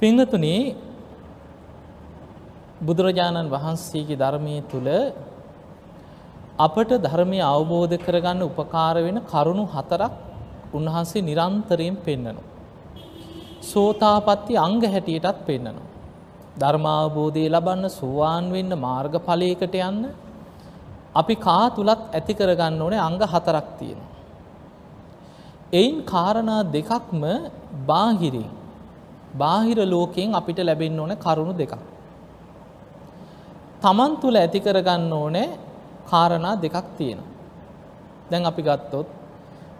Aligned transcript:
පිංහතුනේ 0.00 0.74
බුදුරජාණන් 2.80 3.48
වහන්සේගේ 3.48 4.18
ධර්මය 4.18 4.56
තුළ 4.64 4.88
අපට 6.58 6.90
ධර්මය 6.98 7.38
අවබෝධ 7.44 7.96
කරගන්න 7.98 8.42
උපකාර 8.42 8.96
වෙන 8.98 9.18
කරුණු 9.24 9.64
හතරක් 9.66 10.12
උන්වහන්සේ 10.72 11.22
නිරන්තරයෙන් 11.22 11.96
පෙන්නනවා. 11.98 12.46
සෝතාපත්ති 13.62 14.54
අංග 14.56 14.80
හැටියටත් 14.84 15.38
පෙන්නනවා. 15.46 15.88
ධර්මාවබෝධය 16.58 17.44
ලබන්න 17.48 17.84
සුවාන් 17.90 18.44
වෙන්න 18.50 18.72
මාර්ග 18.78 19.14
ඵලයකට 19.18 19.74
යන්න 19.80 20.02
අපි 21.14 21.34
කා 21.38 21.64
තුලත් 21.70 22.02
ඇති 22.10 22.34
කරගන්න 22.34 22.82
ඕනේ 22.82 23.00
අංග 23.00 23.18
හතරක් 23.24 23.66
තියෙනවා. 23.78 24.12
එයින් 25.72 25.96
කාරණා 26.04 26.60
දෙකක්ම 26.66 27.22
බාහිරින් 27.88 28.55
බාහිර 29.36 29.78
ලෝකයෙන් 29.86 30.34
අපිට 30.34 30.58
ලැබෙන්න 30.60 31.00
ඕන 31.00 31.12
කරුණු 31.16 31.54
දෙකක්. 31.54 31.74
තමන් 33.82 34.12
තුළ 34.20 34.36
ඇති 34.36 34.60
කරගන්න 34.60 35.12
ඕනේ 35.12 35.48
කාරණා 36.06 36.54
දෙකක් 36.56 36.86
තියෙනවා. 36.98 37.30
දැන් 38.30 38.44
අපි 38.44 38.62
ගත්තොත් 38.62 39.08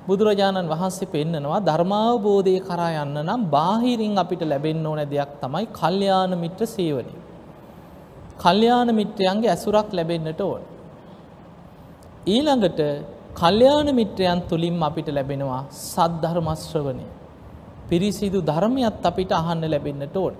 බුදුරජාණන් 0.06 0.68
වහන්සේ 0.68 1.08
පෙන්නනවා 1.08 1.60
ධර්මාවබෝධය 1.60 2.56
කරා 2.60 2.92
යන්න 3.02 3.18
නම් 3.22 3.42
බාහිරින් 3.50 4.14
අපිට 4.18 4.42
ලැබෙන්න 4.44 4.86
ඕන 4.86 5.00
දෙයක් 5.04 5.32
තමයි 5.42 5.66
කල්යාණ 5.72 6.32
මිත්‍ර 6.38 6.62
සේවනය. 6.68 7.12
කල්යාණ 8.38 8.90
මිත්‍රයන්ගේ 8.94 9.50
ඇසුරක් 9.50 9.88
ලැබෙන්නට 9.92 10.40
ඕන. 10.40 10.62
ඊළඟට 12.26 12.80
කල්යාණ 13.34 13.88
මිත්‍රයන් 13.94 14.40
තුළින් 14.42 14.82
අපිට 14.82 15.08
ලැබෙනවා 15.08 15.62
සද්ධර්මශ්‍රවනය. 15.84 17.06
පිරිසිදු 17.90 18.38
ධර්මයත් 18.42 19.04
අපිට 19.04 19.32
අහන්න 19.32 19.64
ලැබෙන්නට 19.64 20.16
ඕන. 20.16 20.34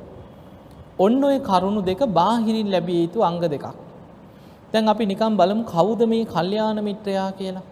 ඔන්න 0.99 1.25
ඔය 1.25 1.39
කරුණු 1.41 1.81
දෙක 1.83 2.01
බාහිරින් 2.13 2.71
ලැබිය 2.71 2.99
යුතු 3.03 3.21
අංග 3.23 3.39
දෙකක්. 3.45 3.67
දැන් 4.73 4.89
අපි 4.89 5.05
නිකම් 5.07 5.33
බලමු 5.37 5.65
කවුද 5.67 6.01
මේ 6.07 6.25
කල්යාණ 6.27 6.79
මිත්‍රයා 6.81 7.31
කියලා. 7.33 7.67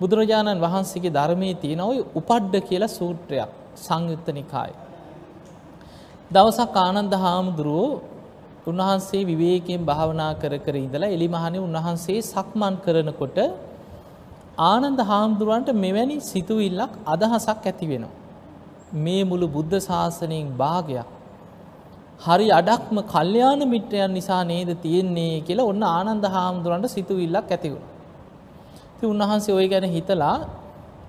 බුදුරජාණන් 0.00 0.60
වහන්සේගේ 0.60 1.12
ධර්මයේ 1.12 1.54
තියෙන 1.54 1.80
ওই 1.80 1.98
උපඩ්ඩ 2.14 2.54
කියලා 2.68 2.88
සූත්‍රයක් 2.90 3.50
සංයුත්ත 3.78 4.28
නිකායේ. 4.32 4.78
දවසක් 6.30 6.76
ආනන්ද 6.78 7.14
හාමුදුරුවෝ 7.16 7.90
උන්වහන්සේ 8.66 9.22
විවේකයෙන් 9.24 9.82
භාවනා 9.84 10.32
කර 10.34 10.54
කර 10.58 10.74
ඉඳලා 10.76 11.10
එලිමහනේ 11.10 11.60
උන්වහන්සේ 11.60 12.18
සක්මන් 12.24 12.74
කරනකොට 12.76 13.38
ආනන්ද 14.64 15.00
හාමුදුරුවන්ට 15.02 15.70
මෙවැනි 15.76 16.16
සිතුවිල්ලක් 16.22 16.92
අදහසක් 17.06 17.64
ඇති 17.64 17.86
වෙනවා. 17.86 18.19
මේ 18.94 19.24
මුළු 19.24 19.46
බුද්ධ 19.48 19.76
ශාසනයෙන් 19.78 20.46
භාගයක් 20.56 21.08
හරි 22.20 22.46
අඩක්ම 22.50 22.96
කල්යාණ 23.04 23.62
මිත්‍රයන් 23.68 24.12
නිසා 24.12 24.42
නේද 24.44 24.70
තියෙන්නේ 24.82 25.40
කියලා 25.40 25.64
ඔන්න 25.64 25.82
ආනන්ද 25.82 26.24
හාමුදුරන්ට 26.26 26.88
සිතුවිල්ලක් 26.88 27.50
ඇති 27.50 27.68
වුණා. 27.70 27.90
ඉතින් 28.96 29.08
උන්වහන්සේ 29.10 29.54
ওই 29.54 29.68
ගැන 29.68 29.86
හිතලා 29.88 30.36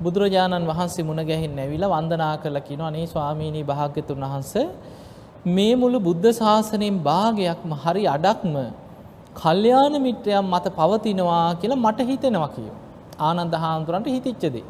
බුදුරජාණන් 0.01 0.67
වහන්සේ 0.67 1.03
මුණ 1.03 1.21
ගැහින් 1.25 1.59
ඇවිල්ලා 1.59 1.89
වන්දනා 1.89 2.33
කරලා 2.37 2.61
කියනවා 2.61 2.87
අනේ 2.87 3.07
ස්වාමීනි 3.07 3.63
භාග්‍යතුන් 3.63 4.21
වහන්සේ 4.25 4.67
මේ 5.47 5.73
මුළු 5.75 5.99
බුද්ධ 5.99 6.29
ශාසනයෙන් 6.33 6.97
භාගයක්ම 6.99 7.71
හරි 7.83 8.03
අඩක්ම 8.07 8.55
කල්යාණ 9.35 9.95
මිත්‍රයන් 9.99 10.45
මත 10.45 10.65
පවතිනවා 10.71 11.55
කියලා 11.55 11.75
මට 11.75 11.99
හිතෙනවා 12.01 12.47
කියෝ. 12.47 12.77
ආනන්ද 13.19 13.53
හාමුදුරන්ට 13.55 14.07
හිතිච්ච 14.07 14.43
දේ. 14.47 14.65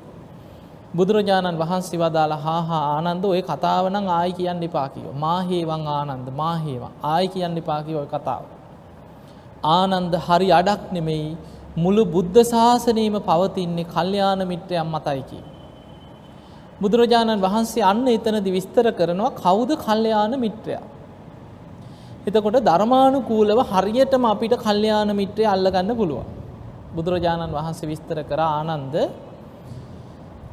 බුදුරජාණන් 0.93 1.59
වහන්සේ 1.59 1.99
වදාලා 1.99 2.37
හා 2.37 2.61
හා 2.61 2.83
ආනන්ද 2.95 3.23
ඔය 3.25 3.41
කතාව 3.41 3.85
නම් 3.89 4.07
ආයි 4.09 4.33
කියන්න 4.33 4.63
එපා 4.63 4.87
කිව්වා. 4.89 5.15
මාහේවන් 5.17 5.83
ආනන්ද 5.89 6.27
මාහේවන් 6.33 6.91
ආයි 7.03 7.27
කියන්න 7.27 7.57
එපා 7.57 7.79
කිව්වා 7.83 8.03
ඔය 8.03 8.09
කතාව. 8.09 8.43
ආනන්ද 9.71 10.13
හරි 10.17 10.49
අඩක් 10.51 10.83
නෙමෙයි 10.91 11.37
මුළු 11.75 12.03
බුද්ධ 12.05 12.39
ශාසනයම 12.43 13.15
පවතින්නේ 13.21 13.85
කල්යාණ 13.85 14.41
මිත්‍රයන් 14.47 14.87
මතයි 14.87 15.23
කිය. 15.29 15.43
බුදුරජාණන් 16.81 17.41
වහන්සේ 17.41 17.83
අන්න 17.83 18.05
එතනදි 18.09 18.51
විස්තර 18.51 18.85
කරනවා 18.91 19.31
කවුද 19.33 19.71
කල්යාණ 19.77 20.33
මිත්‍රයා. 20.39 20.83
එතකොට 22.27 22.57
ධර්මානුකූලව 22.61 23.59
හරියටම 23.71 24.23
අපිට 24.25 24.53
කල්යාණ 24.57 25.09
මිත්‍රය 25.15 25.43
අල්ලගන්න 25.45 25.91
පුළුවන්. 25.95 26.27
බුදුරජාණන් 26.95 27.53
වහන්සේ 27.53 27.87
විස්තර 27.87 28.17
කර 28.23 28.41
ආනන්ද 28.41 28.95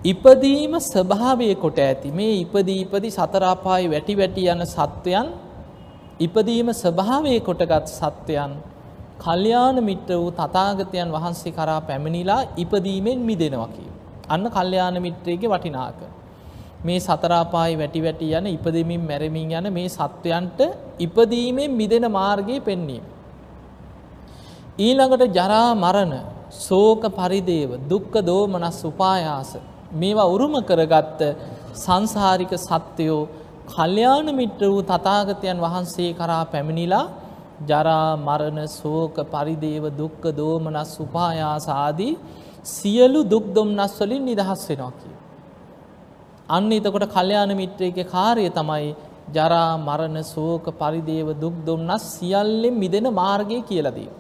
ඉපදීම 0.05 0.79
ස්වභාවය 0.79 1.55
කොට 1.57 1.79
ඇති 1.79 2.11
මේ 2.13 2.35
ඉපදී 2.43 2.83
ඉපදි 2.85 3.11
සතරාපායි 3.11 3.91
වැටි 3.91 4.15
වැටි 4.15 4.43
යන 4.47 4.63
සත්වයන් 4.65 5.29
ඉපදීම 6.21 6.69
ස්වභාවය 6.73 7.41
කොටගත් 7.41 7.89
සත්වයන් 7.91 8.53
කල්යාණ 9.19 9.83
මිත්‍ර 9.83 10.15
වූ 10.15 10.31
තථාගතයන් 10.31 11.11
වහන්සේ 11.11 11.53
කරා 11.53 11.81
පැමිණිලා 11.81 12.47
ඉපදීමෙන් 12.57 13.19
මිදෙනවා 13.21 13.69
කිය. 13.69 13.91
අන්න 14.29 14.45
කල්යාණ 14.49 15.03
මිත්‍රයේ 15.03 15.51
වටිනාක. 15.53 15.99
මේ 16.85 17.01
සතරාපායි 17.01 17.75
වැටි 17.77 18.01
වැටි 18.01 18.29
යන 18.33 18.47
ඉපදෙමින් 18.47 19.03
මැරෙමින් 19.03 19.51
යන 19.53 19.67
මේ 19.73 19.89
සත්වයන්ට 19.89 20.61
ඉපදීමෙන් 21.01 21.71
මිදෙන 21.73 22.07
මාර්ගය 22.09 22.61
පෙන්වීම. 22.61 23.03
ඊළඟට 24.79 25.35
ජරා 25.35 25.75
මරණ 25.75 26.15
ශෝක 26.57 27.03
පරිදේව 27.19 27.71
දුක්ඛ 27.91 28.23
දෝමනස් 28.23 28.79
උපායාස 28.85 29.53
මේවා 29.93 30.27
උරුම 30.27 30.55
කරගත්ත 30.63 31.21
සංසාරික 31.75 32.53
සත්‍යයෝ 32.57 33.29
කල්යාණ 33.67 34.29
මිත්‍ර 34.35 34.63
වූ 34.65 34.83
තථාගතයන් 34.83 35.59
වහන්සේ 35.59 36.11
කරා 36.13 36.45
පැමිණිලා 36.45 37.07
ජරා 37.67 38.17
මරණ 38.19 38.69
ශෝක 38.71 39.17
පරිදේව 39.27 39.85
දුක්ඛ 39.93 40.27
දෝමනස් 40.33 40.93
උපායාස 41.01 41.67
ආදී 41.69 42.19
සියලු 42.65 43.23
දුක් 43.25 43.47
දුම්නස් 43.55 43.95
වලින් 44.01 44.25
නිදහස් 44.25 44.63
වෙනවා 44.69 44.93
කිය. 44.93 45.15
අන්න 46.49 46.73
එතකොට 46.73 47.07
කල්යාණ 47.09 47.53
මිත්‍රයේ 47.57 48.05
කාර්යය 48.07 48.49
තමයි 48.51 48.95
ජරා 49.33 49.79
මරණ 49.79 50.19
ශෝක 50.25 50.67
පරිදේව 50.75 51.29
දුක් 51.41 51.57
දුම්නස් 51.65 52.05
සියල්ලෙන් 52.15 52.75
මිදෙන 52.75 53.07
මාර්ගය 53.13 53.59
කියලා 53.63 53.97
දෙනවා. 53.97 54.17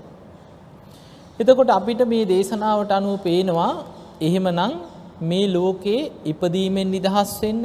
එතකොට 1.40 1.70
අපිට 1.70 2.02
මේ 2.06 2.24
දේශනාවට 2.24 2.92
අනුව 2.92 3.16
පේනවා 3.22 3.72
එහෙමනම් 4.20 4.72
මේ 5.20 5.46
ලෝකේ 5.48 6.10
ඉපදීමෙන් 6.24 6.90
නිදහස් 6.90 7.40
වෙන්න, 7.42 7.62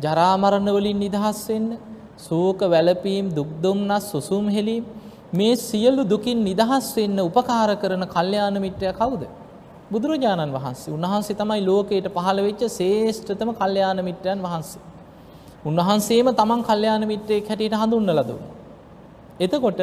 ජරා 0.00 0.36
මරණ 0.36 0.68
වලින් 0.70 0.98
නිදහස් 0.98 1.48
වෙන්න, 1.48 1.78
ශෝක 2.18 2.60
වැළපීම්, 2.64 3.34
දුක් 3.34 3.48
දුම්නස්, 3.62 4.10
සුසුම් 4.10 4.48
හෙලීම් 4.48 4.84
මේ 5.32 5.56
සියලු 5.58 6.02
දුකින් 6.04 6.44
නිදහස් 6.44 6.96
වෙන්න 6.96 7.18
උපකාර 7.20 7.70
කරන 7.76 8.06
කල්යාණ 8.06 8.60
මිත්‍රයා 8.60 8.94
කවුද? 8.94 9.22
බුදුරජාණන් 9.90 10.52
වහන්සේ. 10.52 10.92
උන්වහන්සේ 10.92 11.34
තමයි 11.34 11.60
ලෝකයට 11.62 12.06
පහළ 12.08 12.40
වෙච්ච 12.40 12.62
ශ්‍රේෂ්ඨතම 12.68 13.50
කල්යාණ 13.52 13.98
මිත්‍රයන් 14.04 14.40
වහන්සේ. 14.40 14.82
උන්වහන්සේම 15.64 16.28
තමන් 16.32 16.62
කල්යාණ 16.62 17.04
මිත්‍රයෙක් 17.06 17.48
හැටියට 17.48 17.74
හඳුන්වලා 17.74 18.24
දුන්නා. 18.24 18.54
එතකොට 19.40 19.80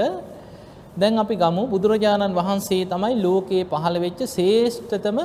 දැන් 0.97 1.17
අපි 1.17 1.35
ගමු 1.35 1.63
බුදුරජාණන් 1.67 2.33
වහන්සේ 2.33 2.83
තමයි 2.85 3.16
ලෝකයේ 3.22 3.63
පහළ 3.66 3.97
වෙච්ච 3.99 4.19
ශ්‍රේෂ්ඨතම 4.28 5.19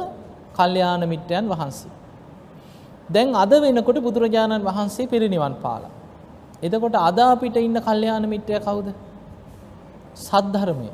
කල්යාණ 0.57 1.09
මිත්‍රයන් 1.09 1.49
වහන්සේ. 1.49 1.93
දැන් 3.09 3.35
අද 3.35 3.53
වෙනකොට 3.63 3.99
බුදුරජාණන් 4.01 4.63
වහන්සේ 4.63 5.07
පිරිනිවන් 5.07 5.55
පාලා. 5.57 5.93
එතකොට 6.63 6.97
අද 7.01 7.19
අපිට 7.25 7.57
ඉන්න 7.59 7.79
කල්යාණ 7.81 8.25
මිත්‍රය 8.27 8.61
කවුද? 8.61 8.89
සද්ධර්මය. 10.17 10.89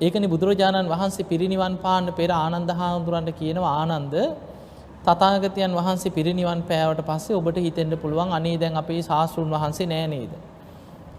ඒකනේ 0.00 0.28
බුදුරජාණන් 0.28 0.88
වහන්සේ 0.88 1.24
පිරිනිවන් 1.24 1.74
පාන්න 1.78 2.12
පෙර 2.12 2.30
ආනන්ද 2.34 2.70
හාමුදුරන්ට 2.72 3.30
කියනවා 3.32 3.74
ආනන්ද 3.80 4.14
තථාගතයන් 5.06 5.72
වහන්සේ 5.72 6.10
පිරිනිවන් 6.10 6.60
පෑවට 6.62 7.02
පස්සේ 7.02 7.36
ඔබට 7.36 7.58
හිතෙන්න 7.58 7.92
පුළුවන් 7.96 8.30
අනේ 8.32 8.56
දැන් 8.56 8.76
අපේ 8.76 9.00
ශාස්ත්‍රුන් 9.02 9.50
වහන්සේ 9.50 9.86
නෑ 9.86 10.06
නේද? 10.08 10.32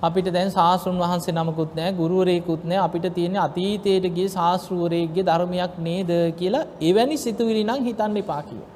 අපිට 0.01 0.27
දැන් 0.29 0.49
ශාස්ත්‍රුන් 0.49 0.97
වහන්සේ 0.97 1.33
නමකුත් 1.33 1.71
නෑ 1.75 1.93
ගුරුවරයෙකුත් 1.93 2.61
නෑ 2.63 2.79
අපිට 2.79 3.05
තියෙන්නේ 3.13 3.41
අතීතයට 3.41 4.05
ගිය 4.13 4.27
ශාස්ත්‍රූවරයෙක්ගේ 4.29 5.25
ධර්මයක් 5.25 5.73
නේද 5.79 6.11
කියලා 6.35 6.67
එවැනි 6.81 7.17
සිතුවිලි 7.17 7.63
නම් 7.63 7.81
හිතන්න 7.83 8.15
එපා 8.17 8.41
කිව්වා. 8.43 8.69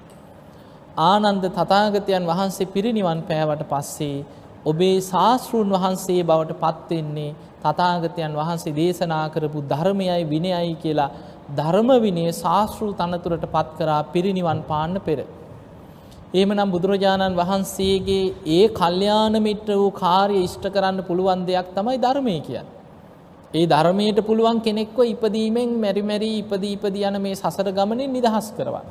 ආනන්ද 1.03 1.45
තථාගතයන් 1.49 2.25
වහන්සේ 2.25 2.67
පිරිනිවන් 2.67 3.21
පෑවට 3.23 3.63
පස්සේ 3.65 4.25
ඔබේ 4.65 4.97
ශාස්ත්‍රුන් 5.01 5.71
වහන්සේ 5.71 6.23
බවට 6.23 6.59
පත් 6.59 6.89
වෙන්නේ 6.91 7.35
තථාගතයන් 7.61 8.35
වහන්සේ 8.35 8.73
දේශනා 8.73 9.25
කරපු 9.29 9.63
ධර්මයයි 9.65 10.19
විනයයි 10.25 10.75
කියලා 10.77 11.11
ධර්ම 11.51 11.89
විනය 11.99 12.25
ශාස්ත්‍රු 12.33 12.89
තනතුරට 12.95 13.47
පත් 13.47 13.69
කරා 13.77 14.01
පිරිනිවන් 14.07 14.61
පාන්න 14.63 15.01
පෙර. 15.01 15.19
එහෙමනම් 16.33 16.71
බුදුරජාණන් 16.71 17.35
වහන්සේගේ 17.35 18.33
ඒ 18.49 18.63
කල්යාණ 18.71 19.35
මිත්‍ර 19.39 19.69
වූ 19.73 19.91
කාර්ය 19.93 20.37
ඉෂ්ට 20.43 20.65
කරන්න 20.67 20.99
පුළුවන් 21.01 21.45
දෙයක් 21.45 21.67
තමයි 21.75 21.97
ධර්මය 21.97 22.37
කියන්නේ. 22.39 22.65
ඒ 23.53 23.65
ධර්මයට 23.65 24.19
පුළුවන් 24.21 24.59
කෙනෙක්ව 24.59 24.97
ඉපදීමෙන් 25.05 25.71
මෙරි 25.77 26.03
මෙරි 26.03 26.29
ඉපදී 26.37 26.73
ඉපදී 26.73 27.05
යන 27.05 27.17
මේ 27.21 27.35
සසර 27.35 27.69
ගමනින් 27.71 28.11
නිදහස් 28.11 28.47
කරවන්න. 28.57 28.87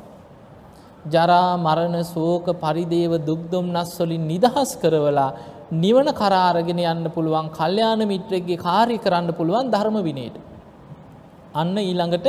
ජරා 1.05 1.49
මරණ 1.57 1.97
ශෝක 2.05 2.47
පරිදේව 2.57 3.13
දුක් 3.25 3.43
දුම්නස් 3.51 3.93
වලින් 3.99 4.23
නිදහස් 4.25 4.71
කරවලා 4.77 5.29
නිවන 5.73 6.09
කරා 6.13 6.47
අරගෙන 6.49 6.79
යන්න 6.85 7.05
පුළුවන් 7.09 7.49
කල්යාණ 7.51 8.07
මිත්‍රෙක්ගේ 8.07 8.57
කාර්ය 8.59 8.97
කරන්න 8.97 9.29
පුළුවන් 9.33 9.67
ධර්ම 9.69 9.97
විනයට. 10.01 10.35
අන්න 11.53 11.75
ඊළඟට 11.79 12.27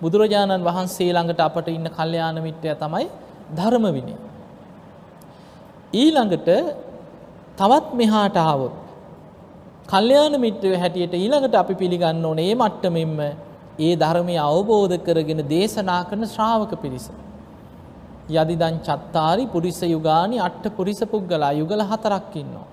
බුදුරජාණන් 0.00 0.64
වහන්සේ 0.64 1.12
ළඟට 1.12 1.40
අපට 1.40 1.68
ඉන්න 1.68 1.88
කල්යාණ 1.90 2.38
මිත්‍රය 2.42 2.72
තමයි 2.76 3.06
ධර්ම 3.52 3.86
විනය. 3.92 4.14
ඊළඟට 5.94 6.48
තවත් 7.58 7.88
මෙහාට 7.94 8.36
ආවොත් 8.38 8.74
කල්යාණ 9.86 10.36
මිත්‍රයෝ 10.40 10.78
හැටියට 10.78 11.14
ඊළඟට 11.14 11.54
අපි 11.54 11.74
පිළිගන්න 11.74 12.24
ඕනේ 12.24 12.46
මේ 12.46 12.60
මට්ටමින්ම 12.60 13.18
ඒ 13.78 13.92
ධර්මය 13.96 14.36
අවබෝධ 14.40 14.96
කරගෙන 14.98 15.40
දේශනා 15.48 16.02
කරන 16.08 16.24
ශ්‍රාවක 16.26 16.72
පිරිස. 16.82 17.06
යදිදං 18.30 18.76
චත්තාරි 18.86 19.44
පුරිස 19.46 19.80
යුගානි 19.84 20.38
අට්ඨ 20.38 20.68
පුරිස 20.76 21.00
පුද්ගලා 21.12 21.52
යුගල 21.52 21.82
හතරක් 21.82 22.36
ඉන්නවා. 22.36 22.66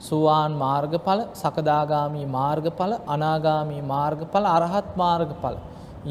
සුවාන් 0.00 0.52
මාර්ගඵල, 0.54 1.20
සකදාගාමි 1.34 2.24
මාර්ගඵල, 2.28 2.92
අනාගාමි 3.06 3.78
මාර්ගඵල, 3.84 4.44
අරහත් 4.56 4.90
මාර්ගඵල. 4.96 5.56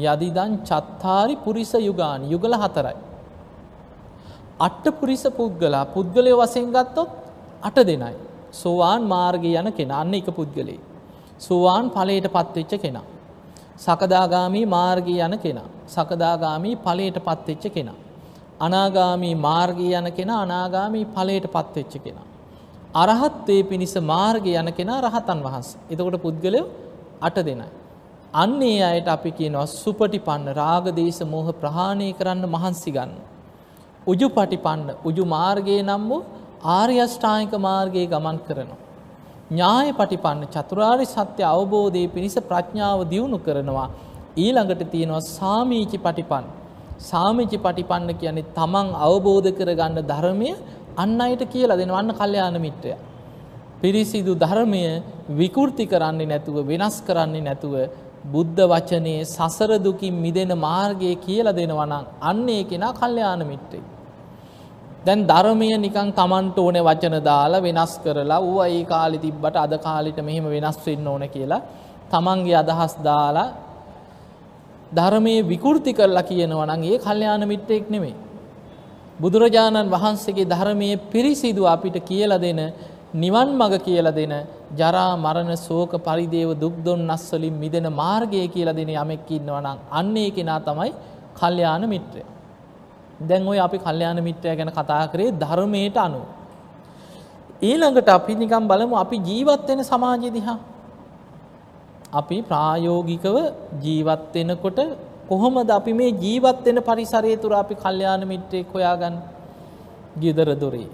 යදිදං 0.02 0.52
චත්තාරි 0.64 1.36
පුරිස 1.44 1.72
යුගානි 1.88 2.30
යුගල 2.30 2.54
හතරයි. 2.54 2.96
අට්ඨ 4.66 4.88
පුරිස 5.00 5.24
පුද්ගලා 5.38 5.84
පුද්ගලය 5.94 6.32
වශයෙන් 6.32 6.68
ගත්තොත් 6.76 7.10
අට 7.62 7.78
දෙනයි. 7.88 8.14
සෝවාන් 8.52 9.02
මාර්ගය 9.14 9.52
යන 9.60 9.68
කෙනා 9.72 10.00
අන්න 10.00 10.14
එක 10.14 10.28
පුද්ගලේ. 10.38 10.80
සෝවාන් 11.38 11.90
ඵලයට 11.90 12.26
පත්වෙච්ච 12.36 12.72
කෙනා. 12.84 13.06
සකදාගාමී 13.78 14.66
මාර්ගය 14.66 15.14
යන 15.18 15.34
කෙනා. 15.44 15.68
සකදාගාමී 15.88 16.76
ඵලයට 16.76 17.18
පත්වෙච්ච 17.28 17.64
කෙනා. 17.76 17.98
අනාගාමී 18.60 19.34
මාර්ගය 19.36 19.88
යන 20.00 20.08
කෙනා 20.12 20.40
අනාගාමී 20.46 21.06
ඵලයට 21.14 21.46
පත්වෙච්ච 21.54 21.94
කෙනා. 22.04 22.26
අරහත්වේ 22.94 23.62
පිණිස 23.64 23.94
මාර්ගය 24.12 24.52
යන 24.60 24.68
කෙනා 24.78 25.00
රහතන් 25.00 25.40
වහන්සේ. 25.46 25.80
එතකොට 25.90 26.22
පුද්ගලයෝ 26.24 26.66
අට 27.20 27.36
දෙනයි. 27.48 27.68
අන්නේ 28.34 28.80
අයට 28.82 29.08
අපි 29.08 29.30
කියනවා 29.38 29.66
සුපටිපන්න 29.74 30.46
රාග 30.54 30.86
දේශ 30.98 31.20
මොහ 31.32 31.48
ප්‍රහාණය 31.62 32.08
කරන්න 32.18 32.44
මහන්සි 32.54 32.90
ගන්න. 32.90 33.31
උජු 34.06 34.28
පටිපන්න 34.28 34.88
උජු 35.04 35.24
මාර්ගයේ 35.26 35.82
නම් 35.82 36.04
වූ 36.08 36.22
ආර්ය 36.76 36.96
අෂ්ටාංගික 37.04 37.54
මාර්ගයේ 37.60 38.06
ගමන් 38.06 38.38
කරනවා. 38.46 38.80
ඥාය 39.50 39.92
පටිපන්න 39.92 40.42
චතුරාර්ය 40.54 41.06
සත්‍ය 41.06 41.42
අවබෝධයේ 41.44 42.12
පිණිස 42.14 42.36
ප්‍රඥාව 42.50 43.00
දියුණු 43.10 43.38
කරනවා. 43.38 43.88
ඊළඟට 44.36 44.82
තියෙනවා 44.90 45.22
සාමීචි 45.30 45.98
පටිපන්න. 45.98 46.46
සාමීචි 47.00 47.58
පටිපන්න 47.58 48.10
කියන්නේ 48.20 48.50
තමන් 48.58 48.88
අවබෝධ 48.98 49.50
කරගන්න 49.58 49.98
ධර්මය 50.02 50.50
අන් 50.96 51.20
අයට 51.20 51.42
කියලා 51.46 51.76
දෙනවන්න 51.76 52.12
කල්යාණ 52.20 52.58
මිත්‍රයා. 52.60 53.00
පිරිසිදු 53.82 54.32
ධර්මය 54.34 54.82
විකෘති 55.30 55.84
කරන්නේ 55.86 56.30
නැතුව 56.32 56.56
වෙනස් 56.66 56.96
කරන්නේ 57.06 57.46
නැතුව 57.48 57.74
බුද්ධ 58.24 58.60
වචනයේ 58.64 59.24
සසර 59.26 59.70
දුකින් 59.78 60.14
මිදෙන 60.14 60.52
මාර්ගය 60.58 61.14
කියලා 61.16 61.56
දෙනවා 61.58 61.86
නම් 61.86 62.04
අන්න 62.22 62.48
ඒ 62.48 62.62
කෙනා 62.64 62.92
කල්යාණ 62.94 63.42
මිත්‍රෙක්. 63.44 63.91
දැන් 65.06 65.26
ධර්මය 65.26 65.68
නිකන් 65.78 66.12
Tamanට 66.12 66.58
ඕනේ 66.58 66.82
වචන 66.82 67.16
දාලා 67.24 67.62
වෙනස් 67.62 67.94
කරලා 67.98 68.40
ඌ 68.40 68.58
ඒ 68.64 68.84
කාලේ 68.84 69.18
තිබ්බට 69.18 69.56
අද 69.56 69.74
කාලෙට 69.78 70.18
මෙහෙම 70.20 70.46
වෙනස් 70.46 70.78
වෙන්න 70.86 71.08
ඕන 71.08 71.24
කියලා 71.28 71.62
Tamanගේ 72.10 72.56
අදහස් 72.56 72.94
දාලා 73.02 73.48
ධර්මයේ 74.92 75.42
විකෘති 75.42 75.92
කරලා 75.92 76.22
කියනවා 76.22 76.66
නම් 76.66 76.82
ඒ 76.84 76.98
කල්යාණ 76.98 77.44
මිත්‍රෙක් 77.48 77.86
නෙමෙයි. 77.90 78.14
බුදුරජාණන් 79.20 79.92
වහන්සේගේ 79.94 80.50
ධර්මයේ 80.50 81.02
පිරිසිදු 81.12 81.62
අපිට 81.64 81.96
කියලා 82.02 82.42
දෙන 82.44 82.60
නිවන් 83.14 83.48
මඟ 83.52 83.78
කියලා 83.78 84.14
දෙන 84.14 84.34
ජරා 84.76 85.12
මරණ 85.16 85.56
ශෝක 85.58 85.92
පරිදේව 86.00 86.50
දුක් 86.54 86.76
දුන්නස් 86.84 87.24
වලින් 87.32 87.54
මිදෙන 87.54 87.86
මාර්ගය 87.92 88.44
කියලා 88.48 88.78
දෙන 88.80 88.90
යමෙක් 88.94 89.30
ඉන්නවා 89.30 89.62
නම් 89.62 89.78
අන්න 89.90 90.16
ඒ 90.16 90.30
කෙනා 90.30 90.60
තමයි 90.60 90.92
කල්යාණ 91.38 91.84
මිත්‍රයා. 91.88 92.30
දැන් 93.28 93.48
ඔය 93.48 93.58
අපි 93.58 93.78
කල්යාණ 93.78 94.20
මිත්‍රයා 94.28 94.56
ගැන 94.56 94.70
කතා 94.70 95.04
කරේ 95.12 95.30
ධර්මයට 95.42 95.96
අනුව. 95.96 96.24
ඊළඟට 97.62 98.08
අපි 98.08 98.32
නිකම් 98.34 98.64
බලමු 98.68 98.96
අපි 98.96 99.16
ජීවත් 99.28 99.68
වෙන 99.68 99.80
සමාජය 99.82 100.30
දිහා. 100.36 100.58
අපි 102.12 102.36
ප්‍රායෝගිකව 102.42 103.36
ජීවත් 103.84 104.34
වෙනකොට 104.34 104.80
කොහොමද 105.28 105.70
අපි 105.70 105.92
මේ 105.92 106.12
ජීවත් 106.14 106.64
වෙන 106.66 106.78
පරිසරය 106.88 107.36
තුර 107.36 107.52
අපි 107.52 107.74
කල්යාණ 107.74 108.22
මිත්‍රයෙක් 108.32 108.72
හොයාගන්න? 108.74 109.16
ගෙදර 110.22 110.48
දොරේ, 110.62 110.88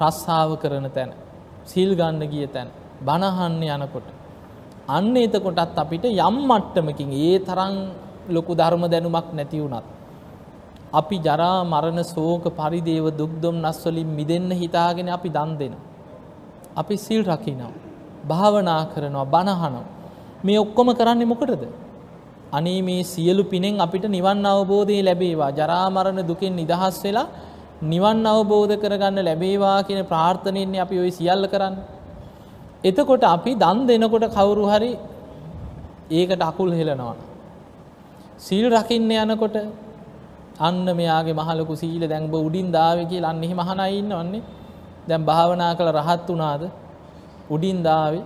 රස්සාව 0.00 0.50
කරන 0.62 0.86
තැන, 0.90 1.10
සිල් 1.64 1.90
ගන්න 1.94 2.22
ගිය 2.32 2.46
තැන, 2.48 2.68
බණ 3.06 3.24
අහන්න 3.24 3.62
යනකොට. 3.76 4.08
අන්න 4.88 5.14
එතකොටත් 5.16 5.78
අපිට 5.82 6.04
යම් 6.06 6.36
මට්ටමකින් 6.50 7.10
ඒ 7.24 7.38
තරම් 7.40 7.74
ලොකු 8.28 8.52
ධර්ම 8.54 8.82
දැනුමක් 8.92 9.28
නැති 9.34 9.58
වුණත් 9.62 9.95
අපි 10.92 11.18
ජරා 11.18 11.64
මරණ 11.64 12.02
ශෝක 12.04 12.44
පරිදේව 12.44 13.16
දුක් 13.16 13.30
දුම්නස් 13.40 13.84
වලින් 13.84 14.06
මිදෙන්න 14.06 14.50
හිතාගෙන 14.50 15.08
අපි 15.08 15.28
දන් 15.28 15.58
දෙනවා. 15.58 15.80
අපි 16.76 16.96
සිල් 16.96 17.24
රකින්නවා. 17.24 17.72
භාවනා 18.28 18.86
කරනවා, 18.94 19.24
බණ 19.24 19.48
අහනවා. 19.48 19.84
මේ 20.44 20.58
ඔක්කොම 20.58 20.94
කරන්නේ 20.94 21.26
මොකටද? 21.26 21.66
අනේ 22.52 22.82
මේ 22.82 23.02
සියලු 23.04 23.44
පිනෙන් 23.44 23.80
අපිට 23.80 24.04
නිවන් 24.08 24.46
අවබෝධය 24.46 25.02
ලැබේවා. 25.02 25.50
ජරා 25.50 25.90
මරණ 25.90 26.26
දුකෙන් 26.26 26.56
නිදහස් 26.56 27.02
වෙලා 27.04 27.26
නිවන් 27.82 28.26
අවබෝධ 28.26 28.74
කරගන්න 28.80 29.24
ලැබේවා 29.24 29.84
කියන 29.84 30.04
ප්‍රාර්ථනෙන්නේ 30.04 30.80
අපි 30.80 30.98
ওই 30.98 31.10
සියල්ල 31.10 31.46
කරන්නේ. 31.46 31.84
එතකොට 32.84 33.22
අපි 33.24 33.54
දන් 33.54 33.86
දෙනකොට 33.86 34.26
කවුරු 34.30 34.66
හරි 34.66 34.98
ඒකට 36.10 36.40
අකුල් 36.40 36.70
හෙලනවා. 36.70 37.16
සීල් 38.38 38.70
රකින්න 38.70 39.10
යනකොට 39.12 39.56
අන්න 40.60 40.86
මෙයාගේ 40.96 41.34
මහලොකු 41.34 41.76
සීල 41.76 42.08
දැන් 42.08 42.24
ඔබ 42.24 42.34
උඩින් 42.34 42.72
දාවේ 42.72 43.06
කියලා 43.06 43.30
අන්න 43.30 43.44
එහෙම 43.44 43.58
අහන 43.58 43.80
අය 43.80 43.98
ඉන්නවන්නේ. 43.98 44.42
දැන් 45.08 45.24
භාවනා 45.24 45.72
කළ 45.74 45.90
රහත් 45.92 46.28
වුණාද? 46.28 46.62
උඩින් 47.50 47.82
දාවේ. 47.82 48.24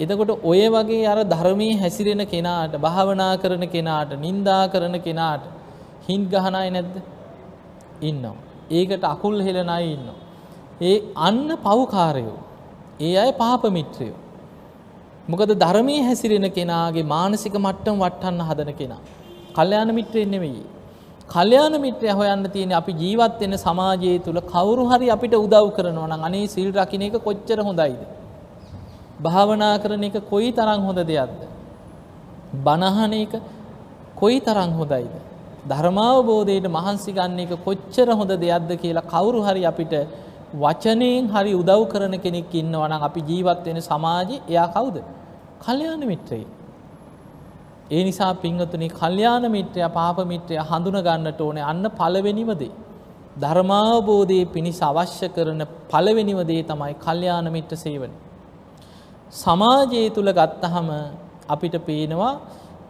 එතකොට 0.00 0.30
ඔය 0.42 0.62
වගේ 0.68 1.06
අර 1.06 1.18
ධර්මයේ 1.24 1.78
හැසිරෙන 1.78 2.22
කෙනාට, 2.26 2.72
භාවනා 2.76 3.34
කරන 3.36 3.64
කෙනාට, 3.68 4.10
නිඳා 4.16 4.64
කරන 4.68 4.96
කෙනාට 5.00 5.44
හින් 6.08 6.28
ගහන 6.28 6.54
අය 6.54 6.70
නැද්ද? 6.70 6.94
ඉන්නවා. 8.00 8.36
ඒකට 8.70 9.04
අකුල් 9.04 9.36
හෙලන 9.40 9.68
අය 9.68 9.84
ඉන්නවා. 9.94 10.18
ඒ 10.80 10.96
අන්න 11.14 11.48
පව්කාරයෝ. 11.58 12.38
ඒ 13.00 13.14
අය 13.16 13.30
පාප 13.32 13.64
මිත්‍රයෝ. 13.70 14.18
මොකද 15.28 15.52
ධර්මයේ 15.54 16.02
හැසිරෙන 16.02 16.46
කෙනාගේ 16.50 17.04
මානසික 17.04 17.54
මට්ටම 17.54 17.96
වටහන්න 18.00 18.40
හදන 18.40 18.72
කෙනා. 18.74 19.02
කල්යාණ 19.54 19.94
මිත්‍රයෙක් 19.94 20.28
නෙමෙයි. 20.28 20.79
කල්යාණ 21.30 21.74
මිත්‍රය 21.80 22.08
හොයන්න 22.10 22.44
තියෙන 22.46 22.72
අපි 22.72 22.92
ජීවත් 22.94 23.40
වෙන 23.40 23.52
සමාජය 23.56 24.12
තුළ 24.20 24.40
කවුරු 24.44 24.84
හරි 24.86 25.08
අපිට 25.08 25.34
උදව් 25.36 25.66
කරනවා 25.76 26.08
නම් 26.08 26.22
අනේ 26.24 26.46
සිල් 26.48 26.68
රකින්න 26.74 27.02
එක 27.02 27.16
කොච්චර 27.20 27.58
හොඳයිද? 27.60 28.00
භාවනා 29.22 29.74
කරන 29.82 30.04
එක 30.04 30.16
කොයි 30.24 30.50
තරම් 30.52 30.80
හොඳ 30.82 31.00
දෙයක්ද? 31.04 31.40
බණහන 32.64 33.12
එක 33.14 33.32
කොයි 34.16 34.40
තරම් 34.40 34.72
හොඳයිද? 34.72 35.14
ධර්මාවබෝධයට 35.70 36.66
මහන්සි 36.68 37.10
ගන්න 37.12 37.40
එක 37.40 37.52
කොච්චර 37.66 38.08
හොඳ 38.12 38.32
දෙයක්ද 38.36 38.70
කියලා 38.76 39.06
කවුරු 39.06 39.40
හරි 39.42 39.62
අපිට 39.64 39.94
වචනයෙන් 40.54 41.24
හරි 41.28 41.52
උදව් 41.54 41.82
කරන 41.88 42.14
කෙනෙක් 42.18 42.54
ඉන්නවා 42.54 42.88
නම් 42.88 43.02
අපි 43.02 43.20
ජීවත් 43.28 43.66
වෙන 43.66 43.78
සමාජයේ 43.82 44.42
එයා 44.48 44.68
කවුද? 44.68 44.96
කල්යාණ 45.60 46.02
මිත්‍රයෙක්. 46.04 46.59
ඒ 47.90 48.02
නිසා 48.04 48.32
පින්වතුනි 48.34 48.88
කල්යාණ 48.90 49.44
මිත්‍රයා 49.50 49.90
පාප 49.90 50.18
මිත්‍රයා 50.24 50.64
හඳුන 50.64 50.98
ගන්නට 51.06 51.40
ඕනේ 51.40 51.64
අන්න 51.64 51.84
පළවෙනිම 51.92 52.50
දේ. 52.54 52.72
ධර්මාවබෝධයේ 53.36 54.46
පිණිස 54.46 54.80
අවශ්‍ය 54.82 55.28
කරන 55.28 55.62
පළවෙනිම 55.90 56.40
දේ 56.46 56.62
තමයි 56.62 56.94
කල්යාණ 56.96 57.48
මිත්‍ර 57.52 57.76
සේවනය. 57.76 58.14
සමාජය 59.32 60.02
තුල 60.10 60.28
ගත්තහම 60.30 60.88
අපිට 61.48 61.76
පේනවා 61.80 62.34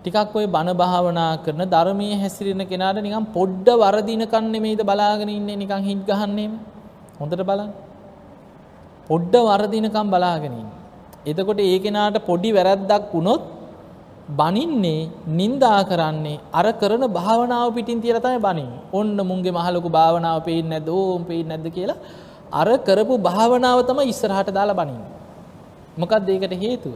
ටිකක් 0.00 0.35
ওই 0.35 0.47
බණ 0.47 0.73
භාවනා 0.75 1.30
කරන 1.45 1.62
ධර්මයේ 1.66 2.16
හැසිරෙන 2.16 2.62
කෙනාට 2.64 2.99
නිකන් 2.99 3.26
පොඩ්ඩ 3.37 3.69
වරදිනකන් 3.83 4.47
නෙමෙයිද 4.50 4.83
බලාගෙන 4.83 5.30
ඉන්නේ 5.30 5.57
නිකන් 5.57 5.83
හිට 5.83 6.02
ගහන්නෙම. 6.09 6.52
හොඳට 7.19 7.42
බලන්න. 7.42 7.73
පොඩ්ඩ 9.09 9.35
වරදිනකම් 9.49 10.07
බලාගෙන 10.11 10.52
ඉන්නේ. 10.52 10.78
එතකොට 11.26 11.61
ඒ 11.61 11.78
කෙනාට 11.78 12.16
පොඩි 12.26 12.50
වැරද්දක් 12.50 13.09
වුණොත් 13.14 13.42
බනින්නේ 14.37 15.11
නින්දා 15.29 15.81
කරන්නේ 15.85 16.41
අර 16.53 16.67
කරන 16.73 17.05
භාවනාව 17.09 17.69
පිටින් 17.75 18.01
තියලා 18.01 18.21
තමයි 18.21 18.41
බනින්නේ. 18.41 18.81
ඔන්න 18.93 19.17
මුංගේ 19.27 19.53
මහලොකු 19.53 19.89
භාවනාව 19.89 20.45
පේන්නේ 20.45 20.71
නැද්ද? 20.73 20.89
ඕම් 20.91 21.25
පේන්නේ 21.25 21.57
නැද්ද 21.57 21.75
කියලා 21.75 21.99
අර 22.53 22.69
කරපු 22.79 23.15
භාවනාව 23.19 23.79
තමයි 23.87 24.09
ඉස්සරහට 24.09 24.53
දාලා 24.53 24.75
බනින්නේ. 24.75 25.11
මොකක්ද 25.99 26.29
ඒකට 26.29 26.55
හේතුව? 26.61 26.95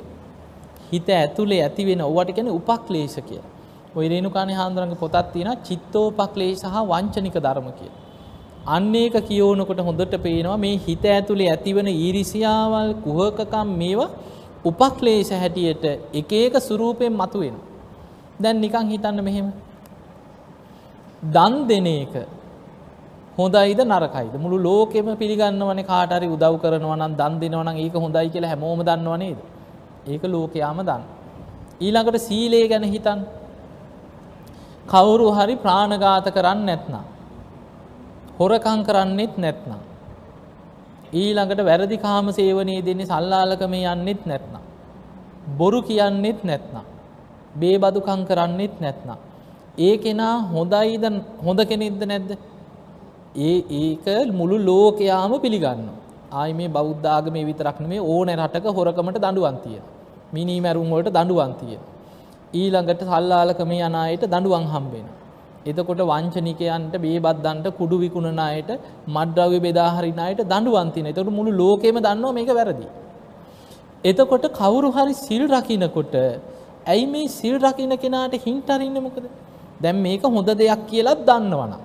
හිත 0.92 1.08
ඇතුලේ 1.10 1.60
ඇති 1.62 1.86
වෙන 1.86 2.00
ඕවට 2.02 2.34
කියන්නේ 2.34 2.56
උපක්ලේශ 2.60 3.18
කියලා. 3.20 3.50
ওই 3.96 4.06
රේණුකාණේ 4.08 4.56
හාමුදුරන්ගේ 4.56 4.98
පොතක් 4.98 5.26
තියෙනවා 5.32 5.62
චිත්තෝපක්ලේශ 5.62 6.62
සහ 6.62 6.76
වංචනික 6.90 7.36
ධර්ම 7.36 7.68
කියලා. 7.72 8.00
අන්න 8.66 8.94
ඒක 8.94 9.16
කියවනකොට 9.22 9.80
හොඳට 9.80 10.14
පේනවා 10.22 10.56
මේ 10.56 10.76
හිත 10.78 11.04
ඇතුලේ 11.06 11.48
ඇතිවන 11.50 11.88
ඊරිසියාවල් 11.88 12.92
කුහකකම් 13.04 13.68
මේවා 13.76 14.10
උපක්ලේශ 14.64 15.32
හැටියට 15.32 15.84
එක 16.12 16.32
එක 16.34 16.54
ස්වරූපයෙන් 16.60 17.12
මතුවෙනවා. 17.12 17.66
දැන් 18.40 18.60
නිකන් 18.60 18.86
හිතන්න 18.88 19.24
මෙහෙම. 19.24 19.52
දන් 21.34 21.54
දෙන 21.68 21.86
එක 21.88 22.14
හොඳයිද 23.38 23.80
නරකයිද 23.84 24.34
මුළු 24.36 24.58
ලෝකෙම 24.60 25.08
පිළිගන්නවනේ 25.16 25.84
කාට 25.84 26.12
හරි 26.12 26.28
උදව් 26.28 26.54
කරනවා 26.62 26.96
නම් 26.96 27.14
දන් 27.20 27.40
දෙනවා 27.40 27.64
නම් 27.64 27.76
ඒක 27.76 27.94
හොඳයි 27.96 28.28
කියලා 28.30 28.52
හැමෝම 28.52 28.80
දන්නව 28.80 29.16
නේද? 29.18 29.38
ඒක 30.06 30.22
ලෝකයාම 30.26 30.78
දන්න. 30.80 31.02
ඊළඟට 31.80 32.20
සීලය 32.20 32.68
ගැන 32.68 32.84
හිතන්න. 32.86 33.20
කවුරු 34.86 35.26
හරි 35.32 35.56
ප්‍රාණඝාත 35.56 36.26
කරන්නේ 36.36 36.66
නැත්නම් 36.68 37.04
හොරකම් 38.38 38.80
කරන්නෙත් 38.84 39.34
නැත්නම් 39.38 39.80
ඊළඟට 41.14 41.60
වැරදි 41.64 41.96
කාම 41.96 42.26
සේවනයේ 42.32 42.82
දෙන්නේ 42.82 43.06
සල්ලාලකම 43.06 43.74
යන්නෙත් 43.74 44.22
නැත්නම්. 44.26 44.62
බොරු 45.58 45.80
කියන්නෙත් 45.82 46.40
නැත්නම්. 46.44 46.84
බේබදුකම් 47.56 48.20
කරන්නෙත් 48.26 48.74
නැත්නම්. 48.80 49.18
ඒ 49.78 49.96
කෙනා 49.96 50.34
හොඳයිද 50.52 51.04
හොඳ 51.46 51.60
කෙනෙක්ද 51.70 52.02
නැද්ද? 52.04 52.30
ඒ 53.38 53.56
ඒක 53.82 54.06
මුළු 54.32 54.56
ලෝකයාම 54.60 55.32
පිළිගන්නවා. 55.40 55.98
ආයි 56.32 56.54
මේ 56.54 56.68
බෞද්ධ 56.68 57.06
ආගමේ 57.06 57.44
විතරක් 57.44 57.78
නෙමෙයි 57.80 58.06
ඕනේ 58.12 58.36
රටක 58.36 58.66
හොරකමට 58.78 59.18
දඬුවම් 59.18 59.58
තියෙනවා. 59.64 59.92
මිනි 60.32 60.60
මැරුම් 60.60 60.88
වලට 60.90 61.14
දඬුවම් 61.16 61.52
තියෙනවා. 61.60 61.92
ඊළඟට 62.54 63.02
සල්ලාලකම 63.10 63.70
යන 63.78 63.96
අයට 63.96 64.24
දඬුවම් 64.24 64.66
හම්බ 64.72 64.92
වෙනවා. 64.94 65.23
එතකොට 65.66 66.00
වංචනිකයන්ට 66.02 66.94
බේබද්දන්ට 66.98 67.66
කුඩු 67.72 67.96
විකුණන 67.98 68.40
අයට 68.40 68.70
මඩ්ද්‍රව්‍ය 69.08 69.58
බෙදා 69.60 69.90
හරින 69.90 70.18
අයට 70.18 70.40
දඬුවම් 70.42 70.90
තියෙනවා. 70.90 71.12
එතකොට 71.12 71.30
මුළු 71.30 71.52
ලෝකෙම 71.52 71.96
දන්නවා 71.98 72.32
මේක 72.32 72.50
වැරදි. 72.50 72.86
එතකොට 74.04 74.44
කවුරු 74.52 74.90
හරි 74.90 75.14
සිල් 75.16 75.44
රකින්නකොට 75.48 76.14
ඇයි 76.86 77.06
මේ 77.06 77.28
සිල් 77.30 77.56
රකින්න 77.58 77.96
කෙනාට 77.96 78.34
හින්ට 78.38 78.68
අරින්නේ 78.68 79.00
මොකද? 79.00 79.24
දැන් 79.80 79.96
මේක 79.98 80.22
හොඳ 80.28 80.50
දෙයක් 80.52 80.82
කියලා 80.86 81.16
දන්නවනම්. 81.20 81.80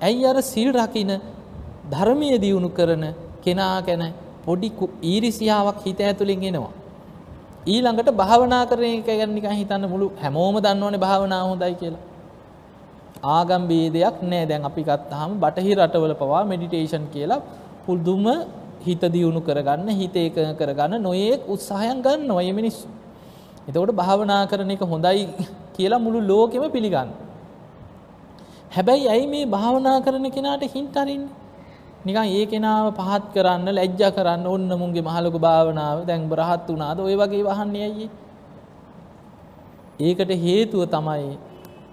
ඇයි 0.00 0.26
අර 0.26 0.38
සිල් 0.44 0.70
රකින්න 0.74 1.12
ධර්මයේ 1.90 2.38
දියුණු 2.38 2.70
කරන 2.70 3.04
කෙනා 3.42 3.76
ගැන 3.82 4.04
පොඩි 4.44 4.68
ඊරිසියාවක් 5.04 5.84
හිත 5.84 6.00
ඇතුලෙන් 6.00 6.44
එනවා. 6.44 6.72
ඊළඟට 7.66 8.10
භාවනා 8.14 8.64
කරන 8.66 8.84
එක 8.90 9.08
ගැන 9.10 9.34
නිකන් 9.34 9.52
හිතන්න 9.52 9.84
මුළු 9.86 10.06
හැමෝම 10.16 10.56
දන්නවනේ 10.58 10.98
භාවනාව 10.98 11.48
හොඳයි 11.50 11.74
කියලා. 11.74 12.07
ආගම් 13.22 13.66
ભેදයක් 13.66 14.22
නෑ 14.22 14.46
දැන් 14.46 14.64
අපි 14.64 14.82
ගත්තාම 14.82 15.38
බටහිර 15.40 15.78
රටවල 15.78 16.14
පවා 16.14 16.44
මෙඩිටේෂන් 16.44 17.06
කියලා 17.08 17.42
පුදුම 17.86 18.26
හිත 18.80 19.00
දියුණු 19.00 19.40
කරගන්න 19.40 19.88
හිත 19.90 20.14
එකඟ 20.16 20.56
කරගන්න 20.56 21.02
නොයේක් 21.02 21.42
උත්සාහයන් 21.46 22.02
ගන්නවා 22.02 22.36
මේ 22.38 22.52
මිනිස්සු. 22.52 22.86
එතකොට 23.68 23.92
භාවනා 23.92 24.46
කරන 24.46 24.70
එක 24.70 24.80
හොඳයි 24.82 25.26
කියලා 25.74 25.98
මුළු 25.98 26.20
ලෝකෙම 26.22 26.62
පිළිගන්න. 26.68 27.10
හැබැයි 28.70 29.08
ඇයි 29.08 29.26
මේ 29.26 29.46
භාවනා 29.46 29.98
කරන 30.00 30.30
කෙනාට 30.30 30.62
හින්ට 30.66 30.96
අරින්නේ? 30.96 31.34
නිකන් 32.04 32.24
ඒ 32.28 32.46
කෙනාව 32.46 32.94
පහත් 32.94 33.24
කරන්න 33.34 33.68
ලැජ්ජා 33.70 34.10
කරන්න 34.10 34.46
ඕන්න 34.46 34.70
මුන්ගේ 34.74 35.02
මහලොකු 35.02 35.38
භාවනාව 35.38 36.06
දැන් 36.06 36.28
බරහත් 36.28 36.68
වුණාද 36.68 36.98
ඔය 37.00 37.14
වගේ 37.16 37.42
වහන්නේ 37.42 37.82
ඇයි? 37.82 38.06
ඒකට 40.00 40.30
හේතුව 40.38 40.82
තමයි 40.86 41.47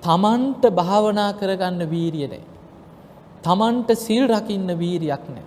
තමන්ට 0.06 0.64
භාවනා 0.80 1.32
කරගන්න 1.40 1.82
වීරිය 1.94 2.28
නැහැ. 2.28 2.44
තමන්ට 3.46 3.90
සිල් 3.98 4.24
රකින්න 4.28 4.70
වීරියක් 4.82 5.24
නැහැ. 5.28 5.46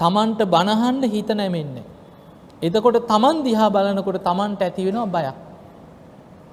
තමන්ට 0.00 0.40
බනහන්න 0.54 1.02
හිත 1.14 1.30
නැමෙන්නේ. 1.40 1.86
එතකොට 2.62 2.98
තමන් 3.12 3.44
දිහා 3.46 3.70
බලනකොට 3.70 4.20
තමන්ට 4.28 4.62
ඇති 4.62 4.86
වෙනවා 4.88 5.12
බයක්. 5.16 5.36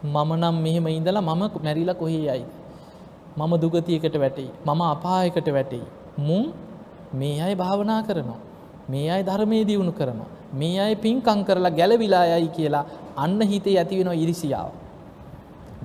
මම 0.05 0.31
නම් 0.39 0.55
මෙහෙම 0.65 0.87
ඉඳලා 0.87 1.21
මම 1.23 1.43
මැරිලා 1.65 1.99
කොහේ 2.01 2.23
යයිද? 2.27 2.49
මම 3.37 3.53
දුගතියකට 3.61 4.15
වැටෙයි. 4.23 4.51
මම 4.65 4.81
අපායකට 4.93 5.47
වැටෙයි. 5.49 5.85
මුන් 6.17 6.53
මේ 7.13 7.41
අය 7.41 7.53
භාවනා 7.55 8.01
කරනවා. 8.03 8.39
මේ 8.89 9.07
අය 9.11 9.21
ධර්මයේ 9.23 9.67
දියුණු 9.69 9.91
කරනවා. 9.91 10.29
මේ 10.53 10.79
අය 10.79 10.95
පින්කම් 10.95 11.39
කරලා 11.47 11.77
ගැලවිලා 11.79 12.25
යයි 12.33 12.49
කියලා 12.57 12.85
අන්න 13.17 13.39
හිතේ 13.41 13.77
ඇති 13.77 13.99
වෙනවා 13.99 14.21
ඉරිසියාව. 14.23 14.86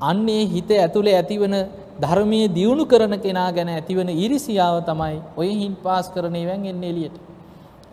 අන්නේ 0.02 0.42
හිත 0.46 0.70
ඇතුළේ 0.76 1.16
ඇතිවන 1.18 1.54
ධර්මයේ 2.02 2.46
දියුණු 2.56 2.84
කරන 2.92 3.14
කෙනා 3.24 3.50
ගැන 3.52 3.70
ඇතිවන 3.70 4.08
ඊරිසියාව 4.12 4.76
තමයි 4.88 5.16
ඔය 5.36 5.50
හින් 5.60 5.74
පාස් 5.84 6.06
කරන 6.14 6.36
ඒවෙන් 6.36 6.66
එන්නේ 6.66 6.90
එළියට. 6.90 7.16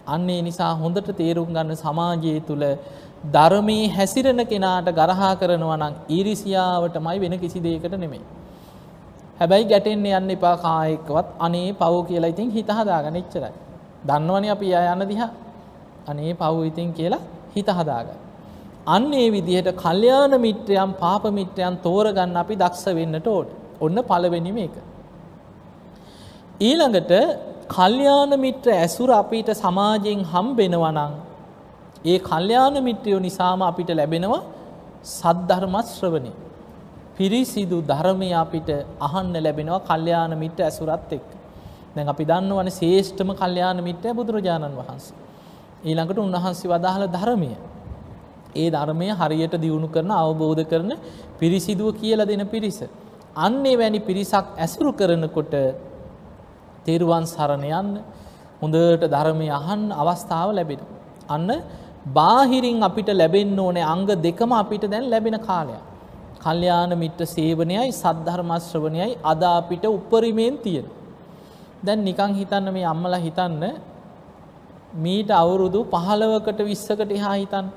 අන්නේ 0.08 0.42
නිසා 0.42 0.74
හොඳට 0.76 1.10
තේරුම් 1.20 1.50
ගන්න 1.56 1.78
සමාජයේ 1.78 2.40
තුල 2.42 2.64
ධර්මයේ 3.36 3.90
හැසිරෙන 3.90 4.42
කෙනාට 4.52 4.90
ගරහා 5.00 5.34
කරනවා 5.42 5.78
නම් 5.78 5.96
ඊරිසියාවටමයි 6.10 7.18
වෙන 7.24 7.36
කිසි 7.40 7.60
දෙයකට 7.66 7.96
නෙමෙයි. 8.04 8.24
හැබැයි 9.40 9.70
ගැටෙන්න 9.72 10.08
යන්න 10.12 10.32
එපා 10.38 10.56
කායෙක්වත් 10.58 11.28
අනේ 11.40 11.68
පව් 11.74 11.94
කියලා 12.08 12.34
ඉතින් 12.34 12.50
හිත 12.52 12.72
හදාගන්න 12.80 13.20
එච්චරයි. 13.22 13.54
දන්නවනේ 14.08 14.56
අපි 14.56 14.74
යන 14.86 15.06
දිහා 15.12 15.30
අනේ 16.08 16.34
පව් 16.34 16.56
ඉතින් 16.72 16.90
කියලා 16.94 17.22
හිත 17.56 17.70
හදාගන්න. 17.72 18.29
අන්න 18.90 19.14
ඒ 19.14 19.30
විදිහට 19.32 19.70
කල්යාණ 19.78 20.34
මිත්‍රයන් 20.40 20.92
පාප 20.96 21.24
මිත්‍රයන් 21.32 21.76
තෝරගන්න 21.80 22.36
අපි 22.36 22.56
දක්ෂ 22.56 22.86
වෙන්නට 22.94 23.28
ඕට. 23.28 23.50
ඔන්න 23.80 23.98
පළවෙනි 24.04 24.52
මේක. 24.52 24.76
ඊළඟට 26.60 27.14
කල්යාණ 27.70 28.32
මිත්‍ර 28.38 28.70
ඇසුර 28.74 29.10
අපිට 29.14 29.50
සමාජයෙන් 29.56 30.22
හම්බෙනවා 30.26 30.92
නම් 30.92 31.14
ඒ 32.06 32.20
කල්යාණ 32.22 32.78
මිත්‍රයෝ 32.84 33.20
නිසාම 33.20 33.62
අපිට 33.62 33.90
ලැබෙනවා 33.92 34.42
සද්ධර්ම 35.12 35.76
ශ්‍රවණේ. 35.88 36.38
පිරිසිදු 37.18 37.78
ධර්මය 37.84 38.30
අපිට 38.34 38.70
අහන්න 39.00 39.34
ලැබෙනවා 39.38 39.82
කල්යාණ 39.82 40.34
මිත්‍ර 40.38 40.62
ඇසුරත් 40.64 41.12
එක්ක. 41.12 41.30
දැන් 41.96 42.08
අපි 42.08 42.24
දන්නවනේ 42.26 42.72
ශ්‍රේෂ්ඨම 42.72 43.30
කල්යාණ 43.34 43.80
මිත්‍රය 43.84 44.14
බුදුරජාණන් 44.14 44.78
වහන්සේ. 44.80 45.18
ඊළඟට 45.84 46.18
උන්වහන්සේ 46.18 46.70
වදාහල 46.70 47.04
ධර්මය. 47.10 47.52
ඒ 48.56 48.70
ධර්මය 48.70 49.10
හරියට 49.12 49.56
දියුණු 49.56 49.88
කරන 49.88 50.12
අවබෝධ 50.14 50.64
කරන 50.64 50.92
පිරිසිදුව 51.40 51.90
කියලා 51.96 52.26
දෙන 52.26 52.48
පිරිස. 52.48 52.80
අන්නේ 53.38 53.78
වැනි 53.78 54.00
පිරිසක් 54.00 54.46
ඇසුරු 54.58 54.92
කරනකොට 54.92 55.54
තෙරුවන් 56.86 57.26
සරණ 57.26 57.64
යන්න 57.72 57.92
හොඳට 58.62 59.04
ධර්මය 59.06 59.48
අහන්න 59.50 59.92
අවස්ථාව 59.94 60.50
ලැබෙන. 60.52 60.82
අන්න 61.28 61.50
බාහිරින් 62.08 62.82
අපිට 62.82 63.10
ලැබෙන්න 63.12 63.60
ඕනේ 63.60 63.86
අංග 63.86 64.06
දෙකම 64.18 64.52
අපිට 64.54 64.84
දැන් 64.84 65.10
ලැබෙන 65.10 65.38
කාලයක්. 65.40 65.82
කල්යාණ 66.40 66.92
මිත්‍ර 66.98 67.26
සේවනයයි 67.28 67.92
සද්ධර්ම 67.94 68.52
ශ්‍රවණයයි 68.60 69.18
අද 69.24 69.42
අපිට 69.52 69.86
උපරිමයෙන් 69.88 70.58
තියෙන. 70.58 70.88
දැන් 71.86 72.04
නිකන් 72.04 72.32
හිතන්න 72.34 72.74
මේ 72.74 72.86
අම්මලා 72.86 73.20
හිතන්න 73.20 73.64
මීට 74.96 75.30
අවුරුදු 75.34 75.80
15කට 75.88 76.60
20කට 76.64 77.12
එහා 77.12 77.36
හිතන්න 77.36 77.68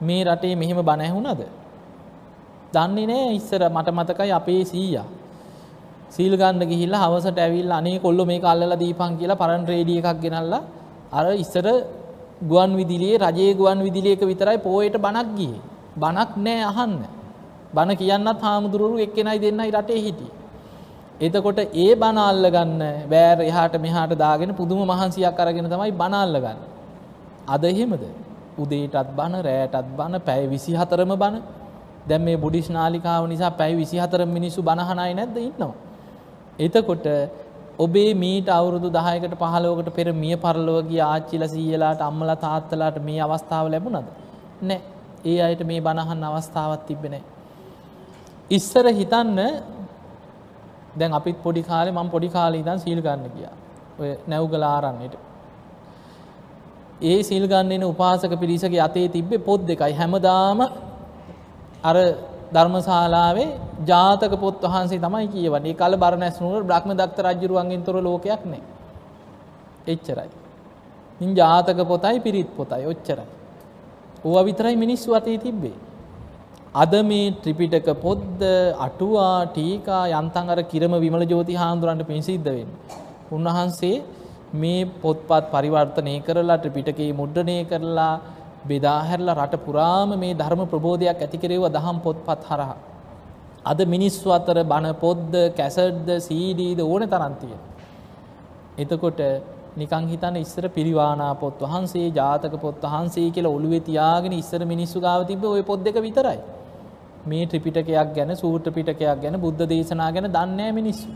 මේ 0.00 0.24
රටේ 0.24 0.54
මෙහෙම 0.54 0.80
බණ 0.80 1.00
ඇහුණද? 1.00 1.42
දන්නේ 2.72 3.06
නෑ 3.06 3.34
ඉස්සර 3.34 3.62
මට 3.68 3.88
මතකයි 3.90 4.32
අපේ 4.32 4.62
සීයා. 4.64 5.06
සීල් 6.10 6.34
ගන්න 6.36 6.62
ගිහිල්ලා 6.62 7.02
හවසට 7.04 7.38
ඇවිල්ලා 7.38 7.78
අනේ 7.78 7.98
කොල්ලෝ 7.98 8.26
මේක 8.26 8.44
අල්ලලා 8.44 8.78
දීපන් 8.78 9.18
කියලා 9.18 9.36
පරණ 9.36 9.66
රේඩිය 9.66 9.98
එකක් 10.00 10.20
ගෙනල්ලා 10.22 10.62
අර 11.12 11.26
ඉස්සර 11.34 11.66
ගුවන් 12.42 12.76
විදුලියේ 12.76 13.18
රජයේ 13.20 13.54
ගුවන් 13.54 13.82
විදුලියක 13.82 14.20
විතරයි 14.22 14.58
පොයට 14.58 14.96
බණක් 14.96 15.28
ගියේ. 15.36 15.60
බණක් 15.96 16.30
නෑ 16.38 16.62
අහන්න. 16.62 16.98
බණ 17.74 17.96
කියන්නත් 17.96 18.40
හාමුදුරුවරු 18.40 18.98
එක්කෙනයි 18.98 19.38
දෙන්නයි 19.38 19.70
රටේ 19.70 20.00
හිටියේ. 20.00 20.36
එතකොට 21.20 21.58
ඒ 21.58 21.92
බණ 21.96 22.18
අල්ලගන්න 22.20 22.80
බෑර 23.10 23.38
එහාට 23.42 23.74
මෙහාට 23.78 24.12
දාගෙන 24.16 24.54
පුදුම 24.54 24.80
මහන්සියක් 24.84 25.38
අරගෙන 25.38 25.66
තමයි 25.66 25.92
බණ 25.92 26.14
අල්ලගන්නේ. 26.16 26.68
අද 27.46 27.64
එහෙමද? 27.64 28.04
උදේටත් 28.58 29.10
බණ 29.16 29.42
රෑටත් 29.42 29.88
බණ 29.96 30.20
පැය 30.20 30.42
විසි 30.46 30.72
හතරම 30.72 31.12
බණ 31.14 31.42
දැන් 32.06 32.22
මේ 32.22 32.36
බුඩිස් 32.36 32.68
නාලිකාව 32.70 33.28
නිසා 33.28 33.52
පැය 33.52 33.72
විසි 33.74 33.96
හතර 33.96 34.24
මිනිස්සු 34.28 34.62
බණහනයි 34.62 35.14
නැද්ද 35.14 35.36
ඉන්නවා. 35.38 35.74
එතකොට 36.58 37.06
ඔබේ 37.78 38.10
මීට 38.14 38.48
අවුරුදු 38.48 38.88
දහයකට 38.90 39.34
පහලෝකට 39.36 39.90
පෙර 39.94 40.06
මිය 40.14 40.36
පරලෝගගේ 40.36 41.02
ආච්චිල 41.04 41.42
සීයලාට 41.46 42.00
අම්මල 42.00 42.30
තාත්තලාට 42.36 42.98
මේ 43.00 43.20
අවස්ථාව 43.20 43.66
ලැබුණද. 43.68 44.08
නෑ 44.62 44.80
ඒ 45.24 45.38
අයට 45.40 45.62
මේ 45.62 45.80
බණහන් 45.80 46.24
අවස්ථාවත් 46.24 46.82
තිබෙනෑ. 46.86 47.22
ඉස්සර 48.50 48.86
හිතන්න 48.90 49.38
දැන් 50.98 51.12
අපිත් 51.12 51.38
පොඩි 51.42 51.62
කාලේ 51.62 51.92
මම 51.92 52.10
පොඩි 52.10 52.28
කාලේ 52.28 52.60
ඉඳන් 52.60 52.78
සීල් 52.78 53.00
ගන්න 53.02 53.32
ගියා. 53.34 53.54
ඔය 54.00 54.10
නැව්ගල 54.26 54.64
ආරන්නේට. 54.64 55.14
ඒ 57.00 57.22
සිල් 57.22 57.46
ගන්නෙන 57.46 57.84
උපාසක 57.84 58.32
පිරිසගේ 58.34 58.80
අතේ 58.80 59.08
තිබ්බේ 59.08 59.38
පොත් 59.40 59.60
දෙකයි 59.62 59.92
හැමදාම 59.92 60.60
අර 61.84 61.96
ධර්මශාලාවේ 62.52 63.48
ජාතක 63.84 64.32
පොත් 64.36 64.62
වහන්සේ 64.64 64.98
තමයි 64.98 65.28
කියවන්නේ 65.28 65.74
කල 65.74 65.94
බරණැස් 65.96 66.40
නුවර 66.40 66.62
බ්‍රහ්ම 66.62 66.90
දත්ත 66.92 67.18
රජුරුවන්ගෙන් 67.20 67.84
තොර 67.84 67.96
ලෝකයක් 68.00 68.42
නෑ. 68.44 68.62
එච්චරයි. 69.86 70.30
ඉන් 71.20 71.34
ජාතක 71.34 71.78
පොතයි 71.86 72.20
පිරිත් 72.20 72.48
පොතයි 72.56 72.86
ඔච්චරයි. 72.86 73.28
ඕව 74.24 74.44
විතරයි 74.44 74.76
මිනිස්සු 74.76 75.14
අතේ 75.14 75.38
තිබ්බේ. 75.38 75.76
අද 76.74 76.92
මේ 77.04 77.34
ත්‍රිපිටක 77.42 77.88
පොද්ද 77.96 78.42
අටුවා 78.78 79.46
ටීකා 79.48 80.04
යන්තන් 80.12 80.46
අර 80.48 80.60
කිරම 80.64 80.92
විමල 80.96 81.22
ජෝති 81.24 81.54
හාමුදුරන්ට 81.54 82.06
පිසිද්ධ 82.06 82.48
වෙන්න. 82.48 82.70
උන්වහන්සේ 83.32 83.96
මේ 84.54 84.84
පොත්පත් 85.02 85.50
පරිවර්තනය 85.52 86.20
කරලා 86.20 86.58
ත්‍රිපිටකයේ 86.58 87.12
මුද්‍රණය 87.12 87.64
කරලා 87.64 88.20
බෙදාහැරලා 88.66 89.34
රට 89.36 89.64
පුරාම 89.64 90.18
මේ 90.18 90.34
ධර්ම 90.34 90.62
ප්‍රබෝධයක් 90.66 91.22
ඇති 91.22 91.38
කෙරෙව 91.38 91.68
දහම් 91.68 91.98
පොත්පත් 92.00 92.44
හරහා. 92.44 92.76
අද 93.64 93.80
මිනිස්සු 93.86 94.30
අතර 94.30 94.64
බණ 94.64 94.94
පොද්ද 94.94 95.32
කැසඩ්ද 95.56 96.08
සීඩීද 96.18 96.80
ඕන 96.80 97.02
තරන්තිය. 97.04 97.54
එතකොට 98.78 99.20
නිකං 99.76 100.08
හිතන 100.08 100.36
ඉස්සර 100.36 100.68
පිරිවානා 100.68 101.32
පොත් 101.34 101.60
වහන්සේ 101.60 102.08
ජාතක 102.10 102.54
පොත් 102.60 102.82
වහන්සේ 102.84 103.30
කියලා 103.30 103.52
ඔළුවේ 103.52 103.80
තියාගෙන 103.80 104.32
ඉස්සර 104.32 104.64
මිනිස්සු 104.64 105.00
ගාව 105.00 105.26
තිබ්බ 105.26 105.44
ওই 105.44 105.62
පොත් 105.62 105.84
දෙක 105.84 105.96
විතරයි. 105.96 106.38
මේ 107.26 107.46
ත්‍රිපිටකයක් 107.46 108.14
ගැන 108.14 108.36
සූත්‍ර 108.36 108.70
පිටකයක් 108.70 109.20
ගැන 109.22 109.40
බුද්ධ 109.40 109.62
දේශනා 109.68 110.10
ගැන 110.12 110.32
දන්නේ 110.32 110.72
මිනිස්සු. 110.72 111.08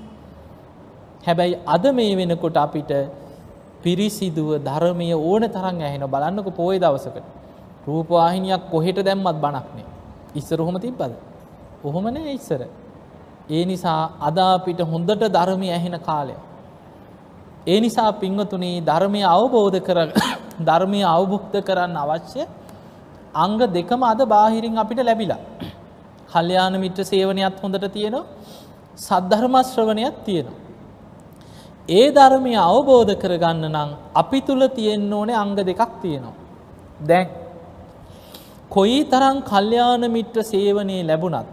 හැබැයි 1.27 1.59
අද 1.67 1.85
මේ 1.95 2.17
වෙනකොට 2.17 2.57
අපිට 2.57 2.93
පිරිසිදුව 3.83 4.51
ධර්මය 4.61 5.09
ඕන 5.15 5.43
තරම් 5.49 5.81
ඇහෙන 5.81 6.05
බලන්නක 6.07 6.49
පෝය 6.57 6.79
දවසකට. 6.79 7.25
රූපවාහිනියක් 7.87 8.71
කොහෙට 8.71 8.99
දැම්මත් 8.99 9.37
බණක්නේ. 9.37 9.87
ඉස්සර 10.35 10.61
ඔහොම 10.61 10.77
තිබ්බද? 10.77 11.13
ඔහොම 11.85 12.05
නෑ 12.07 12.35
ඉස්සර. 12.35 12.63
ඒ 13.51 13.65
නිසා 13.65 14.01
අද 14.21 14.39
අපිට 14.39 14.81
හොඳට 14.83 15.23
ධර්මය 15.29 15.69
ඇහෙන 15.69 15.99
කාලය. 16.01 16.35
ඒ 17.67 17.81
නිසා 17.81 18.11
පින්වතුනි 18.15 18.73
ධර්මය 18.81 19.23
අවබෝධ 19.27 19.79
කර 19.81 19.99
ධර්මය 20.69 21.01
අවබුක්ත 21.07 21.55
කරන්න 21.61 21.97
අවශ්‍ය 21.97 22.43
අංග 23.35 23.59
දෙකම 23.69 24.03
අද 24.05 24.21
බාහිරින් 24.27 24.79
අපිට 24.79 25.01
ලැබිලා. 25.01 25.43
කල්්‍යයාන 26.33 26.75
මිත්‍ර 26.81 27.05
සේවනයත් 27.05 27.57
හොඳට 27.63 27.87
තියෙනවා 27.93 28.25
සද්ධර්මශ්‍රවනයක් 28.99 30.17
තියෙනවා. 30.25 30.62
ඒ 31.89 32.11
ධර්මය 32.11 32.55
අවබෝධ 32.57 33.15
කරගන්න 33.15 33.65
නම් 33.69 33.91
අපි 34.15 34.41
තුළ 34.41 34.63
තියෙන්න 34.69 35.13
ඕනේ 35.13 35.35
අංග 35.35 35.55
දෙකක් 35.57 35.93
තියෙනවා. 36.03 36.35
දැන් 37.01 37.29
කොයි 38.71 39.05
තරම් 39.05 39.37
කල්්‍යාන 39.43 40.05
මිත්‍ර 40.09 40.39
සේවනයේ 40.43 41.03
ලැබුණත් 41.03 41.49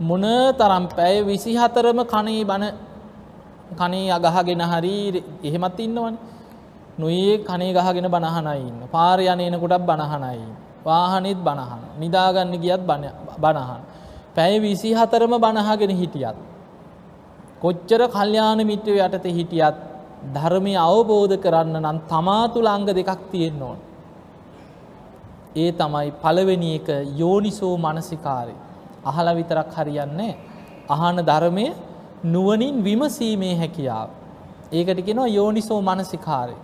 මොන 0.00 0.24
තරම් 0.52 0.84
පැය 0.88 1.22
විසි 1.22 1.52
හතරම 1.54 1.98
කනේ 2.04 2.44
බණ 2.44 2.74
කනේ 3.72 4.10
අගහගෙන 4.12 4.62
හරි 4.62 4.96
එහෙමත් 5.42 5.78
ඉන්නවන. 5.78 6.14
නොයේ 6.98 7.38
කනේ 7.40 7.72
ගහගෙන 7.72 8.06
බණහනයින්න 8.06 8.88
පාරයනයනකොටත් 8.88 9.82
බණහනයි 9.82 10.40
වාහනෙත් 10.82 11.38
බණහන 11.38 11.82
නිදාගන්න 11.98 12.52
ගියත් 12.56 12.82
බණහන් 13.38 13.82
පැය 14.34 14.58
විසි 14.58 14.90
හතරම 14.92 15.32
බණහගෙන 15.36 15.92
හිටියත් 15.92 16.36
කොච්චර 17.62 18.02
කල්්‍යාන 18.08 18.60
මිත්‍රය 18.66 18.98
යටත 18.98 19.26
හිටියත් 19.30 19.76
ධර්මය 20.34 20.74
අවබෝධ 20.82 21.36
කරන්න 21.38 21.76
නම් 21.82 21.98
තමා 22.08 22.44
තුළ 22.48 22.68
අංග 22.68 22.86
දෙකක් 22.90 23.22
තියෙන්න 23.32 23.62
ඕන 23.62 23.78
ඒ 25.56 25.70
තමයි 25.72 26.08
පළවෙනි 26.22 26.70
එක 26.78 26.88
යෝනිසෝ 27.18 27.74
මනසිකාරය 27.78 28.56
අහල 29.04 29.28
විතරක් 29.38 29.70
හරියන්නේ 29.74 30.32
අහන 30.88 31.18
ධර්මය 31.22 31.66
නුවනින් 32.24 32.84
විමසීමේ 32.84 33.54
හැකියාව. 33.56 34.08
ඒකට 34.72 35.00
කෙනවා 35.06 35.28
යෝනිසෝ 35.28 35.80
මනසිකාරය. 35.80 36.56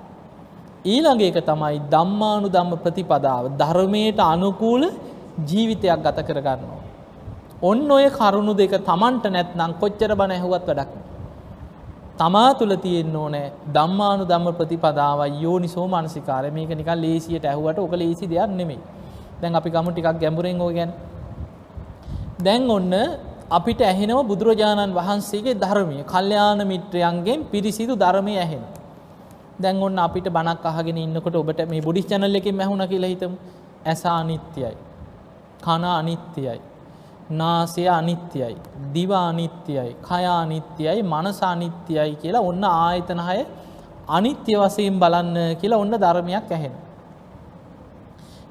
ඊළඟ 0.84 1.22
එක 1.22 1.38
තමයි 1.42 1.76
දම්මානු 1.92 2.48
දම්ම 2.48 2.72
ප්‍රතිපදාව 2.76 3.44
ධර්මයට 3.60 4.20
අනුකූල 4.22 4.82
ජීවිතයක් 5.48 6.00
ගත 6.04 6.18
කරගන්නවා. 6.28 6.81
ඔන්න 7.62 7.90
ඔය 7.90 8.06
කරුණු 8.10 8.52
දෙක 8.54 8.74
තමන්ට 8.80 9.24
නැත්නම් 9.28 9.72
කොච්චර 9.74 10.10
බණ 10.12 10.32
ඇහුවත් 10.32 10.66
වැඩක්. 10.68 10.90
තමා 12.18 12.50
තුළ 12.54 12.74
තියෙන්න 12.76 13.16
ඕනෑ 13.16 13.46
දම්මානු 13.68 14.24
දම්ම 14.24 14.48
ප්‍රතිපදාව 14.52 15.20
යෝනිසෝ 15.38 15.86
මනසිකාර 15.88 16.44
මේක 16.50 16.70
නිකල් 16.72 16.98
ලේසියට 16.98 17.44
ඇහුවට 17.44 17.78
ඕක 17.78 17.94
ලේසි 17.94 18.26
දෙයක් 18.26 18.50
නෙමෙයි 18.52 18.80
දැන් 19.40 19.54
අපි 19.54 19.70
ගමු 19.70 19.90
ටිකක් 19.90 20.18
ගැඹුරෙන් 20.20 20.60
ඕ 20.60 20.70
ගැන 20.70 20.92
දැන් 22.38 22.70
ඔන්න 22.70 22.92
අපිට 23.50 23.80
ඇහෙනව 23.82 24.20
බුදුරජාණන් 24.24 24.92
වහන්සේගේ 24.92 25.56
ධර්මය 25.56 25.98
කල්්‍යයාන 26.04 26.60
මිත්‍රයන්ගෙන් 26.64 27.40
පිරිසිදු 27.44 27.94
ධර්මය 27.94 28.34
ඇහෙන. 28.36 28.62
දැන් 29.58 29.82
ඔන්න 29.82 29.98
අපිට 29.98 30.26
බණක් 30.28 30.64
අහගෙන 30.64 30.98
ඉන්නකොට 30.98 31.36
ඔබට 31.36 31.60
මේ 31.68 31.80
බුඩි 31.80 32.02
චැනල් 32.04 32.34
එකින් 32.34 32.54
මැහුණ 32.54 32.84
කියලා 32.86 33.12
හිතමු 33.14 33.36
ඇස 33.84 34.02
අනිත්‍යයි. 34.10 34.74
කන 35.60 35.84
අනිත්‍යයි. 35.92 36.60
නාසය 37.32 37.84
අනිත්‍යයි. 37.88 38.56
දිව 38.94 39.10
අනිත්‍යයි. 39.22 39.90
කයා 40.02 40.38
අනිත්‍යයි 40.44 41.02
මනස 41.04 41.40
අනිත්‍යයි 41.44 42.12
කියලා 42.22 42.42
ඔන්න 42.42 42.64
ආයතනහය 42.64 43.42
අනිත්‍ය 44.08 44.54
වසයෙන් 44.54 44.96
බලන්න 44.98 45.36
කියලා 45.60 45.78
ඔන්න 45.78 45.94
ධර්මයක් 45.96 46.50
ඇහෙන. 46.50 46.74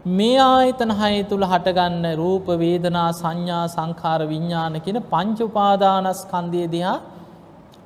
මේ 0.08 0.38
ආයතන 0.40 0.92
හය 0.92 1.24
තුළ 1.24 1.44
හටගන්න 1.44 2.06
රූප 2.16 2.48
වේදනා 2.60 3.10
සංඥා 3.14 3.66
සංකාර 3.68 4.22
විඤ්ඥාන 4.28 4.82
කියන 4.82 4.98
පංචුපාදානස් 5.04 6.22
කන්දය 6.26 6.64
දිහා 6.68 6.98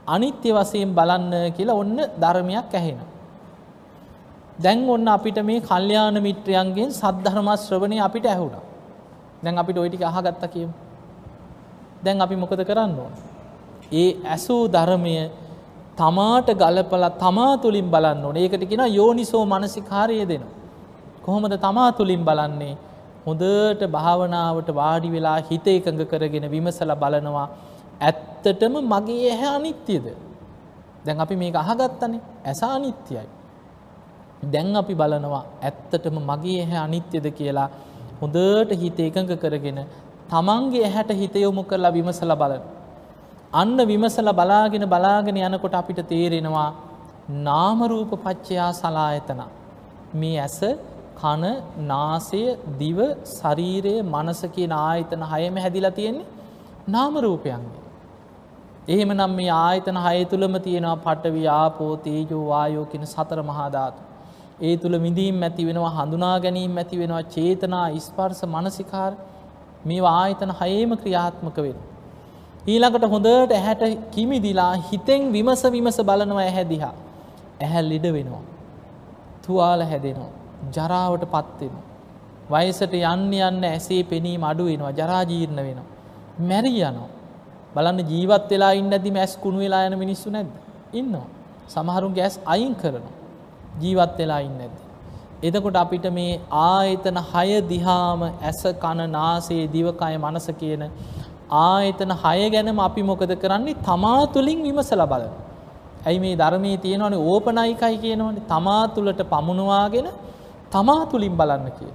අනිත්‍ය 0.08 0.50
වසයෙන් 0.52 0.96
බලන්න 0.96 1.34
කියලා 1.58 1.76
ඔන්න 1.76 1.98
ධර්මයක් 2.18 2.74
ඇහෙන. 2.74 3.00
දැන් 4.58 4.90
ඔන්න 4.90 5.08
අපිට 5.08 5.38
මේ 5.44 5.60
කල්්‍යයාන 5.62 6.18
මිත්‍රයන්ගෙන් 6.22 6.90
සද්ධර්මස් 6.94 7.62
ශ්‍රවණය 7.68 8.00
අපිට 8.00 8.26
ඇහුණ. 8.26 8.56
දැන් 9.44 9.58
අපිට 9.58 9.78
ඔයිටික 9.78 10.04
අහගත්ත 10.04 10.44
කියමු. 10.54 10.85
දැන් 12.06 12.22
අපි 12.22 12.36
මොකද 12.36 12.62
කරන්න 12.70 12.94
ඕන. 12.96 13.14
ඒ 13.94 14.10
ඇසූ 14.26 14.62
ධර්මය 14.68 15.16
තමාට 15.98 16.50
ගලපල 16.54 17.06
තමා 17.20 17.54
තුළින් 17.58 17.88
බලන්න 17.90 18.26
ඕන. 18.26 18.38
ඒකට 18.38 18.66
කියෙන 18.70 18.94
යෝනිසෝ 18.94 19.44
මනසිකාරය 19.46 20.18
දෙනවා. 20.24 20.54
කොහොමද 21.24 21.56
තමා 21.60 21.90
තුළින් 21.92 22.26
බලන්නේ? 22.26 22.76
හොඳට 23.26 23.82
භාවනාවට 23.92 24.70
වාඩි 24.74 25.10
වෙලා 25.12 25.40
හිත 25.42 25.68
එකඟ 25.70 26.04
කරගෙන 26.06 26.46
විමසල 26.52 26.92
බලනවා. 26.96 27.48
ඇත්තටම 28.02 28.76
මගේ 28.84 29.32
ඇහැ 29.32 29.56
අනිත්‍යද? 29.58 30.06
දැන් 31.06 31.20
අපි 31.20 31.36
මේක 31.36 31.56
අහගත්තනේ. 31.56 32.22
ඇස 32.46 32.62
අනිත්‍යයි. 32.66 33.26
දැන් 34.44 34.76
අපි 34.76 34.94
බලනවා 34.94 35.44
ඇත්තටම 35.62 36.18
මගේ 36.22 36.60
ඇහැ 36.62 36.80
අනිත්‍යද 36.80 37.26
කියලා 37.32 37.70
හොඳට 38.22 38.72
හිත 38.74 39.00
එකඟ 39.00 39.34
කරගෙන 39.38 39.80
තමන්ගේ 40.26 40.84
ඇහැට 40.84 41.12
හිත 41.14 41.36
යොමු 41.38 41.64
කරලා 41.64 41.92
විමසල 41.92 42.34
බලන 42.36 42.64
අන්න 43.54 43.78
විමසල 43.86 44.30
බලාගෙන 44.34 44.86
බලාගෙන 44.88 45.38
යනකොට 45.40 45.76
අපිට 45.76 46.02
තේරෙනවා 46.08 46.70
නාමරූප 47.44 48.12
පච්චයා 48.20 48.72
සලායතන 48.74 49.42
මේ 50.16 50.38
ඇස 50.40 50.60
කන 51.16 51.44
නාසය 51.88 52.44
දිව 52.80 53.00
ශරීරය 53.32 53.96
මනස 54.04 54.42
කියන 54.52 54.74
ආයතන 54.80 55.24
හයම 55.26 55.58
හැදිලා 55.58 55.92
තියෙන්නේ 55.92 56.28
නාම 56.88 57.16
රූපයන්ගේ. 57.18 57.84
එහෙම 58.88 59.12
නම් 59.12 59.32
මේ 59.34 59.52
ආයතන 59.52 59.98
හය 59.98 60.18
තුළම 60.26 60.58
තියෙනවා 60.62 60.98
පටවි 61.06 61.46
ආපෝ 61.52 61.94
තේජෝ 62.00 62.42
වායෝ 62.48 62.86
කියන 62.86 63.06
සතර 63.06 63.40
මහාධාතු. 63.44 64.02
ඒ 64.62 64.76
තුළ 64.78 64.98
විඳීම් 65.00 65.42
ඇති 65.42 65.68
වෙනවා 65.68 65.94
හඳුනා 65.96 66.36
ගැනීම 66.40 66.78
ඇති 66.78 67.00
වෙනවා 67.00 67.24
චේතනා 67.30 67.88
ස්පර්ස 68.00 68.42
මනසිකාර 68.48 69.12
මේ 69.86 70.02
ආයතන 70.12 70.52
හයේම 70.62 70.92
ක්‍රියාත්මක 71.02 71.58
වෙන. 71.66 71.78
ඊළඟට 72.68 73.06
හොඳට 73.14 73.52
ඇහැට 73.58 73.84
කිමිදිලා 74.14 74.74
හිතෙන් 74.92 75.32
විමස 75.34 75.64
විමස 75.76 75.98
බලනවා 76.10 76.46
ඇහැදිහා. 76.46 76.94
ඇහැ 77.62 77.84
ලිඩ 77.90 78.08
වෙනවා. 78.16 78.44
තුවාල 79.46 79.82
හැදෙනවා. 79.92 80.32
ජරාවට 80.76 81.26
පත්වෙන. 81.34 81.76
වයසට 82.54 82.94
යන්න 82.94 83.34
යන්න 83.34 83.68
ඇසේ 83.74 84.04
පෙනීම 84.04 84.44
අඩු 84.44 84.66
වෙනවා 84.70 84.94
ජරාජීර්ණ 85.00 85.62
වෙනවා. 85.68 85.88
මැරි 86.50 86.74
යනවා. 86.82 87.10
බලන්න 87.76 88.00
ජීවත් 88.12 88.50
වෙලා 88.52 88.72
ඉන්න 88.80 88.94
ඇති 88.94 89.12
මැස් 89.12 89.38
කුණු 89.44 89.60
වෙලා 89.66 89.84
යන 89.88 89.98
මිනිස්සු 90.04 90.32
නැද්ද. 90.32 90.52
ඉන්නවා. 90.94 91.28
සමහරුන් 91.68 92.14
ගැස් 92.14 92.40
අයින් 92.46 92.76
කරනවා. 92.76 93.16
ජීවත් 93.82 94.18
වෙලා 94.18 94.40
ඉන්න 94.48 94.60
ඇද. 94.62 94.85
එතකොට 95.46 95.76
අපිට 95.76 96.06
මේ 96.12 96.40
ආයතන 96.62 97.18
හය 97.24 97.48
දිහාම 97.64 98.22
ඇස 98.26 98.62
කණ 98.76 99.12
නාසේ 99.12 99.64
දිවකය 99.68 100.14
මනස 100.18 100.48
කියන 100.60 100.84
ආයතන 101.62 102.14
හය 102.24 102.38
ගැනම 102.50 102.80
අපි 102.80 103.02
මොකද 103.04 103.34
කරන්නේ 103.36 103.76
තමා 103.82 104.22
තුළින් 104.28 104.64
විමසල 104.64 105.04
බලන. 105.06 105.34
ඇයි 106.06 106.20
මේ 106.20 106.36
ධර්මය 106.36 106.72
තියෙනවනේ 106.78 107.26
ඕපනයිකයි 107.26 107.98
කියනවනේ 107.98 108.48
තමා 108.48 108.82
තුළට 108.90 109.22
පමුණවාගෙන 109.30 110.10
තමා 110.72 111.06
තුළින් 111.06 111.38
බලන්න 111.38 111.70
කිය. 111.72 111.94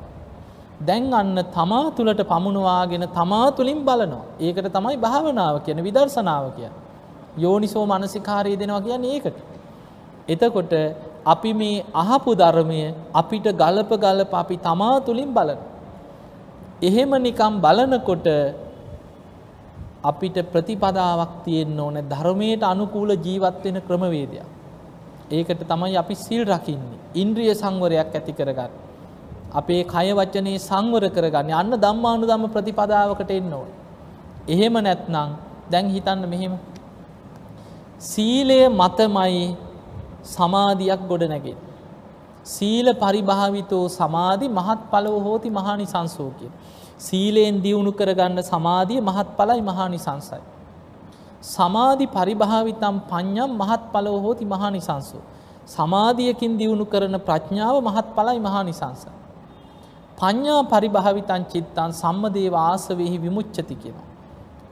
දැන් 0.83 1.13
අන්න 1.13 1.39
තමා 1.51 1.85
තුළට 1.93 2.23
පමුණවාගෙන 2.25 3.09
තමා 3.11 3.47
තුළින් 3.53 3.81
බලනවා. 3.85 4.25
ඒකට 4.41 4.73
තමයි 4.73 4.97
භාවනාව 4.99 5.57
කියන 5.65 5.79
විදර්ශනාව 5.81 6.47
කිය. 6.57 6.71
යෝනිසෝ 7.37 7.87
මනසිකාරී 7.87 8.57
දෙනවා 8.57 8.81
කියන්නේ 8.81 9.15
ඒකට. 9.15 9.39
එතකොට 10.29 10.73
අපි 11.27 11.53
මේ 11.53 11.85
අහපු 11.95 12.35
ධර්මය 12.35 12.95
අපිට 13.15 13.45
ගලප 13.45 13.91
ගලප 13.97 14.33
අපි 14.35 14.57
තමා 14.57 15.01
තුළින් 15.01 15.35
බලන. 15.35 15.59
එහෙම 16.83 17.11
නිකම් 17.23 17.61
බලනකොට 17.61 18.27
අපිට 20.03 20.37
ප්‍රතිපදාවක් 20.53 21.45
තියෙන්න 21.45 21.81
ඕන 21.81 21.97
ධර්මයට 22.03 22.63
අනුකූල 22.63 23.11
ජීවත් 23.17 23.65
වෙන 23.65 23.81
ක්‍රමවේදයක්. 23.81 24.45
ඒකට 25.31 25.63
තමයි 25.63 25.97
අපි 25.97 26.15
සිල් 26.15 26.45
රකින්නේ. 26.45 26.99
ඉන්ද්‍රිය 27.15 27.55
සංවරයක් 27.55 28.15
ඇති 28.15 28.33
කරගන්න. 28.33 28.73
අපේ 29.53 29.85
කය 29.85 30.09
වචනේ 30.13 30.59
සංවර 30.59 31.05
කරගන්න. 31.11 31.53
අන්න 31.53 31.71
ධම්මානුධම්ම 31.77 32.49
ප්‍රතිපදාවකට 32.49 33.31
එන්න 33.31 33.53
ඕන. 33.53 33.69
එහෙම 34.49 34.75
නැත්නම් 34.75 35.31
දැන් 35.71 35.87
හිතන්න 35.89 36.29
මෙහෙම. 36.29 36.55
සීලය 38.01 38.69
මතමයි 38.71 39.57
සමාධියක් 40.25 41.09
ගොඩ 41.09 41.23
නැගෙන්. 41.23 41.57
සීල 42.45 42.95
පරිභාවිතෝ 42.95 43.89
සමාධි 43.89 44.49
මහත් 44.49 44.81
පලව 44.91 45.23
හෝති 45.23 45.51
මහානි 45.51 45.87
සංසෝ 45.87 46.31
කිය. 46.39 46.51
සීලයෙන් 46.99 47.63
දියුණු 47.63 47.93
කරගන්න 47.93 48.43
සමාධිය 48.43 49.01
මහත් 49.01 49.29
පලයි 49.37 49.61
මහානි 49.61 49.99
සංසයි. 49.99 50.43
සමාධි 51.43 52.07
පරිභාවිතම් 52.07 53.01
පඤ්ඤම් 53.11 53.51
මහත් 53.59 53.83
පලව 53.93 54.21
හෝති 54.23 54.45
මහානි 54.45 54.81
සංසෝ. 54.81 55.23
සමාධියකින් 55.67 56.59
දියුණු 56.59 56.85
කරන 56.85 57.17
ප්‍රඥාව 57.19 57.83
මහත් 57.83 58.07
පලයි 58.15 58.39
මහානි 58.39 58.73
සංසයි. 58.73 59.21
පඤ්ඥා 60.19 60.63
පරිභාවිතන් 60.63 61.45
චිත්තන් 61.45 61.93
සම්මදේව 61.93 62.55
ආසවෙහි 62.55 63.19
විමුච්චති 63.19 63.75
කියෙනවා. 63.75 64.09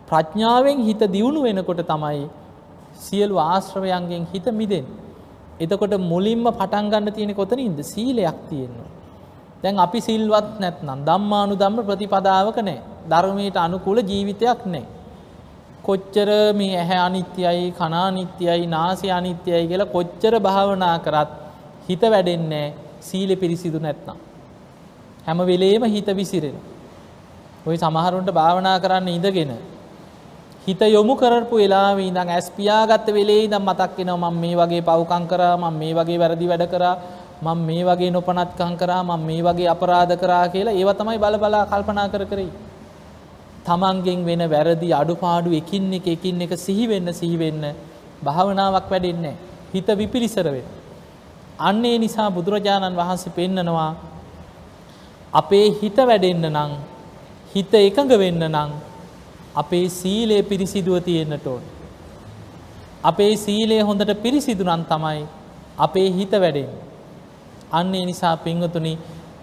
ප්‍රඥාවෙන් 0.08 0.78
හිත 0.78 0.98
දියුණු 0.98 1.42
වෙනකොට 1.42 1.80
තමයි 1.86 2.28
සියලු 2.94 3.36
ආශ්‍රවයන්ගෙන් 3.38 4.26
හිත 4.32 4.46
මිදෙන්. 4.52 4.86
එතකොට 5.60 5.94
මුලින්ම 6.02 6.44
පටන්ගන්න 6.50 7.12
තියෙන 7.12 7.34
කොතනින්ද 7.34 7.80
සීලයක් 7.84 8.38
තියෙනවා. 8.48 8.90
දැන් 9.62 9.78
අපි 9.78 9.98
සිල්වත් 10.00 10.52
නැත්නම් 10.60 11.00
දම්මානු 11.04 11.54
දම්ම 11.56 11.80
ප්‍රතිපදාවක 11.84 12.58
නෑ 12.60 12.78
ධර්මයට 13.08 13.56
අනුකූල 13.56 13.98
ජීවිතයක් 14.02 14.62
නෑ. 14.66 14.86
කොච්චර 15.82 16.30
මේ 16.54 16.74
ඇහැ 16.76 17.00
අනිත්‍යයි 17.08 17.66
කනානිත්‍යයි 17.72 18.66
නාසය 18.66 19.08
අනිත්‍යයි 19.10 19.66
කියලා 19.68 19.92
කොච්චර 19.96 20.34
භාවනා 20.38 20.96
කරත් 20.98 21.30
හිත 21.88 22.02
වැඩෙන්නේ 22.04 22.66
සීල 23.00 23.30
පිරිසිදු 23.36 23.78
නැත්නම්. 23.78 24.18
හැම 25.26 25.38
වෙලේම 25.46 25.82
හිත 25.86 26.08
විසිරෙන. 26.16 26.56
ඔය 27.66 27.76
සමහරුන්ට 27.76 28.30
භාවනා 28.30 28.78
කරන්න 28.78 29.08
ඉඳගෙන 29.08 29.52
හිත 30.68 30.80
යොමු 30.86 31.14
කරපු 31.16 31.56
වෙලාවේ 31.56 32.08
ඉඳන් 32.08 32.28
ඇස් 32.28 32.48
පියාගත්ත 32.50 33.06
වෙලේ 33.08 33.44
ඉඳන් 33.44 33.56
මතක් 33.58 33.96
වෙනවා 33.98 34.30
මම 34.30 34.38
මේ 34.38 34.54
වගේ 34.54 34.82
පව්කම් 34.82 35.24
කරා 35.26 35.56
මම 35.56 35.74
මේ 35.74 35.94
වගේ 35.94 36.18
වැරදි 36.18 36.46
වැඩ 36.46 36.64
කරා 36.68 36.96
මම 37.42 37.60
මේ 37.60 37.84
වගේ 37.84 38.10
නොපනත්කම් 38.10 38.74
කරා 38.76 39.02
මම 39.02 39.22
මේ 39.22 39.40
වගේ 39.40 39.68
අපරාධ 39.68 40.12
කරා 40.14 40.44
කියලා 40.48 40.74
ඒව 40.74 40.90
තමයි 40.92 41.18
බල 41.18 41.36
බලා 41.38 41.64
කල්පනා 41.64 42.08
කර 42.08 42.24
කර 42.26 42.40
තමන්ගෙන් 43.64 44.20
වෙන 44.26 44.42
වැරදි 44.46 44.88
අඩුපාඩු 44.92 45.56
එකින් 45.56 45.88
එක 45.94 46.06
එකින් 46.06 46.42
එක 46.42 46.52
සිහි 46.56 46.84
වෙන්න 46.86 47.08
සිහි 47.12 47.38
වෙන්න 47.38 47.64
භාවනාවක් 48.22 48.90
වැඩෙන්නේ 48.90 49.36
හිත 49.72 49.88
විපිරිසර 49.94 50.46
වෙන. 50.46 50.66
අන්න 51.58 51.84
ඒ 51.84 51.96
නිසා 51.98 52.28
බුදුරජාණන් 52.30 52.94
වහන්සේ 52.94 53.32
පෙන්නනවා 53.32 53.90
අපේ 55.32 55.66
හිත 55.80 55.96
වැඩෙන්න 56.02 56.44
නම් 56.46 56.72
හිත 57.54 57.72
එකඟ 57.80 58.14
වෙන්න 58.16 58.44
නම් 58.46 58.70
අපේ 59.58 59.86
සීලය 59.90 60.38
පිරිසිදුව 60.42 60.96
තියෙන්න්නට 61.00 61.46
ඕන. 61.46 61.62
අපේ 63.02 63.32
සීලය 63.36 63.78
හොඳට 63.82 64.12
පිරිසිදුනන් 64.22 64.84
තමයි 64.84 65.22
අපේ 65.78 66.08
හිත 66.10 66.32
වැඩෙන්. 66.34 66.70
අන්නේ 67.72 68.04
නිසා 68.04 68.36
පිංහතුනි 68.38 68.92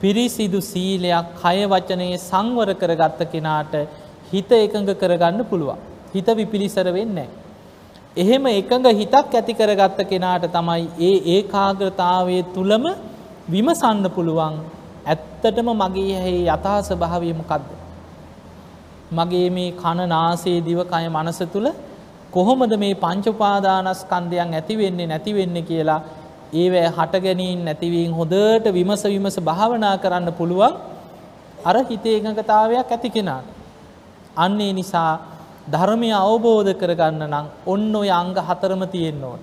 පිරිසිදු 0.01 0.59
සීලයක් 0.63 1.27
කය 1.35 1.57
වචනයේ 1.65 2.19
සංවර 2.19 2.69
කරගත්ත 2.73 3.21
කෙනාට 3.31 3.73
හිත 4.31 4.51
එකඟ 4.57 4.93
කරගන්න 4.93 5.41
පුළුවන්. 5.45 5.79
හිත 6.13 6.27
විපිලිසර 6.33 6.87
වෙන්නේ. 6.91 7.29
එහෙම 8.17 8.45
එකඟ 8.51 8.87
හිතක් 8.93 9.33
ඇති 9.33 9.53
කරගත්ත 9.53 9.99
කෙනාට 10.05 10.45
තමයි 10.49 10.83
ඒ 11.01 11.15
ඒ 11.27 11.41
කාග්‍රතාවය 11.45 12.37
තුළම 12.55 12.85
විමසන්න 13.49 14.05
පුළුවන් 14.09 14.55
ඇත්තටම 15.05 15.67
මගේ 15.75 16.13
ඇහි 16.17 16.45
යථාස 16.47 16.89
භාවයමකක්ද. 16.95 17.74
මගේ 19.17 19.49
මේ 19.49 19.71
කණ 19.73 20.09
නාසේ 20.09 20.59
දිවකය 20.61 21.05
මනස 21.09 21.39
තුළ 21.53 21.67
කොහොමද 22.31 22.73
මේ 22.83 22.95
පංචපාදානස්කන්දයන් 22.95 24.53
ඇතිවෙන්නේ 24.53 25.07
නැතිවෙන්න 25.07 25.57
කියලා 25.69 26.01
ඒවැ 26.53 26.87
හටගැනීන් 26.89 27.61
නැතිවීන් 27.67 28.13
හොදට 28.13 28.65
විමස 28.73 29.03
විමස 29.05 29.37
භාවනා 29.41 29.95
කරන්න 29.97 30.31
පුළුවන් 30.33 30.73
අර 31.63 31.75
හිතේ 31.89 32.15
එකඟතාවයක් 32.19 32.91
ඇති 32.91 33.09
කෙනාට. 33.09 33.47
අන්නේ 34.37 34.71
නිසා 34.73 35.11
ධර්මය 35.73 36.09
අවබෝධ 36.13 36.71
කරගන්න 36.81 37.23
නම් 37.27 37.45
ඔන්න 37.65 37.95
ඔය 37.95 38.09
අංග 38.11 38.33
හතරම 38.47 38.81
තියෙන්න 38.87 39.23
ඕන. 39.23 39.41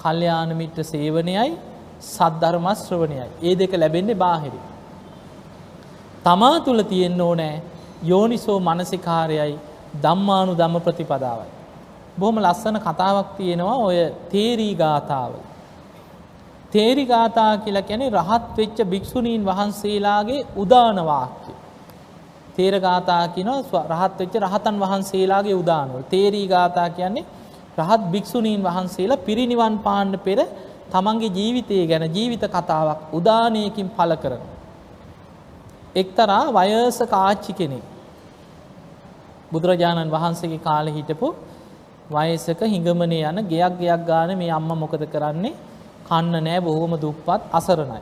කල්්‍යයානමිට්‍ර 0.00 0.84
සේවනයයි 0.84 1.52
සද්ධර්මශ්‍රවනයයි 2.04 3.26
ඒ 3.42 3.54
දෙක 3.54 3.72
ලැබෙන්නේ 3.74 4.20
බාහිරි. 4.24 4.60
තමා 6.24 6.56
තුළ 6.60 6.82
තියෙන්න 6.84 7.20
ඕනෑ 7.20 7.56
යෝනිසෝ 8.02 8.60
මනසිකාරයයි 8.60 9.58
දම්මානු 10.02 10.54
දම්ම 10.54 10.80
ප්‍රතිපදාවයි. 10.80 11.50
බොහොම 12.18 12.38
ලස්සන 12.38 12.78
කතාවක් 12.78 13.36
තියෙනවා 13.36 13.76
ඔය 13.76 13.98
තේරී 14.30 14.74
ගාථාව. 14.74 15.32
තේරි 16.70 17.06
ගාථා 17.06 17.56
කියලා 17.56 17.82
කැනෙ 17.82 18.10
රහත් 18.10 18.56
වෙච්ච 18.56 18.78
භික්‍ෂුණීන් 18.84 19.46
වහන්සේලාගේ 19.46 20.46
උදානවාක්‍ය. 20.56 21.52
තේරගාථා 22.56 23.28
කියන 23.28 23.48
රහත් 23.92 24.18
වෙච්ච 24.18 24.34
රහතන් 24.36 24.80
වහන්සේලාගේ 24.80 25.54
උදානුව. 25.54 26.02
තේරී 26.10 26.46
ගාථා 26.48 26.88
කියන්නේ 26.90 27.24
රහත් 27.78 28.02
භික්‍ෂුණීන් 28.10 28.62
වහන්සේලා 28.62 29.16
පිරිනිවන් 29.16 29.78
පාණ්ඩ 29.78 30.16
පෙර 30.18 30.38
තමන්ගේ 30.92 31.30
ජීවිතය 31.30 31.86
ගැන 31.86 32.04
ජීවිත 32.14 32.44
කතාවක් 32.46 33.00
උදානයකින් 33.12 33.88
පල 33.88 34.12
කරන. 34.16 34.55
එක්තරා 35.96 36.42
වයස 36.50 36.98
කාච්චි 37.06 37.52
කෙනෙක්. 37.52 37.84
බුදුරජාණන් 39.52 40.10
වහන්සේගේ 40.10 40.62
කාල 40.62 40.86
හිටපු 40.88 41.28
වයසක 42.08 42.60
හිඟමනේ 42.64 43.22
යන 43.22 43.38
ගෙයක් 43.46 43.78
ගෙයක් 43.78 44.02
ගාන 44.06 44.30
මේ 44.38 44.50
අම්ම 44.50 44.70
මොකද 44.74 45.02
කරන්නේ 45.06 45.54
කන්න 46.08 46.44
නෑ 46.44 46.60
බොහෝම 46.60 46.92
දුප්පත් 46.96 47.40
අසරණයි. 47.52 48.00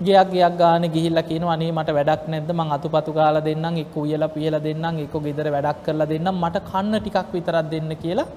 ගයක් 0.00 0.30
ගයක් 0.30 0.54
ගාන 0.56 0.84
ගිහිල්ල 0.86 1.18
කියන 1.22 1.44
අනේ 1.46 1.70
මට 1.70 1.90
වැඩක් 1.90 2.22
නැද 2.28 2.50
මං 2.50 2.72
අතුපතු 2.76 3.12
කාල 3.12 3.36
දෙන්නම් 3.40 3.76
එක් 3.76 3.96
උයල 3.96 4.24
පියල 4.28 4.56
දෙන්නම් 4.60 4.98
එක 4.98 5.14
ගෙදර 5.18 5.46
වැඩක් 5.50 5.84
කරලා 5.86 6.08
දෙන්නම් 6.08 6.34
මට 6.34 6.64
කන්න 6.70 6.94
ටිකක් 6.98 7.28
විතරක් 7.32 7.70
දෙන්න 7.72 7.90
කියලා 8.02 8.28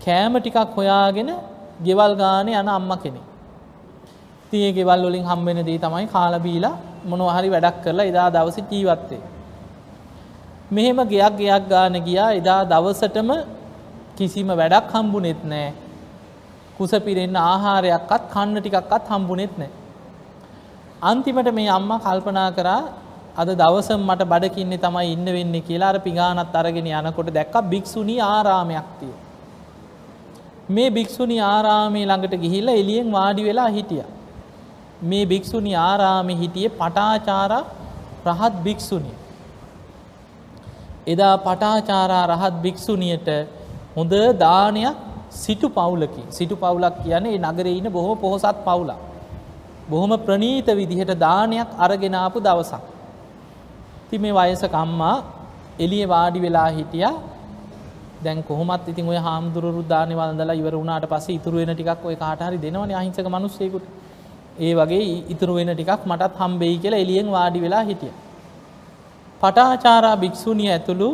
කෑම 0.00 0.34
ටිකක් 0.36 0.76
හොයාගෙන 0.76 1.30
ගෙවල් 1.80 2.12
ගාන 2.14 2.48
යන 2.50 2.68
අම්ම 2.68 2.92
කෙනෙ. 4.56 4.72
තිය 4.72 4.72
ගෙවල් 4.72 5.06
වලින් 5.06 5.24
හම්බෙන 5.24 5.66
දී 5.66 5.78
තමයි 5.78 6.06
කාලබීලා 6.06 6.76
මොනොහරි 7.04 7.50
වැඩක් 7.50 7.82
කරලා 7.84 8.04
එදා 8.04 8.30
දවස 8.30 8.56
ජීවත්තේ. 8.70 9.20
මෙහෙම 10.70 10.96
ගෙයක් 10.96 11.36
ගෙයක් 11.36 11.68
ගාන 11.68 11.92
ගියා 11.92 12.30
එදා 12.32 12.64
දවසටම 12.64 13.30
කිසිම 14.16 14.48
වැඩක් 14.48 14.92
හම්බුනෙත් 14.92 15.44
නෑ. 15.44 15.72
කුස 16.78 16.90
පිරෙන්න 16.90 17.36
ආහාරයක්කත් 17.36 18.32
කන්න 18.34 18.60
ටිකක්කත් 18.60 19.08
හම්බුනෙත් 19.08 19.58
නෑ. 19.58 19.70
අන්තිමට 21.02 21.54
මේ 21.54 21.68
අම්ම 21.68 22.00
කල්පනා 22.00 22.50
කරා 22.50 22.82
අද 23.36 23.48
දවසම් 23.48 24.00
මට 24.00 24.24
බඩකින්නේ 24.24 24.78
තමයි 24.78 25.12
ඉන්න 25.12 25.24
වෙන්න 25.24 25.62
කියලා 25.62 25.88
අර 25.88 26.00
පිගානත් 26.00 26.54
අරගෙන 26.54 26.86
යනකොට 26.86 27.34
දැක්ක 27.34 27.54
භික්‍ෂුණී 27.70 28.20
ආරාමයක් 28.20 28.88
තිය. 29.00 29.14
මේ 30.70 30.90
භික්‍ෂුණි 30.90 31.40
ආරාමේ 31.40 32.06
ළඟට 32.06 32.40
ගිහිල්ල 32.40 32.68
එලියෙන් 32.68 33.12
වාඩි 33.12 33.44
වෙලා 33.44 33.68
හිටිය. 33.68 34.15
මේ 35.02 35.26
භික්‍ෂුණි 35.26 35.74
ආරාමි 35.76 36.34
හිටියේ 36.36 36.68
පටාචාරා 36.70 37.64
රහත් 38.26 38.54
භික්‍ෂුණිය. 38.62 39.16
එදා 41.06 41.36
පටාචාරා 41.38 42.24
රහත් 42.26 42.54
භික්‍ෂුණියට 42.62 43.28
හොඳ 43.96 44.12
දානයක් 44.38 44.96
සිටු 45.32 45.68
පවුලකි 45.68 46.22
සිටු 46.30 46.56
පවුලක් 46.56 46.96
කියන්නේ 47.02 47.38
නගර 47.38 47.66
ඉන්න 47.68 47.92
බොහෝ 47.92 48.16
පොහොසත් 48.16 48.58
පවුලක්. 48.64 49.00
බොහොම 49.88 50.12
ප්‍රනීත 50.18 50.66
විදිහට 50.68 51.12
දානයක් 51.18 51.68
අරගෙනාපු 51.78 52.38
දවසක්. 52.40 52.82
ති 54.08 54.18
මේ 54.18 54.34
වයසකම්මා 54.34 55.16
එලිය 55.78 56.04
වාඩි 56.06 56.40
වෙලා 56.40 56.70
හිටිය 56.70 57.06
දැන් 58.22 58.42
කොහොමත් 58.42 58.88
ඉතින් 58.88 59.08
ඔය 59.08 59.18
හාමුදුරු 59.18 59.82
දාන 59.84 60.10
වලදලා 60.10 60.54
ඉවර 60.54 60.74
වුණට 60.74 61.06
පස 61.06 61.26
ඉතුරුවෙන 61.28 61.72
ටිකක් 61.72 62.04
ඔය 62.04 62.16
කාටහරි 62.16 62.58
දෙනවන 62.58 62.90
අහිංසක 62.92 63.28
මනුස්සයකුට 63.28 63.86
ඒ 64.58 64.74
වගේ 64.74 65.06
ඉතුරු 65.28 65.54
වෙන 65.54 65.70
ටිකක් 65.72 66.02
මටත් 66.06 66.34
හම්බෙයි 66.38 66.76
කියලා 66.78 67.02
එළියෙන් 67.04 67.28
වාඩි 67.30 67.60
වෙලා 67.60 67.84
හිටිය. 67.84 68.12
පටාචාරා 69.40 70.16
භික්‍ෂුණිය 70.16 70.70
ඇතුළු 70.70 71.08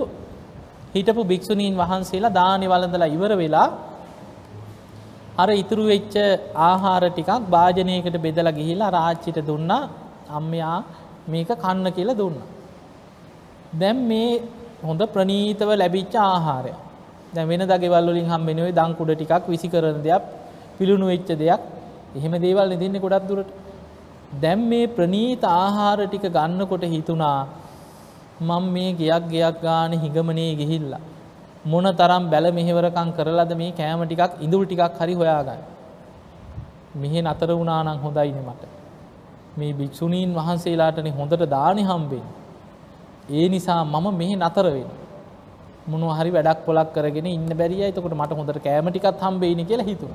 හිටපු 0.94 1.22
භික්‍ෂුණීන් 1.24 1.74
වහන්සේලා 1.76 2.32
දානි 2.32 2.66
වලඳලා 2.66 3.14
ඉවර 3.16 3.32
වෙලා 3.36 3.68
අර 5.36 5.48
ඉතුරු 5.52 5.84
වෙච්ච 5.84 6.14
ආහාර 6.60 7.02
ටිකක් 7.08 7.30
භාජනයකට 7.50 8.16
බෙදලා 8.18 8.52
ගිහිලා 8.52 8.90
රාච්චිට 8.90 9.38
දුන්නා 9.46 9.82
අම්මයා 10.30 10.78
මේක 11.28 11.50
කන්න 11.56 11.86
කියලා 11.90 12.16
දුන්න. 12.16 12.38
දැම් 13.74 13.98
මේ 14.08 14.40
හොඳ 14.82 15.02
ප්‍රනීතව 15.14 15.70
ලැබිච්ච 15.74 16.14
ආහාරය 16.24 16.72
දැ 17.34 17.44
වෙන 17.44 17.62
දගෙවල් 17.64 18.08
වලින් 18.08 18.26
හම්බෙනුවේ 18.26 18.72
දංකුඩ 18.72 19.12
ටිකක් 19.12 19.44
විසි 19.48 19.68
කරන 19.68 19.98
දෙයක් 20.02 20.22
පිළුණු 20.78 21.06
වෙච්ච 21.06 21.30
දෙයක් 21.34 21.62
එහෙම 22.14 22.34
දේවල් 22.38 22.68
නිදින්න 22.72 23.00
ගොඩක් 23.00 23.28
දුරට. 23.28 23.50
දැම් 24.40 24.60
මේ 24.68 24.86
ප්‍රනීත 24.88 25.44
ආහාර 25.44 25.98
ටික 26.02 26.26
ගන්නකොට 26.28 26.84
හිතුනා 26.86 27.46
මං 28.40 28.64
මේ 28.74 28.92
ගයක් 28.94 29.24
ගයක් 29.28 29.56
ගාන 29.60 29.92
හිගමනයේ 29.94 30.54
ගිහිල්ලා. 30.56 31.00
මොන 31.64 31.84
තරම් 31.94 32.30
බැල 32.30 32.46
මෙහෙවරකං 32.52 33.08
කරලද 33.12 33.52
මේ 33.56 33.72
කෑම 33.72 34.00
ටිකක් 34.02 34.40
ඉඳුල් 34.40 34.64
ටිකක් 34.64 34.98
හරි 34.98 35.14
හොයාගන්න. 35.14 35.60
මෙහෙ 36.96 37.18
නතර 37.22 37.50
වුණානං 37.52 37.98
හොඳයින 37.98 38.38
මට. 38.40 38.62
මේ 39.58 39.72
භික්‍ෂුණීන් 39.72 40.30
වහන්සේලාටන 40.34 41.08
හොඳට 41.12 41.44
දානි 41.48 41.82
හම්බෙන් 41.82 42.24
ඒ 43.30 43.48
නිසා 43.48 43.84
මම 43.84 44.06
මෙහි 44.14 44.34
නතර 44.36 44.66
වෙන 44.66 44.90
මොන 45.86 46.02
හරි 46.10 46.30
වැඩක් 46.30 46.60
පොලක් 46.66 46.88
කරගෙන 46.94 47.26
ඉන්න 47.28 47.50
බැරිය. 47.52 47.82
එතකොට 47.84 48.14
මට 48.14 48.32
හොඳට 48.32 48.60
කෑමටිකත් 48.60 49.20
හම්බේන 49.20 49.60
කියලා 49.66 49.86
හිතුව 49.86 50.12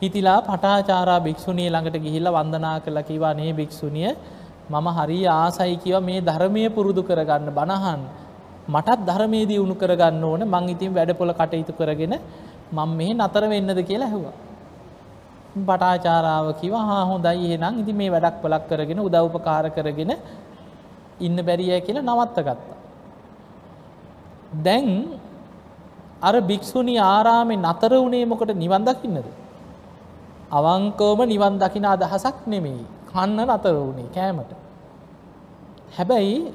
හිතිලා 0.00 0.40
පටාචාරා 0.42 1.20
භික්‍ෂුණිය 1.20 1.68
ළඟට 1.68 1.98
ගිහිල්ල 1.98 2.28
වන්දනා 2.30 2.76
කළ 2.80 2.98
කිවා 3.02 3.34
නේ 3.34 3.52
භික්‍ෂුණිය 3.52 4.10
මම 4.70 4.86
හරි 4.96 5.20
ආසයි 5.34 5.76
කිව 5.76 5.96
මේ 6.00 6.20
ධර්මය 6.20 6.64
පුරුදු 6.70 7.02
කරගන්න 7.02 7.48
බණහන් 7.50 8.02
මටත් 8.68 9.00
ධර්මයේ 9.02 9.46
දියුණු 9.46 9.74
කරගන්න 9.74 10.24
ඕන 10.24 10.42
මං 10.46 10.68
ඉතින් 10.68 10.92
වැඩපොළ 10.92 11.32
කටයුතු 11.32 11.72
කරගෙන 11.72 12.14
මං 12.72 12.90
මෙහි 12.90 13.12
නතර 13.14 13.44
වෙන්නද 13.44 13.80
කියලා 13.82 14.08
ඇහුවා. 14.08 14.36
පටාචාරාව 15.60 16.46
කිව 16.60 16.74
හා 16.80 17.02
හොඳයි 17.04 17.46
එහෙනම් 17.46 17.80
ඉති 17.80 17.92
මේ 17.92 18.10
වැඩක් 18.10 18.36
පොලක් 18.42 18.64
කරගෙන 18.68 19.00
උදව්පකාර 19.00 19.64
කරගෙන 19.70 20.12
ඉන්න 21.20 21.36
බැරිය 21.40 21.80
කියලා 21.80 22.06
නවත්ත 22.08 22.38
ගත්තා. 22.40 22.78
දැන් 24.58 24.88
අර 26.20 26.34
භික්‍ෂුණි 26.42 26.94
ආරාමෙ 27.06 27.54
නතර 27.58 27.92
වුණේ 27.94 28.24
මොකට 28.26 28.52
නිවන් 28.54 28.84
දකින්නද. 28.84 29.28
අවංකෝම 30.50 31.20
නිවන් 31.24 31.58
දකින 31.58 31.84
අදහසක් 31.86 32.46
නෙමෙයි 32.46 32.84
කන්න 33.08 33.40
නතර 33.46 33.74
වුණේ 33.76 34.08
කෑමට. 34.08 34.52
හැබැයි 35.96 36.52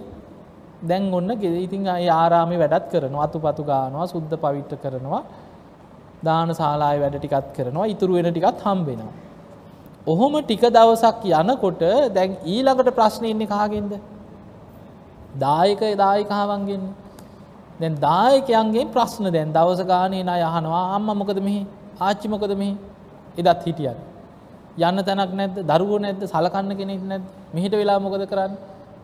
දැන් 0.82 1.13
ඔන්න 1.13 1.29
ගෙඉතින් 1.36 1.88
අය 1.88 2.08
ආරාමි 2.12 2.58
වැඩත් 2.58 2.86
කරනවා 2.91 3.23
අතු 3.23 3.39
පතු 3.39 3.63
ගානවා 3.63 4.08
සුද්ධ 4.08 4.36
පවිට්ට 4.36 4.82
කරනවා 4.84 5.23
දාන 6.23 6.49
සාලාය 6.51 6.97
වැඩ 6.99 7.17
ටිකත් 7.17 7.53
කරනවා 7.56 7.86
ඉතුරු 7.86 8.13
වෙන 8.13 8.29
ටිකත් 8.29 8.60
හම්බෙනවා. 8.62 9.13
ඔහොම 10.08 10.34
ටික 10.39 10.63
දවසක් 10.69 11.23
යනකොට 11.41 11.84
දැන් 12.15 12.32
ඊළඟට 12.45 12.89
ප්‍රශ්න 12.91 13.25
එන්නේ 13.25 13.47
කාගෙන්ද. 13.47 13.93
දායක 15.36 15.82
දායිකාවන්ගෙන් 15.95 16.84
දැන් 17.79 17.93
දායකයන්ගේ 17.99 18.86
ප්‍රශ්න 18.88 19.25
දැන් 19.32 19.53
දවස 19.53 19.82
ගානේ 19.86 20.23
නා 20.23 20.39
යහනවා 20.39 20.84
අම්ම 20.95 21.08
මොකද 21.13 21.39
මෙහි 21.39 21.62
ආච්චි 21.99 22.27
මොකද 22.27 22.53
මෙහි 22.56 22.73
එදත් 23.38 23.63
හිටියන්. 23.65 23.98
යන්න 24.80 25.04
තැනක් 25.06 25.34
නැද්ද 25.34 25.58
දරුවෝ 25.63 26.00
නැද්ද 26.00 26.24
සලකන්න 26.26 26.78
කෙනෙක් 26.78 27.02
නැත් 27.04 27.24
මෙහිට 27.54 27.74
වෙලා 27.74 28.00
මොකද 28.00 28.26
කරන්න 28.26 28.54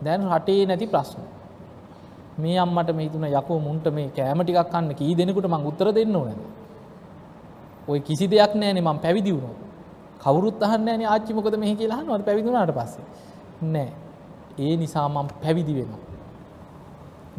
දැන් 0.02 0.26
රටේ 0.28 0.66
නැති 0.66 0.86
ප්‍රශ්න. 0.86 1.22
මේ 2.38 2.58
අම්මට 2.58 2.90
මේ 2.94 3.08
තුන 3.08 3.24
යකෝ 3.24 3.58
මුන්ට 3.58 3.86
මේ 3.92 4.10
කෑම 4.10 4.42
ටිකක් 4.42 4.70
කන්න 4.70 4.94
කී 4.94 5.14
දෙනෙකුට 5.14 5.48
මං 5.48 5.66
උත්තර 5.66 5.92
දෙන්න 5.92 6.16
ඕනද. 6.16 6.40
ඔය 7.88 8.00
කිසි 8.00 8.26
දෙයක් 8.26 8.54
නෑනේ 8.54 8.82
මං 8.82 8.98
පැවිදි 8.98 9.32
වුණු. 9.32 9.54
කවුරුත් 10.18 10.62
අහන්න 10.62 10.88
ෑනේ 10.88 11.06
ආච්චි 11.06 11.34
මොකද 11.34 11.56
මෙහි 11.56 11.74
කියලා 11.76 11.98
අහනවද 11.98 12.24
පැවිදුනාට 12.24 12.74
පස්සේ. 12.74 13.04
නෑ. 13.62 13.90
ඒ 14.58 14.76
නිසා 14.76 15.08
මං 15.08 15.28
පැවිදි 15.42 15.74
වෙනවා. 15.74 16.09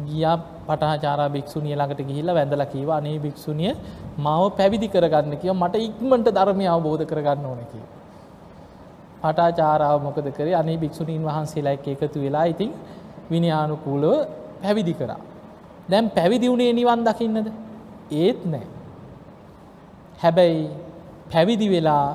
ගියා 0.06 0.36
පටාචාරා 0.66 1.28
භික්ෂුණිය 1.28 1.74
ළඟට 1.74 2.02
ගිහිල්ලා 2.02 2.34
වැඳලා 2.34 2.66
කීවා 2.66 2.96
අනේ 2.96 3.16
භික්ෂුණිය 3.18 3.72
මාව 4.18 4.44
පැවිදි 4.52 4.88
කරගන්න 4.88 5.34
කිව්වා 5.36 5.60
මට 5.60 5.82
ඉක්මනට 5.88 6.28
ධර්මය 6.28 6.66
අවබෝධ 6.66 7.04
කරගන්න 7.04 7.46
ඕන 7.46 7.60
කියලා. 7.64 7.90
පටාචාරාව 9.22 9.98
මොකද 10.02 10.28
කරේ 10.30 10.54
අනේ 10.54 10.76
භික්ෂුණීන් 10.76 11.22
වහන්සේලා 11.22 11.74
එක්ක 11.78 11.86
එකතු 11.88 12.18
වෙලා 12.20 12.44
ඉතින් 12.44 12.70
විනයානුකූලව 13.30 14.12
පැවිදි 14.62 14.94
කරා. 14.94 15.20
දැන් 15.90 16.10
පැවිදි 16.10 16.46
වුණේ 16.48 16.72
නිවන් 16.72 17.00
දකින්නද? 17.04 17.48
ඒත් 18.12 18.40
නෑ. 18.44 18.66
හැබැයි 20.22 20.62
පැවිදි 21.32 21.68
වෙලා 21.70 22.06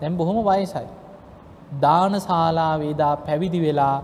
දැන් 0.00 0.16
බොහොම 0.16 0.38
වයසයි. 0.44 0.86
දානශාලාවේදා 1.80 3.14
පැවිදි 3.18 3.60
වෙලා 3.60 3.96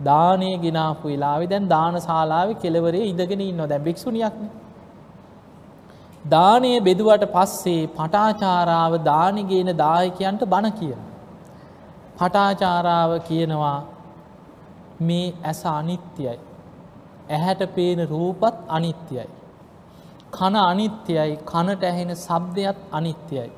දානය 0.00 0.50
ගෙනාපු 0.58 1.04
වෙලාවෙ 1.04 1.46
දැන් 1.46 1.68
දාන 1.68 2.00
ශාලාව 2.00 2.56
කෙලවරේ 2.56 3.04
ඉඳගෙන 3.04 3.42
ඉන්න 3.42 3.62
දැ 3.64 3.80
භික්ෂුණියක්න. 3.80 4.50
දානය 6.26 6.72
බෙදුවට 6.80 7.24
පස්සේ 7.28 7.88
පටාචාරාව 7.90 8.98
දානිගේන 9.04 9.72
දායකයන්ට 9.76 10.44
බණ 10.46 10.72
කියන. 10.72 11.00
පටාචාරාව 12.16 13.12
කියනවා 13.22 13.78
මේ 15.00 15.26
ඇස 15.44 15.62
අනිත්‍යයි. 15.70 16.38
ඇහැට 17.28 17.62
පේන 17.74 18.08
රූපත් 18.08 18.56
අනිත්‍යයි. 18.70 19.28
කන 20.30 20.54
අනිත්‍යයි 20.62 21.32
කනට 21.44 21.82
ඇහෙන 21.84 22.12
සබ්දයත් 22.18 22.78
අනිත්‍යයි. 22.92 23.50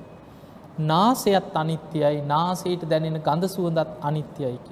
නාසයත් 0.80 1.56
අනිත්‍යයි 1.56 2.22
නාසයට 2.24 2.82
දැනෙන 2.84 3.18
ගඳ 3.20 3.48
සුවඳත් 3.48 3.90
අනිත්‍යයි 4.02 4.58
කිය. 4.58 4.71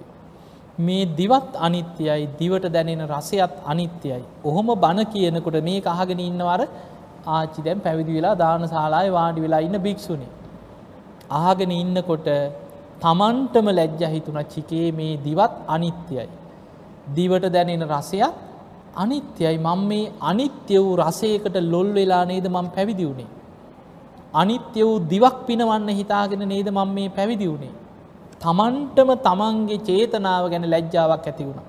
මේ 0.81 1.05
දිවත් 1.17 1.53
අනිත්‍යයි 1.59 2.23
දිවට 2.39 2.67
දැනෙන 2.69 3.03
රසයත් 3.09 3.55
අනිත්‍යයි. 3.65 4.23
ඔහොම 4.45 4.69
බණ 4.77 5.07
කියනකොට 5.07 5.59
මේ 5.63 5.81
අහගෙන 5.87 6.21
ඉන්නවර 6.21 6.63
ආච්චි 7.29 7.61
දැම් 7.63 7.81
පැවිදි 7.81 8.13
වෙලා 8.15 8.35
දාන 8.35 8.67
ශාලාය 8.67 9.09
වාඩි 9.11 9.41
වෙලා 9.41 9.61
ඉන්න 9.61 9.79
භික්‍ෂුණි. 9.79 10.29
ආගෙන 11.41 11.73
ඉන්නකොට 11.73 12.29
තමන්ටම 13.01 13.67
ලැජ්ජ 13.71 14.03
හිතුන 14.07 14.39
චිකේ 14.45 14.87
මේ 14.93 15.19
දිවත් 15.19 15.55
අනිත්‍යයි. 15.69 16.29
දිවට 17.15 17.45
දැනෙන 17.49 17.85
රසයක් 17.89 18.33
අනිත්‍යයි 18.95 19.59
මං 19.59 19.81
මේ 19.87 20.13
අනිත්‍ය 20.23 20.75
වූ 20.77 20.97
රසයකට 20.99 21.57
ලොල් 21.65 21.89
වෙලා 21.93 22.25
නේද 22.25 22.47
මං 22.47 22.67
පැවිදි 22.69 23.05
වුණේ. 23.05 23.31
අනිත්‍ය 24.35 24.81
වූ 24.81 24.99
දිවක් 25.07 25.37
පිනවන්න 25.47 25.89
හිතාගෙන 25.91 26.43
නේද 26.49 26.69
මං 26.69 26.89
මේ 26.89 27.09
පැවිදි 27.11 27.47
වුණේ. 27.47 27.75
තමන්ටම 28.41 29.11
තමන්ගේ 29.27 29.85
චේතනාව 29.89 30.45
ගැන 30.53 30.65
ලැජ්ජාවක් 30.73 31.27
ඇති 31.27 31.45
වුණ. 31.45 31.61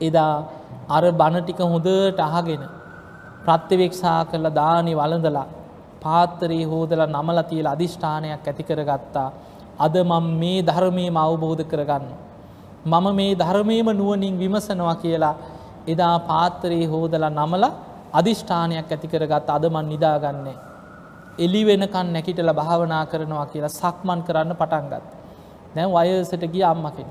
එදා 0.00 0.34
අර 0.88 1.04
බණටික 1.12 1.60
හොඳට 1.64 2.20
අහගෙන 2.20 2.62
ප්‍රත්්‍යවෙක්ෂා 3.44 4.20
කරලා 4.30 4.54
දානි 4.54 4.92
වලඳලා 4.94 5.46
පාත්තරයේ 6.02 6.70
හෝදල 6.72 7.02
නමල 7.06 7.38
තියල 7.50 7.66
අධිෂ්ඨානයක් 7.66 8.46
ඇති 8.46 8.62
කරගත්තා. 8.62 9.28
අද 9.78 9.94
මම 10.02 10.26
මේ 10.40 10.62
ධර්මයම 10.62 11.16
අවබෝධ 11.16 11.64
කරගන්න. 11.64 12.06
මම 12.86 13.06
මේ 13.18 13.34
ධර්මයම 13.34 13.88
නුවනින් 13.92 14.34
විමසනවා 14.38 14.96
කියලා 15.02 15.34
එදා 15.86 16.16
පාත්තරයේ 16.20 16.86
හෝදලා 16.86 17.30
නමල 17.30 17.64
අධිෂ්ඨානයක් 18.12 18.88
ඇති 18.88 19.08
කරගත් 19.08 19.48
අදමන් 19.48 19.86
නිදාගන්නේ. 19.92 20.56
එලි 21.38 21.62
වෙනකන් 21.68 22.08
නැකිටල 22.12 22.50
භාවනා 22.52 23.04
කරනවා 23.06 23.46
කියලා 23.46 23.76
සක්මන් 23.80 24.20
කරන්න 24.22 24.56
පටන්ගත්. 24.56 25.15
දැන් 25.76 25.90
වයසට 25.92 26.44
ගිය 26.46 26.64
අම්ම 26.64 26.86
කෙන. 26.90 27.08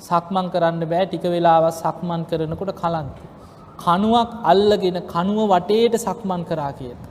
සක්මන් 0.00 0.46
කරන්න 0.52 0.82
බෑ 0.84 1.06
ටික 1.06 1.24
වෙලාව 1.26 1.64
සක්මන් 1.72 2.22
කරනකොට 2.24 2.72
කලන්ත. 2.74 3.16
කනුවක් 3.78 4.30
අල්ලගෙන 4.44 4.98
කනුව 5.06 5.40
වටේට 5.50 5.94
සක්මන් 5.98 6.42
කරා 6.44 6.72
කියත. 6.72 7.02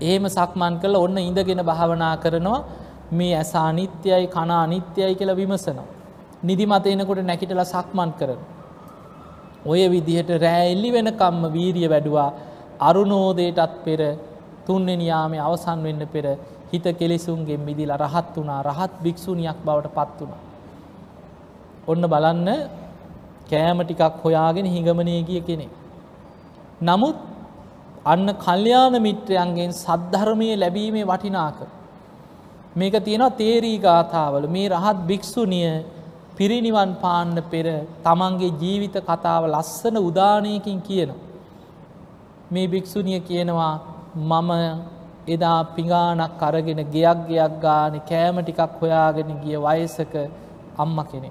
එහෙම 0.00 0.24
සක්මන් 0.28 0.74
කළ 0.80 0.96
ඔන්න 0.96 1.18
ඉඳගෙන 1.20 1.62
භාවනා 1.62 2.14
කරනවා 2.16 2.64
මේ 3.10 3.34
ඇස 3.34 3.52
අනිත්‍යයි 3.60 4.26
කන 4.28 4.50
අනිත්‍යයි 4.56 5.14
කියලා 5.14 5.36
විමසනවා. 5.36 5.88
නිදිමත 6.40 6.86
එනකොට 6.86 7.20
නැකිටල 7.22 7.62
සක්මන් 7.66 8.10
කරන. 8.12 8.40
ඔය 9.64 9.82
විදිහට 9.88 10.30
රෑල්ලි 10.38 10.90
වෙනකම්ම 10.92 11.42
වීරිය 11.52 11.88
වැඩුවා 11.88 12.30
අරුණෝදයටත් 12.80 13.74
පෙර 13.84 14.00
තුන්වෙනියාමේ 14.66 15.40
අවසන් 15.40 15.82
වෙන්න 15.82 16.02
පෙර 16.06 16.26
හිත 16.72 16.86
කෙලෙසුන්ගෙන් 16.98 17.60
මිදිලා 17.60 17.98
රහත් 17.98 18.34
වුණා 18.36 18.60
රහත් 18.62 18.92
භික්‍ෂුණයක් 19.02 19.58
බවට 19.64 19.94
පත් 19.94 20.18
වුණා. 20.20 20.42
ඔන්න 21.88 22.02
බලන්න 22.04 22.48
කෑම 23.48 23.78
ටිකක් 23.80 24.22
හොයාගෙන 24.22 24.66
හිඟමනය 24.66 25.14
ගිය 25.22 25.40
කෙනෙ. 25.40 25.66
නමුත් 26.80 27.16
අන්න 28.04 28.28
කල්්‍යාන 28.36 28.94
මිත්‍රයන්ගෙන් 28.98 29.72
සද්ධර්මය 29.74 30.48
ලැබීමේ 30.54 31.04
වටිනාක. 31.04 31.58
මේක 32.76 32.94
තියෙනවා 33.00 33.36
තේරී 33.36 33.78
ගාථාවල 33.78 34.44
මේ 34.48 34.68
රහත් 34.70 34.98
භික්‍ෂුනිය 35.06 35.70
පිරිනිවන් 36.36 36.90
පාන්න 36.96 37.34
පෙර 37.50 37.66
තමන්ගේ 38.04 38.56
ජීවිත 38.56 38.96
කතාව 39.00 39.42
ලස්සන 39.46 39.96
උදානයකින් 40.00 40.78
කියන. 40.80 41.10
මේ 42.50 42.66
භික්‍ෂුනිය 42.66 43.20
කියනවා 43.20 43.74
මම 44.16 44.50
එදා 45.28 45.60
පිඟානක් 45.66 46.42
අරගෙන 46.42 46.80
ගෙයක් 46.86 47.18
ගෙයක් 47.28 47.52
ගාන 47.60 47.94
කෑම 48.02 48.36
ටිකක් 48.38 48.72
හොයාගෙන 48.80 49.30
ගිය 49.42 49.56
වයසක 49.58 50.14
අම්ම 50.76 50.98
කෙනෙ. 51.04 51.30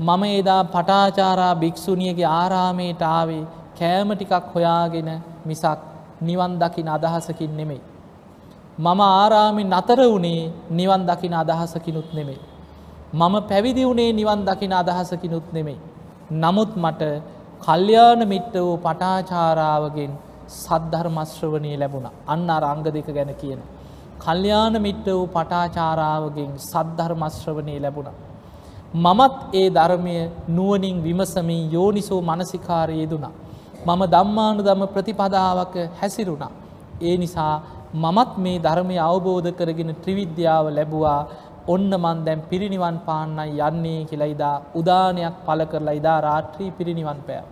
මම 0.00 0.22
එදා 0.32 0.62
පටාචාරා 0.66 1.54
භික්‍ෂුණියගේ 1.56 2.28
ආරාමයට 2.32 3.02
ආවේ 3.08 3.44
කෑම 3.78 4.08
ටිකක් 4.12 4.46
හොයාගෙන 4.52 5.08
මිසක් 5.44 5.80
නිවන් 6.20 6.52
දකින 6.58 6.88
අදහසකින් 6.88 7.52
නෙමෙයි. 7.52 7.82
මම 8.78 9.00
ආරාමෙන් 9.02 9.68
නතර 9.70 10.00
වුණේ 10.04 10.42
නිවන් 10.70 11.02
දකින 11.06 11.34
අදහසකිනුත් 11.34 12.08
නෙමෙයි. 12.12 12.40
මම 13.12 13.34
පැවිදි 13.42 13.82
වුණේ 13.84 14.10
නිවන් 14.12 14.40
දකින 14.42 14.72
අදහසකිනුත් 14.74 15.46
නෙමෙයි. 15.52 15.80
නමුත් 16.32 16.72
මට 16.76 17.02
කල්්‍යාන 17.60 18.20
මිට්ට 18.24 18.54
වූ 18.56 18.76
පටාචාරාවගෙන් 18.78 20.12
සද්ධර්මශ්‍රවනය 20.54 21.72
ලැබුණ 21.76 22.08
අන්න 22.26 22.48
අරංග 22.50 22.82
දෙක 22.88 23.08
ගැන 23.08 23.32
කියන. 23.34 23.60
කල්්‍යාන 24.18 24.74
මිට්ට 24.78 25.06
වූ 25.08 25.26
පටාචාරාවගෙන් 25.28 26.50
සද්ධර්මශ්‍රවනය 26.62 27.76
ලැබුණ. 27.80 28.10
මමත් 28.96 29.36
ඒ 29.52 29.68
ධර්මය 29.70 30.16
නුවනින් 30.48 30.96
විමසමින් 31.02 31.62
යෝනිසෝ 31.72 32.20
මනසිකාරයේදුනා. 32.22 33.34
මම 33.86 34.02
දම්මානු 34.06 34.62
දම 34.62 34.82
ප්‍රතිපදාවක 34.86 35.74
හැසිරුණා. 36.00 36.52
ඒ 37.00 37.16
නිසා 37.16 37.54
මමත් 37.94 38.32
මේ 38.38 38.58
ධර්මය 38.58 38.96
අවබෝධ 39.00 39.50
කරගෙන 39.50 39.94
ත්‍රිවිද්‍යාව 40.02 40.66
ලැබුවා 40.70 41.20
ඔන්න 41.66 41.90
මන් 41.94 42.18
දැම් 42.24 42.40
පිරිනිවන් 42.42 42.98
පාන්න 43.06 43.38
යන්නේ 43.60 44.04
කියලා 44.04 44.26
ඉදා 44.26 44.56
උදානයක් 44.74 45.34
පල 45.46 45.60
කරලා 45.64 45.92
ඉදා 45.92 46.18
රාත්‍රී 46.20 46.70
පිරිනිවන් 46.70 47.20
පෑ. 47.26 47.42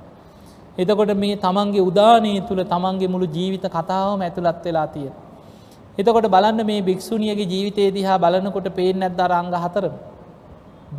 එතකොට 0.79 1.13
මේ 1.17 1.37
තමන්ගේ 1.37 1.83
උදානය 1.83 2.35
තුළ 2.49 2.63
තමන්ගේ 2.65 3.09
මුළු 3.09 3.27
ජීවිත 3.29 3.65
කතාවම 3.69 4.21
ඇතුළත් 4.21 4.61
වෙලා 4.65 4.87
තියෙන. 4.89 5.15
එතකොට 5.99 6.27
බලන්න 6.27 6.67
මේ 6.67 6.83
භික්‍ෂුණියගේ 6.83 7.47
ජීවිතය 7.47 7.91
දිහා 7.93 8.19
බලනකොට 8.19 8.69
පේෙන් 8.71 9.03
ඇද්ද 9.03 9.21
අංග 9.33 9.51
හතරම. 9.57 9.95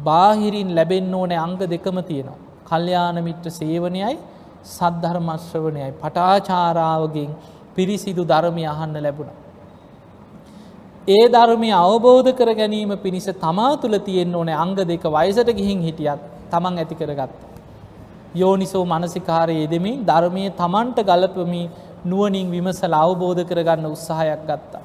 බාහිරින් 0.04 0.76
ලැබෙන්න 0.76 1.13
ඕනෑ 1.13 1.39
අංග 1.39 1.56
දෙකම 1.58 2.00
තියෙනවා. 2.04 2.39
කල්්‍යාන 2.65 3.18
මිත්‍ර 3.24 3.50
සේවනයයි 3.52 4.15
සද්ධර්මශ්‍රවනයයි 4.68 5.92
පටාචාරාවගෙන් 5.96 7.30
පිරිසිදු 7.76 8.24
ධර්මය 8.26 8.65
අහන්න 8.65 8.98
ලැබුණ. 8.98 9.32
ඒ 11.08 11.26
ධර්මය 11.30 11.70
අවබෝධ 11.76 12.32
කර 12.34 12.50
ගැනීම 12.54 12.92
පිණිස 12.98 13.30
තමා 13.38 13.72
තුළ 13.78 13.98
තියෙන් 14.00 14.36
ඕන 14.36 14.50
අංග 14.56 14.76
දෙක 14.84 15.06
වයසට 15.10 15.50
ගිහින් 15.54 15.80
හිටියත් 15.82 16.20
තමන් 16.52 16.78
ඇති 16.78 16.96
කරගත්ත. 16.96 17.49
යෝනිසෝ 18.36 18.86
මනසිකාරයේ 18.86 19.68
දෙමින් 19.68 20.06
ධර්මය 20.06 20.50
තමන්ට 20.52 21.00
ගලපමි 21.02 21.63
නුවනින් 22.06 22.52
විමසල 22.52 22.94
අවබෝධ 22.96 23.42
කරගන්න 23.44 23.86
උත්සාහයක් 23.88 24.44
ගත්තා. 24.46 24.84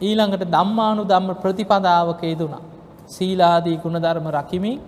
ඊළඟට 0.00 0.44
දම්මානු 0.46 1.04
දම්ම 1.04 1.34
ප්‍රතිපදාවක 1.36 2.22
යෙදුනා. 2.22 2.62
සීලාදී 3.06 3.76
ගුණධර්ම 3.76 4.26
රකිමින් 4.28 4.80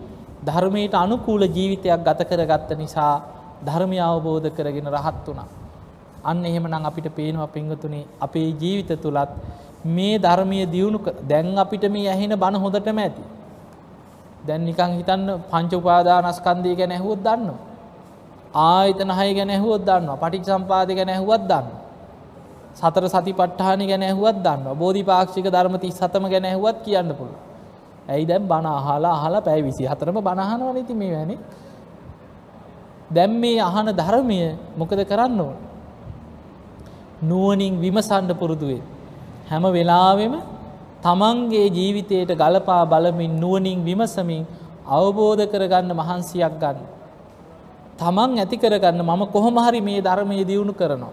ධර්මයට 0.44 0.94
අනුකූල 0.94 1.42
ජීවිතයක් 1.48 2.04
ගත 2.04 2.20
කරගත්ත 2.24 2.70
නිසා 2.76 3.14
ධර්මය 3.64 3.98
අවබෝධ 4.00 4.48
කරගෙන 4.50 4.88
රහත් 4.88 5.26
වුණා. 5.26 5.48
අන්න 6.24 6.44
එහෙම 6.44 6.64
නම් 6.64 6.84
අපිට 6.84 7.08
පේනවා 7.14 7.46
පිංගතුනේ 7.48 8.04
අපේ 8.20 8.48
ජීවිත 8.52 8.90
තුළත් 9.00 9.30
මේ 9.86 10.18
ධර්මය 10.18 10.66
දියුණු 10.66 10.98
දැන් 11.22 11.58
අපිට 11.58 11.84
මේ 11.90 12.08
ඇහෙන 12.08 12.34
බණ 12.34 12.56
හොඳටම 12.56 12.98
ඇති. 12.98 13.22
දැන් 14.46 14.64
නිකං 14.64 14.90
හිතන්න 14.98 15.28
පංච 15.50 15.72
උපාදානස්කන්දය 15.74 16.76
ගැන 16.76 16.92
ඇහුවොත් 16.92 17.20
දන්න. 17.20 17.50
ආයතන 18.54 19.10
හය 19.10 19.28
ගැන 19.34 19.50
ඇහුවොත් 19.50 19.82
දන්නවා 19.82 20.18
පටික් 20.18 20.44
සම්පාද 20.44 20.88
ගැන 20.90 21.08
ඇහුවත් 21.08 21.42
දන්න. 21.42 21.66
සතර 22.74 23.04
සති 23.06 23.32
පට්ඨානි 23.32 23.86
ගැන 23.86 24.02
ඇහුවත් 24.02 24.38
දන්න 24.38 24.74
බෝධි 24.74 25.02
පාක්ෂික 25.02 25.46
ධර්මති 25.46 25.90
සතම 25.90 26.24
ගැන 26.26 26.44
ඇහුවත් 26.44 26.82
කියන්න 26.82 27.10
පුළුව. 27.10 27.38
ඇයි 28.08 28.26
දැම් 28.26 28.44
බණ 28.44 28.66
අහලා 28.68 29.14
අහලා 29.14 29.40
පැයි 29.40 29.62
විසි 29.62 29.86
හතරම 29.86 30.18
බණහනව 30.18 30.68
නති 30.74 30.94
මේ 30.94 31.12
වැනි. 31.12 31.36
දැම් 33.10 33.32
මේ 33.32 33.60
අහන 33.60 33.86
ධර්මය 33.92 34.38
මොකද 34.76 35.00
කරන්න 35.04 35.40
ඕන. 35.40 35.56
නුවනින් 37.22 37.74
විමසන්ඩ 37.78 38.30
පුරුදුවේ. 38.34 38.82
හැම 39.48 39.64
වෙලාවෙම 39.68 40.34
තමන්ගේ 41.02 41.66
ජීවිතයට 41.70 42.32
ගලපා 42.34 42.84
බලමින් 42.86 43.40
නුවනින් 43.40 43.84
විමසමින් 43.84 44.46
අවබෝධ 44.88 45.44
කරගන්න 45.46 45.92
මහන්සියක් 45.92 46.54
ගන්න. 46.58 46.78
තමන් 47.96 48.38
ඇති 48.38 48.56
කරගන්න 48.56 49.00
මම 49.00 49.22
කොහොමහරි 49.28 49.80
මේ 49.80 50.00
ධර්මය 50.00 50.44
දියුණු 50.44 50.72
කරනවා. 50.72 51.12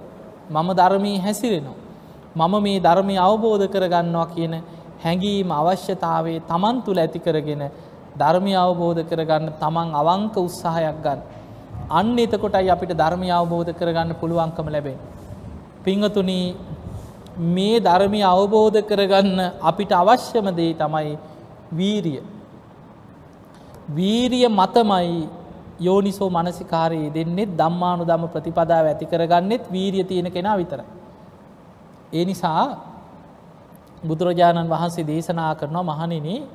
මම 0.49 0.69
ධර්මී 0.73 1.17
හැසිරෙනවා. 1.17 1.77
මම 2.37 2.53
මේ 2.63 2.79
ධර්මය 2.79 3.15
අවබෝධ 3.17 3.65
කරගන්නවා 3.67 4.27
කියන 4.27 4.53
හැඟීම 5.03 5.51
අවශ්‍යතාවේ 5.51 6.39
තමන් 6.41 6.75
තුළ 6.83 6.99
ඇති 6.99 7.19
කරගෙන 7.19 7.63
ධර්මය 8.15 8.53
අවබෝධ 8.55 9.01
කරගන්න 9.03 9.51
තමන් 9.55 9.87
අවංක 9.93 10.35
උත්සාහයක් 10.37 10.97
ගන්න. 11.03 11.19
අන්න 11.89 12.17
එතකොටයි 12.17 12.69
අපිට 12.69 12.91
ධර්මය 12.93 13.29
අවබෝධ 13.31 13.71
කරගන්න 13.73 14.11
පුළුවන්කම 14.19 14.67
ලැබේ. 14.67 14.97
පිංහතුනී 15.83 16.55
මේ 17.37 17.79
ධර්මය 17.79 18.21
අවබෝධ 18.23 18.81
කරගන්න 18.81 19.39
අපිට 19.61 19.91
අවශ්‍යම 19.91 20.47
දේ 20.55 20.73
තමයි 20.73 21.17
වීරිය. 21.71 22.21
වීරිය 23.89 24.47
මතමයි 24.49 25.29
යෝනිසෝ 25.79 26.29
මනසිකාරයේ 26.29 27.13
දෙන්නෙත් 27.13 27.49
දම්මානු 27.51 28.05
දම 28.05 28.27
ප්‍රතිපදාව 28.27 28.85
ඇති 28.85 29.05
කරගන්නෙත් 29.05 29.71
වීරිය 29.71 30.03
තියෙන 30.03 30.31
කෙනා 30.31 30.57
විතර. 30.57 30.81
ඒ 32.13 32.25
නිසා 32.25 32.63
බුදුරජාණන් 34.03 34.69
වහන්සේ 34.69 35.05
දේශනා 35.05 35.55
කරනවා 35.55 35.83
මහනින 35.91 36.47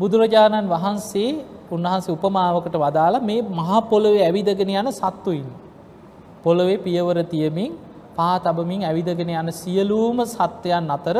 බුදුරජාණන් 0.00 0.68
වහන්සේ 0.68 1.30
උන්වහන්සේ 1.70 2.14
උපමාවකට 2.14 2.74
වදාලා 2.74 3.22
මේ 3.22 3.42
මහා 3.42 3.80
පොළොවේ 3.82 4.24
ඇවිදගෙන 4.26 4.70
යන 4.70 4.92
සත්තුයින්. 4.92 5.46
පොළොවේ 6.42 6.78
පියවර 6.78 7.22
තියමින් 7.24 7.89
පා 8.16 8.34
තබමින් 8.38 8.82
ඇවිදගෙන 8.84 9.30
යන 9.32 9.52
සියලූම 9.52 10.18
සත්‍යයන් 10.26 10.90
අතර 10.90 11.18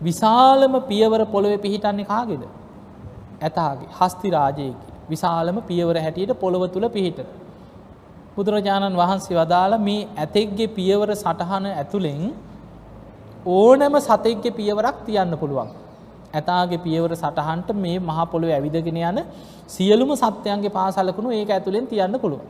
විශාලම 0.00 0.74
පියවර 0.82 1.22
පොළොව 1.26 1.54
පිහිටන්නේ 1.58 2.04
කාගෙද. 2.04 2.42
ඇතාගේ 3.40 3.90
හස්ති 3.98 4.28
රාජයකි 4.30 4.74
විශාලම 5.08 5.56
පියවර 5.62 5.96
හැටියට 5.98 6.32
පොළොව 6.34 6.62
තුළ 6.68 6.88
පිහිට. 6.88 7.20
බුදුරජාණන් 8.36 8.96
වහන්සේ 8.96 9.36
වදාළ 9.36 9.74
මේ 9.78 10.08
ඇතෙක්ගේ 10.16 10.68
පියවර 10.70 11.10
සටහන 11.14 11.66
ඇතුළෙන් 11.72 12.22
ඕනෑම 13.46 13.96
සතෙක්ගේ 14.00 14.52
පියවරක් 14.52 14.96
තියන්න 15.06 15.34
පුළුවන්. 15.36 15.70
ඇතාගේ 16.32 16.78
පියවර 16.78 17.12
සටහන්ට 17.14 17.68
මේ 17.74 17.98
මහපොළොව 18.00 18.50
ඇවිදගෙන 18.50 18.98
යන 19.02 19.18
සියලුම 19.68 20.10
සත්‍යයන්ගේ 20.14 20.70
පාසලකුණු 20.70 21.30
ඒක 21.32 21.50
ඇතුළෙන් 21.50 21.86
තියන්න 21.86 22.20
පුළුවන්. 22.20 22.46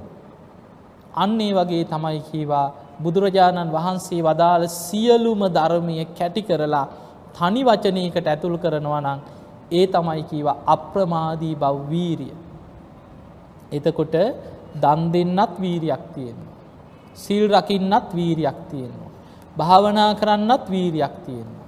අන්නේ 1.14 1.52
වගේ 1.52 1.84
තමයි 1.84 2.20
කීවා 2.22 2.66
බුදුරජාණන් 3.02 3.72
වහන්සේ 3.72 4.22
වදාළ 4.22 4.64
සියලුම 4.78 5.40
ධර්මය 5.48 5.96
කැටි 6.18 6.42
කරලා 6.42 6.86
තනි 7.34 7.62
වචනයකට 7.64 8.26
ඇතුල් 8.26 8.56
කරනවා 8.58 9.00
නම් 9.00 9.20
ඒ 9.72 9.86
තමයි 9.86 10.22
කීව 10.22 10.48
අප්‍රමාදී 10.66 11.54
බව්වීරිය. 11.54 12.34
එතකොට 13.72 14.14
දන් 14.74 15.00
දෙන්නත් 15.12 15.52
වීරියක් 15.60 16.02
තියෙනවා. 16.14 16.54
සිල් 17.14 17.44
රකින්නත් 17.50 18.08
වීරියක් 18.14 18.58
තියෙනවා. 18.70 19.10
භාවනා 19.56 20.14
කරන්නත් 20.14 20.64
වීරියක් 20.70 21.14
තියෙනවා. 21.26 21.66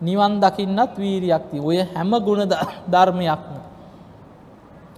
නිවන් 0.00 0.32
දකින්නත් 0.40 0.92
වීරියක් 0.96 1.44
තිය 1.50 1.60
ඔය 1.60 1.78
හැම 1.84 2.12
ගුණ 2.20 2.42
ධර්මයක්ම. 2.86 3.54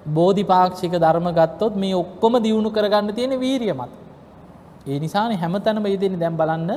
බෝධිපාක්ෂික 0.08 0.92
ධර්ම 0.94 1.28
ගත්තොත් 1.30 1.74
මේ 1.74 1.94
ඔක්කොම 1.94 2.34
දියුණු 2.38 2.70
කරගන්න 2.70 3.14
තියෙන 3.14 3.40
වීරිය 3.40 3.72
මත. 3.72 4.05
ඒ 4.86 4.98
නිසාන 4.98 5.32
හැමතැනම 5.34 5.86
යෙදෙන 5.86 6.18
දැම් 6.18 6.36
බලන්න 6.36 6.70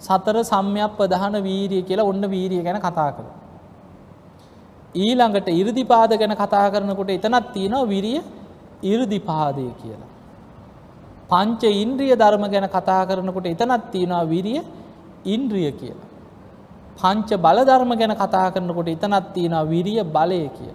සතර 0.00 0.36
සම්යක් 0.44 0.92
ප්‍රධාන 0.96 1.36
වීරිය 1.40 1.82
කියලා 1.82 2.04
ඔන්න 2.04 2.22
වීරිය 2.26 2.62
ගැන 2.62 2.78
කතා 2.78 3.10
කළ. 3.12 3.28
ඊළඟට 4.94 5.48
ඉරදිපාද 5.50 6.12
ගැන 6.12 6.34
කතා 6.34 6.66
කරනකොට 6.70 7.10
එතනත් 7.10 7.52
තියෙනවා 7.52 7.86
විරිය 7.86 8.20
ඉරදිපාදය 8.84 9.66
කියලා. 9.76 10.10
පංච 11.30 11.62
ඉන්ද්‍රිය 11.76 12.14
ධර්ම 12.14 12.44
ගැන 12.46 12.68
කතා 12.68 13.02
කරනකොට 13.06 13.46
එතනත් 13.46 13.90
තියෙනවා 13.90 14.24
විරිය 14.26 14.60
ඉන්ද්‍රිය 15.26 15.72
කියලා. 15.72 16.08
පංච 16.98 17.30
බලධර්ම 17.36 17.92
ගැන 17.94 18.14
කතා 18.16 18.46
කරනකොට 18.50 18.88
එතනත් 18.88 19.32
තියෙනවා 19.34 19.64
විරිය 19.64 20.00
බලය 20.06 20.42
කිය. 20.50 20.72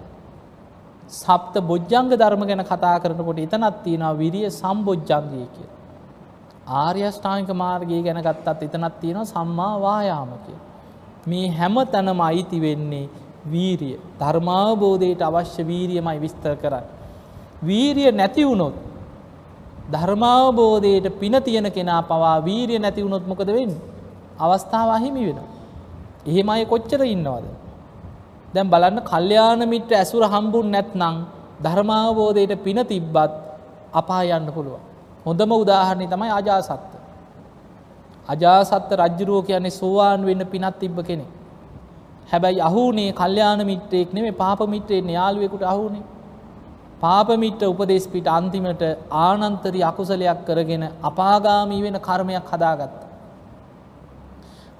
සප්ත 1.11 1.55
බොජ්ජංග 1.61 2.09
ධර්ම 2.11 2.43
ගැන 2.43 2.63
කතා 2.63 2.99
කරනකොට 2.99 3.39
එතනත් 3.39 3.83
තියෙනවා 3.83 4.13
විරිය 4.13 4.49
සම්බොජ්ජංගය 4.51 5.43
කිය. 5.47 5.69
ආර්යෂ්ඨානික 6.67 7.49
මාර්ගය 7.53 8.01
ගැන 8.01 8.19
ගත්තත් 8.19 8.63
එතනත් 8.63 8.99
තියෙනවා 8.99 9.25
සම්මා 9.25 9.81
වායාම 9.81 10.31
කිය. 10.45 10.57
මේ 11.27 11.47
හැම 11.49 11.75
තැනම 11.85 12.19
අයිති 12.21 12.61
වෙන්නේ 12.61 13.09
වීරිය. 13.45 13.99
ධර්මාවබෝධයට 14.19 15.21
අවශ්‍ය 15.21 15.63
වීරියමයි 15.63 16.19
විස්තර 16.19 16.55
කරන්න. 16.55 16.85
වීරිය 17.61 18.11
නැති 18.11 18.45
වුණොත් 18.45 18.75
ධර්මාවබෝධයට 19.91 21.19
පින 21.19 21.35
තියෙන 21.43 21.71
කෙනා 21.71 22.01
පවා 22.01 22.45
වීරිය 22.45 22.79
නැති 22.79 23.03
වුණොත් 23.03 23.27
මොකද 23.27 23.47
වෙන්නේ? 23.47 23.81
අවස්ථාව 24.39 24.89
අහිමි 24.89 25.21
වෙනවා. 25.27 25.49
එහෙම 26.25 26.49
අය 26.49 26.65
කොච්චර 26.65 27.01
ඉන්නවද? 27.05 27.45
දැන් 28.53 28.69
බලන්න 28.69 28.99
කල්යාණ 29.03 29.61
මිත්‍ර 29.69 29.93
ඇසුර 29.93 30.23
හම්බුන් 30.25 30.71
නැත්නම් 30.71 31.15
ධර්මාවබෝධයට 31.63 32.63
පින 32.63 32.79
තිබ්බත් 32.83 33.31
අපා 33.93 34.23
යන්න 34.27 34.49
පුළුවන්. 34.51 34.94
හොඳම 35.25 35.51
උදාහරණය 35.53 36.07
තමයි 36.07 36.31
අජාසත්ත. 36.31 36.91
අජාසත්ත 38.29 38.91
රජ්ජුරුවෝ 38.93 39.41
කියන්නේ 39.41 39.71
සෝවාන් 39.71 40.25
වෙන්න 40.25 40.45
පිනත් 40.47 40.79
තිබ්බ 40.79 40.97
කෙනෙක්. 41.01 41.31
හැබැයි 42.31 42.61
අහුනේ 42.61 43.09
කල්යාණ 43.13 43.65
මිත්‍රයෙක් 43.65 44.13
නෙමෙයි 44.13 44.31
පාප 44.33 44.59
මිත්‍රයෙක් 44.67 45.09
යාළුවෙකුට 45.09 45.63
අහුනේ. 45.63 46.05
පාප 47.01 47.29
මිත්‍ර 47.37 47.65
උපදේශ 47.65 48.07
පිට 48.07 48.27
අන්තිමට 48.29 48.83
ආනන්තරි 49.21 49.81
අකුසලයක් 49.83 50.39
කරගෙන 50.45 50.85
අපාගාමී 51.03 51.81
වෙන 51.81 51.97
කර්මයක් 51.99 52.47
හදාගත්තා. 52.51 53.05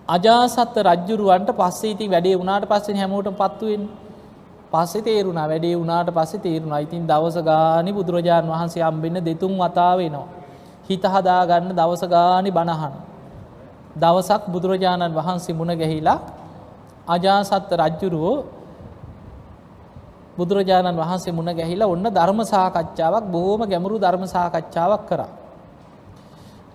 අජාසත්ත 0.09 0.75
රජ්ජුරුවන්ට 0.83 1.51
පස්සේ 1.53 1.91
ඉතින් 1.91 2.11
වැඩේ 2.11 2.35
වුණාට 2.37 2.65
පස්සේ 2.65 2.97
හැමෝටම 2.97 3.35
පත්තු 3.35 3.65
වෙන්නේ. 3.65 4.04
පස්සේ 4.71 5.01
තේරුණා 5.01 5.47
වැඩේ 5.47 5.75
වුණාට 5.75 6.09
පස්සේ 6.09 6.39
තේරුණා. 6.39 6.79
ඉතින් 6.79 7.03
දවස 7.03 7.37
ගානේ 7.41 7.93
බුදුරජාන් 7.93 8.45
වහන්සේ 8.45 8.83
හම්බෙන්න 8.83 9.17
දෙතුන් 9.21 9.53
වතාව 9.55 9.99
එනවා. 10.01 10.27
හිත 10.87 11.03
හදාගන්න 11.05 11.71
දවස 11.71 12.03
ගානේ 12.05 12.51
බණහන. 12.51 12.93
දවසක් 13.95 14.43
බුදුරජාණන් 14.47 15.13
වහන්සේ 15.13 15.53
මුණ 15.53 15.71
ගැහිලා 15.73 16.19
අජාසත්ත 17.07 17.71
රජ්ජුරුවෝ 17.73 18.37
බුදුරජාණන් 20.37 20.97
වහන්සේ 20.97 21.31
මුණ 21.31 21.49
ගැහිලා 21.51 21.87
ඔන්න 21.87 22.07
ධර්ම 22.09 22.39
සාකච්ඡාවක් 22.45 23.25
බොහෝම 23.25 23.61
ගැඹුරු 23.63 23.95
ධර්ම 23.97 24.23
සාකච්ඡාවක් 24.27 25.03
කරා. 25.07 25.31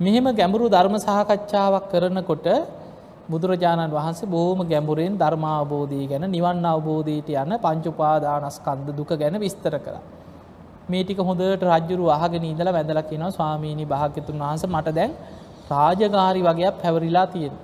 මෙහෙම 0.01 0.27
ගැඹුරු 0.33 0.67
ධර්ම 0.69 0.95
සාකච්ඡාවක් 0.99 1.85
කරනකොට 1.93 2.47
බුදුරජාණන් 3.31 3.93
වහන්සේ 3.93 4.29
බොහෝම 4.29 4.61
ගැඹුරෙන් 4.65 5.15
ධර්මාවබෝධය 5.17 6.01
ගැන 6.09 6.25
නිවන් 6.29 6.65
අවබෝධයට 6.67 7.29
යන 7.35 7.53
පංචුපාදානස්කන්ධ 7.59 8.91
දුක 8.93 9.11
ගැන 9.15 9.37
විස්තර 9.39 9.75
කරා. 9.79 10.03
මේ 10.89 11.03
ටික 11.05 11.21
හොඳට 11.21 11.65
රජ්ජුරු 11.65 12.05
අහගෙන 12.09 12.45
ඉඳලා 12.45 12.73
වැඳලා 12.73 13.05
කියනවා 13.05 13.31
ස්වාමීනි 13.31 13.85
භාග්‍යතුන් 13.87 14.37
වහන්සේ 14.39 14.71
මට 14.71 14.95
දැන් 14.95 15.13
රාජකාරි 15.71 16.41
වගේක් 16.43 16.75
පැවරිලා 16.83 17.27
තියෙන. 17.27 17.55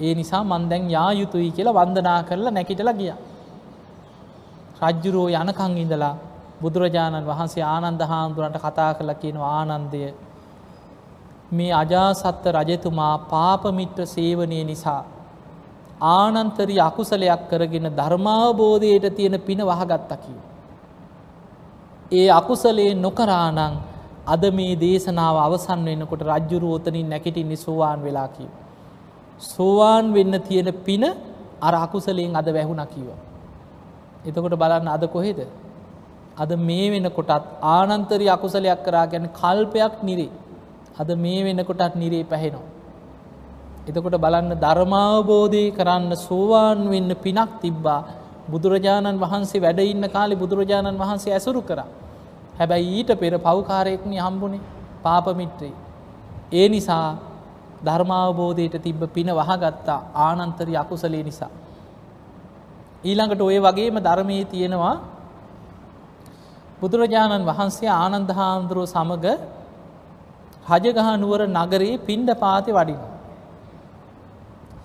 ඒ 0.00 0.14
නිසා 0.14 0.42
මන් 0.42 0.64
දැන් 0.70 0.90
යා 0.90 1.10
යුතුයි 1.12 1.50
කියලා 1.50 1.78
වන්දනා 1.78 2.20
කරලා 2.22 2.52
නැකිටලා 2.52 2.94
ගියා. 2.94 3.18
රජ්ජුරුවෝ 4.82 5.30
යනකං 5.36 5.74
ඉඳලා 5.78 6.14
බුදුරජාණන් 6.62 7.26
වහන්සේ 7.26 7.64
ආනන්ද 7.66 8.02
හාමුදුරන්ට 8.02 8.58
කතා 8.58 8.90
කරලා 8.94 9.20
කියනවා 9.22 9.52
ආනන්දය 9.60 10.02
මේ 11.52 11.72
අජාසත්ත 11.72 12.44
රජතුමා 12.48 13.14
පාපමිත්‍ර 13.26 14.06
සේවනය 14.06 14.58
නිසා 14.64 15.02
ආනන්තරි 16.12 16.76
අකුසලයක් 16.80 17.42
කරගෙන 17.48 17.86
ධර්මාවබෝධයට 17.90 19.06
තියෙන 19.16 19.36
පින 19.40 19.60
වහගත්තා 19.60 20.16
කිව. 20.16 20.38
ඒ 22.12 22.28
අකුසලේ 22.30 22.90
නොකරානං 22.96 23.58
අද 24.26 24.44
මේ 24.50 24.74
දේශනාව 24.76 25.36
අවසන් 25.38 25.80
වෙන්නකොට 25.84 26.22
රජ්ජුරු 26.22 26.72
ෝතනින් 26.72 27.08
නැකිටින් 27.08 27.56
සෝවාන් 27.56 28.00
වෙලා 28.02 28.28
කිව. 28.28 28.50
සෝවාන් 29.46 30.14
වෙන්න 30.14 30.34
තියෙන 30.40 30.68
පින 30.80 31.04
අර 31.60 31.74
අකුසලයෙන් 31.76 32.36
අද 32.36 32.48
වැැහුණ 32.48 32.86
කිව. 32.86 33.08
එතකොට 34.24 34.54
බලන්න 34.54 34.88
අද 34.88 35.04
කොහෙද. 35.06 35.40
අද 36.36 36.50
මේ 36.58 36.86
වෙනකොටත් 36.90 37.44
ආනන්තරි 37.70 38.26
අකුසලයක් 38.28 38.80
කරා 38.82 39.06
ගැන 39.06 39.26
කල්පයක් 39.30 39.94
නිරේ 40.02 40.41
අද 40.94 41.10
මේ 41.16 41.44
වෙනකොටත් 41.44 41.94
නිරේ 41.94 42.24
පැහෙනවා. 42.24 42.68
එතකොට 43.82 44.16
බලන්න 44.16 44.52
ධර්මාවබෝධය 44.56 45.64
කරන්න 45.70 46.12
සෝවාන් 46.18 46.88
වෙන්න 46.88 47.10
පිනක් 47.16 47.52
තිබ්බා 47.60 48.00
බුදුරජාණන් 48.48 49.18
වහන්සේ 49.18 49.60
වැඩ 49.60 49.80
ඉන්න 49.82 50.04
කාලේ 50.08 50.36
බුදුරජාණන් 50.36 50.98
වහන්සේ 50.98 51.32
ඇසුරු 51.32 51.62
කරා. 51.62 51.88
හැබැයි 52.58 52.92
ඊට 52.92 53.10
පෙර 53.14 53.32
පව්කාරයෙක්නි 53.38 54.18
හම්බුනේ 54.18 54.62
පාපමිත්‍රේ. 55.02 55.74
ඒ 56.52 56.68
නිසා 56.68 57.18
ධර්මාවබෝධයට 57.82 58.76
තිබ්බ 58.78 59.02
පින 59.08 59.28
වහගත්තා 59.30 60.00
ආනන්තරි 60.16 60.76
අකුසලේ 60.76 61.22
නිසා. 61.22 61.50
ඊළඟට 63.04 63.40
ඔය 63.40 63.58
වගේම 63.58 63.96
ධර්මයේ 63.98 64.44
තියෙනවා 64.44 64.96
බුදුරජාණන් 66.80 67.44
වහන්සේ 67.44 67.90
ආනන්ද 67.94 68.30
හාමුදුරුව 68.30 68.86
සමග 68.86 69.26
රජගහ 70.64 71.00
නුවර 71.18 71.40
නගරයේ 71.48 71.98
පින්ඩ 71.98 72.30
පාති 72.36 72.72
වඩින. 72.72 73.00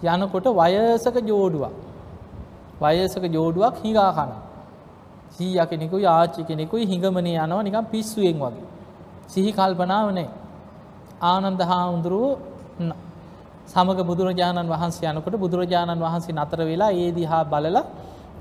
යනකොට 0.04 0.48
වයසක 0.56 1.16
ජෝඩුවක් 1.24 1.74
වයසක 2.80 3.24
ජෝඩුවක් 3.28 3.76
හිඟා 3.78 4.12
කන. 4.14 4.32
සීය 5.32 5.60
කෙනෙකු 5.64 5.98
යාචි 6.00 6.44
කෙනෙකුයි 6.44 6.86
හිඟමනය 6.86 7.32
යනවා 7.36 7.64
නිකම් 7.64 7.86
පිස්සුවෙන් 7.86 8.38
වගේ. 8.38 8.66
සිහි 9.28 9.52
කල්පනාව 9.52 10.08
නෑ. 10.12 10.28
ආනන්ද 11.24 11.62
හාමුදුරුව 11.62 12.38
සමග 13.68 14.00
බුදුරජාණන් 14.02 14.68
වහන්සේ 14.68 15.10
යනකොට 15.10 15.36
බුදුරජාණන් 15.36 16.00
වහන්සේ 16.00 16.34
නතර 16.34 16.60
වෙලා 16.62 16.92
ඒ 16.94 17.10
දිහා 17.12 17.44
බලලා 17.46 17.86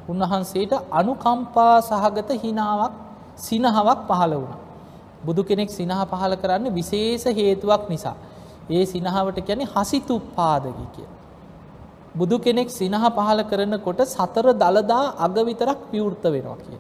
උන්වහන්සේට 0.09 0.73
අනුකම්පා 0.91 1.75
සහගත 1.83 2.31
හිනාවක් 2.35 2.93
සිනහවක් 3.39 4.01
පහළ 4.09 4.35
වුණා. 4.35 4.66
බුදු 5.25 5.43
කෙනෙක් 5.43 5.71
සිනහ 5.71 5.93
පහල 6.05 6.35
කරන්න 6.35 6.67
විශේෂ 6.71 7.25
හේතුවක් 7.33 7.89
නිසා. 7.89 8.17
ඒ 8.71 8.85
සිනහාවට 8.87 9.39
කියන්නේ 9.41 9.71
හසිතුප්පාදකි 9.75 10.87
කිය. 10.95 11.09
බුදු 12.15 12.39
කෙනෙක් 12.39 12.69
සිනහ 12.71 12.99
පහල 13.11 13.41
කරනකොට 13.45 14.01
සතර 14.07 14.47
දළදා 14.55 15.05
අග 15.19 15.37
විතරක් 15.45 15.81
විවෘත 15.93 16.25
වෙනවා 16.27 16.59
කිය. 16.59 16.79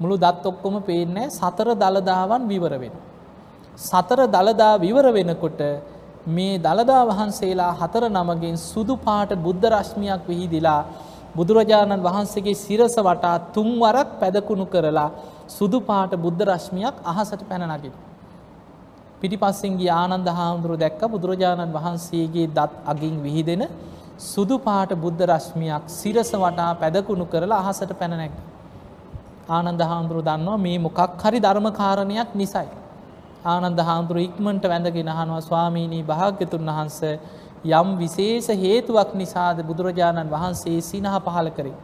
මුළු 0.00 0.16
දත් 0.16 0.44
ඔක්කොම 0.44 0.76
පේන්නේ 0.82 1.30
සතර 1.30 1.68
දළදාවන් 1.74 2.48
විවර 2.48 2.74
වෙන. 2.74 2.94
සතර 3.80 4.20
දළදා 4.28 4.74
විවර 4.78 5.06
වෙනකොට 5.10 5.60
මේ 6.28 6.58
දළදා 6.58 7.02
වහන්සේලා 7.04 7.72
හතර 7.72 8.04
නමගෙන් 8.08 8.56
සුදු 8.58 8.96
පාට 8.98 9.30
බුද්ධ 9.36 9.66
රශ්මියක් 9.66 10.22
විහිදිලා 10.26 10.82
බුදුරජාණන් 11.36 12.02
වහන්සේගේ 12.02 12.54
සිරස 12.56 12.94
වටා 12.98 13.36
තුන්වරක් 13.54 14.08
පැදකුණු 14.20 14.66
කරලා 14.66 15.10
සුදු 15.48 15.80
පාට 15.80 16.12
බුද්ධ 16.16 16.42
රශ්මියක් 16.44 16.94
අහසට 17.04 17.42
පැනනගෙන. 17.48 17.92
පිටිපස්සෙන්ගේ 19.20 19.90
ආනන්ද 19.92 20.28
හාමුදුරුව 20.30 20.78
දැක්ක 20.78 21.02
බුදුරජාණන් 21.08 21.72
වහන්සේගේ 21.72 22.46
දත් 22.48 22.72
අගින් 22.86 23.16
විහිදෙන 23.22 23.62
සුදු 24.18 24.58
පාට 24.58 24.90
බුද්ධ 24.96 25.22
රශ්මියක් 25.24 25.84
සිරස 25.90 26.32
වටා 26.34 26.72
පැදකුණු 26.74 27.26
කරලා 27.26 27.60
අහසට 27.62 27.92
පැනනැක්. 27.94 28.32
ආනන්ද 29.48 29.80
හාමුදුරු 29.82 30.22
දන්නවා 30.22 30.58
මේ 30.58 30.78
මොකක් 30.78 30.98
හරි 31.22 31.40
ධර්මකාරණයක් 31.40 32.34
නිසයි. 32.34 32.68
ආනන්ද 33.44 33.80
හාමුදුරු 33.80 34.20
ඉක්මට 34.20 34.64
වැඳගෙන 34.64 35.08
අහනවා 35.08 35.40
ස්වාමීණී 35.42 36.04
භාග්‍යතුන් 36.04 36.68
වහන්ස 36.68 37.00
යම් 37.72 37.88
විශේෂ 37.96 38.48
හේතුවක් 38.56 39.10
නිසාද 39.14 39.58
බුදුරජාණන් 39.62 40.30
වහන්සේ 40.30 40.80
සිනහ 40.82 41.08
පහල 41.18 41.48
කරේ. 41.50 41.76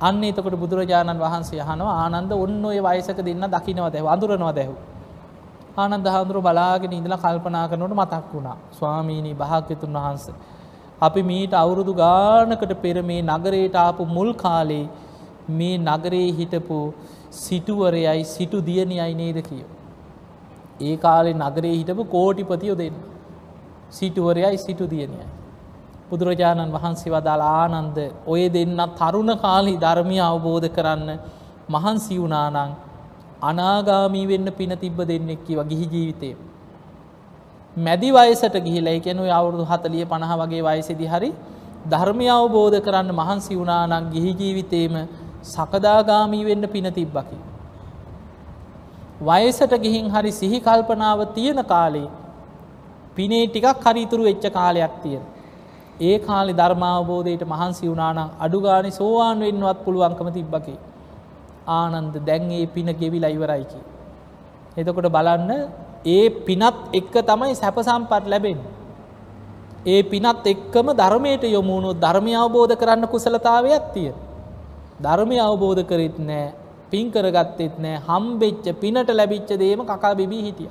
අන්න 0.00 0.24
එතකොට 0.24 0.56
බුදුරජාණන් 0.58 1.18
වහන්සේ 1.18 1.60
යහනවා 1.60 1.94
ආනන්ද 2.04 2.32
ඔන්න 2.32 2.64
ඔය 2.64 2.78
වයසක 2.80 3.18
දෙන්න 3.22 3.46
දකිනව 3.48 3.86
දැව 3.92 4.06
අඳුරනවා 4.06 4.52
දැහු. 4.52 4.74
ආනන්ද 5.76 6.06
හාමුදුරු 6.06 6.42
බලාගෙන 6.42 6.92
ඉඳලා 6.92 7.18
කල්පනා 7.18 7.68
කරනට 7.68 7.94
මතක් 7.94 8.32
වුණා 8.32 8.56
ස්වාමීණී 8.72 9.34
භාග්‍යතුන් 9.34 9.96
වහන්ස. 9.96 10.26
අපි 11.00 11.22
මීට 11.22 11.54
අවුරුදු 11.54 11.94
ගානකට 11.94 12.74
පෙර 12.82 12.96
මේ 13.02 13.22
නගරයට 13.22 13.76
ආපු 13.76 14.06
මුල් 14.06 14.32
කාලේ 14.34 14.88
මේ 15.50 15.78
නගරයේ 15.78 16.32
හිටපු 16.32 16.78
සිටුවරයයි 17.30 18.24
සිටු 18.24 18.60
දියණියයි 18.60 19.14
නේද 19.14 19.38
කියෝ. 19.48 19.70
ඒ 20.80 20.96
කාලේ 20.96 21.34
නගරයේ 21.34 21.76
හිටපු 21.80 22.04
කෝටිපතියෝ 22.06 22.78
දෙන්න. 22.78 22.96
සිටුවරයයි 23.90 24.58
සිටු 24.58 24.90
දියණියයි. 24.90 25.33
බුදුරජාණන් 26.14 26.72
වහන්සේ 26.72 27.12
වදාළ 27.12 27.44
ආනන්ද 27.52 27.98
ඔය 28.26 28.42
දෙන්න 28.48 28.80
තරුණ 28.94 29.30
කාලි 29.38 29.74
ධර්මය 29.78 30.18
අවබෝධ 30.22 30.68
කරන්න 30.70 31.10
මහන්සි 31.68 32.16
වුනානං 32.16 32.74
අනාගාමී 33.42 34.26
වෙන්න 34.26 34.48
පින 34.52 34.72
තිබ්බ 34.76 34.98
දෙන්නෙක්කි 35.02 35.54
වගිහි 35.54 35.86
ජීවිතය. 35.86 36.30
මැදි 37.76 38.10
වයසට 38.10 38.56
ගිහිලා 38.58 38.94
එකැනු 38.94 39.24
අවුරුදු 39.30 39.64
හතලිය 39.64 40.04
පණහ 40.04 40.32
වගේ 40.42 40.62
වයසෙදි 40.62 41.06
හරි 41.06 41.30
ධර්මය 41.86 42.28
අවබෝධ 42.30 42.78
කරන්න 42.80 43.10
මහන්සි 43.12 43.54
වුනානං 43.54 44.10
ගිහි 44.12 44.32
ජීවිතේම 44.34 44.94
සකදාගාමී 45.44 46.44
වෙන්න 46.44 46.68
පින 46.68 46.86
තිබ්බකි. 46.92 47.38
වයසට 49.22 49.72
ගිහින් 49.78 50.10
හරි 50.10 50.32
සිහි 50.32 50.60
කල්පනාව 50.60 51.20
තියෙන 51.34 51.60
කාලේ 51.66 52.08
පිනේ 53.16 53.46
ටිකක් 53.46 53.84
හරිතුරු 53.84 54.22
වෙච්ච 54.24 54.46
කාලයක් 54.50 54.94
තියෙන. 55.02 55.24
ඒ 56.00 56.18
කාලි 56.18 56.52
ධර්මාවබෝධයට 56.52 57.44
මහන්සි 57.44 57.88
වුණානම් 57.88 58.34
අඩුගානි 58.40 58.90
සෝවාන් 58.90 59.40
වෙන්නවත් 59.40 59.78
පුළුවන්කම 59.84 60.28
තිබ්බකි. 60.32 60.74
ආනන්ද 61.68 62.14
දැන් 62.26 62.50
ඒ 62.50 62.66
පින 62.66 62.88
ගෙවිලා 62.92 63.30
ඉවරයි 63.30 63.64
කි. 63.64 63.80
එතකොට 64.76 65.08
බලන්න 65.08 65.50
ඒ 66.06 66.30
පිනත් 66.46 66.76
එක්ක 66.92 67.14
තමයි 67.22 67.54
සැප 67.54 67.78
සම්පත් 67.80 68.24
ලැබෙන්නේ. 68.26 68.72
ඒ 69.86 70.02
පිනත් 70.02 70.46
එක්කම 70.46 70.86
ධර්මයට 70.92 71.44
යොමුණු 71.46 71.90
ධර්මය 71.94 72.32
අවබෝධ 72.34 72.74
කරන්න 72.74 73.06
කුසලතාවයක් 73.06 73.84
තිය. 73.94 74.12
ධර්මය 75.00 75.36
අවබෝධ 75.38 75.82
කරෙත් 75.84 76.18
නෑ 76.20 76.52
පින් 76.90 77.10
කරගත්තෙත් 77.10 77.74
නෑ 77.78 78.00
හම්බෙච්ච 78.00 78.66
පිනට 78.80 79.08
ලැබිච්ච 79.10 79.50
දේම 79.56 79.80
කකා 79.82 80.14
බිබී 80.14 80.42
හිටිය. 80.42 80.70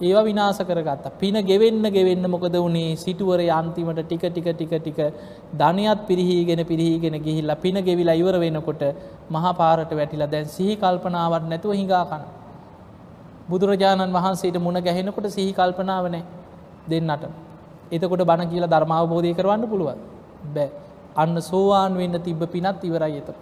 ඒවා 0.00 0.24
විනාස 0.24 0.58
කරගත්ත 0.60 1.06
පින 1.18 1.34
ගෙවෙන්න 1.42 1.82
ගෙවෙන්න 1.88 2.24
මොකද 2.26 2.54
වුණේ 2.56 2.96
සිටුවර 2.96 3.40
අන්තිමට 3.50 4.00
ටික 4.02 4.24
ටික 4.26 4.48
ටික 4.50 4.72
ටික 4.76 4.98
ධනයත් 5.54 6.06
පිරිහීගෙන 6.06 6.64
පිරිහීගෙන 6.64 7.16
ගිහිල්ලා 7.18 7.56
පින 7.56 7.76
ගෙවිලා 7.80 8.14
ඉවර 8.14 8.38
වෙනකොට 8.38 8.82
මහපාරට 9.30 9.92
වැටිලා 9.92 10.30
දැන් 10.30 10.48
සිහි 10.48 10.76
කල්පනාවක් 10.76 11.44
නැතුව 11.44 11.72
හිඟා 11.72 12.04
කන. 12.04 12.24
බුදුරජාණන් 13.48 14.12
වහන්සේට 14.12 14.56
මුණ 14.58 14.80
ගැහෙනකොට 14.80 15.28
සිහි 15.28 15.52
කල්පනාව 15.52 16.04
නැහැ 16.06 16.24
දෙන්නට. 16.88 17.24
එතකොට 17.92 18.22
බණ 18.22 18.48
කියලා 18.48 18.70
ධර්මාවබෝධය 18.70 19.34
කරවන්න 19.34 19.68
පුළුවන්. 19.68 19.98
බෑ. 20.48 20.70
අන්න 21.14 21.36
සෝවාන් 21.42 21.94
වෙන්න 21.94 22.16
තිබ්බ 22.20 22.42
පිනත් 22.46 22.82
ඉවරයි 22.82 23.18
එතකොට. 23.18 23.38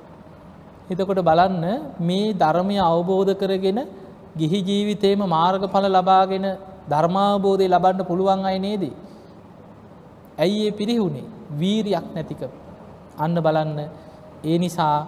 එතකොට 0.91 1.23
බලන්න 1.23 1.65
මේ 2.01 2.35
ධර්මය 2.35 2.77
අවබෝධ 2.83 3.33
කරගෙන 3.35 3.79
ගිහි 4.37 4.59
ජීවිතේම 4.63 5.23
මාර්ගඵල 5.27 5.87
ලබාගෙන 5.89 6.47
ධර්මාවබෝධය 6.89 7.67
ලබන්න 7.69 8.03
පුළුවන් 8.05 8.45
අය 8.45 8.59
නේදී. 8.59 8.95
ඇයි 10.39 10.67
ඒ 10.67 10.71
පිරිහුණේ 10.71 11.27
වීරියක් 11.53 12.07
නැතික. 12.15 12.43
අන්න 13.19 13.35
බලන්න 13.37 13.79
ඒ 14.45 14.59
නිසා 14.59 15.07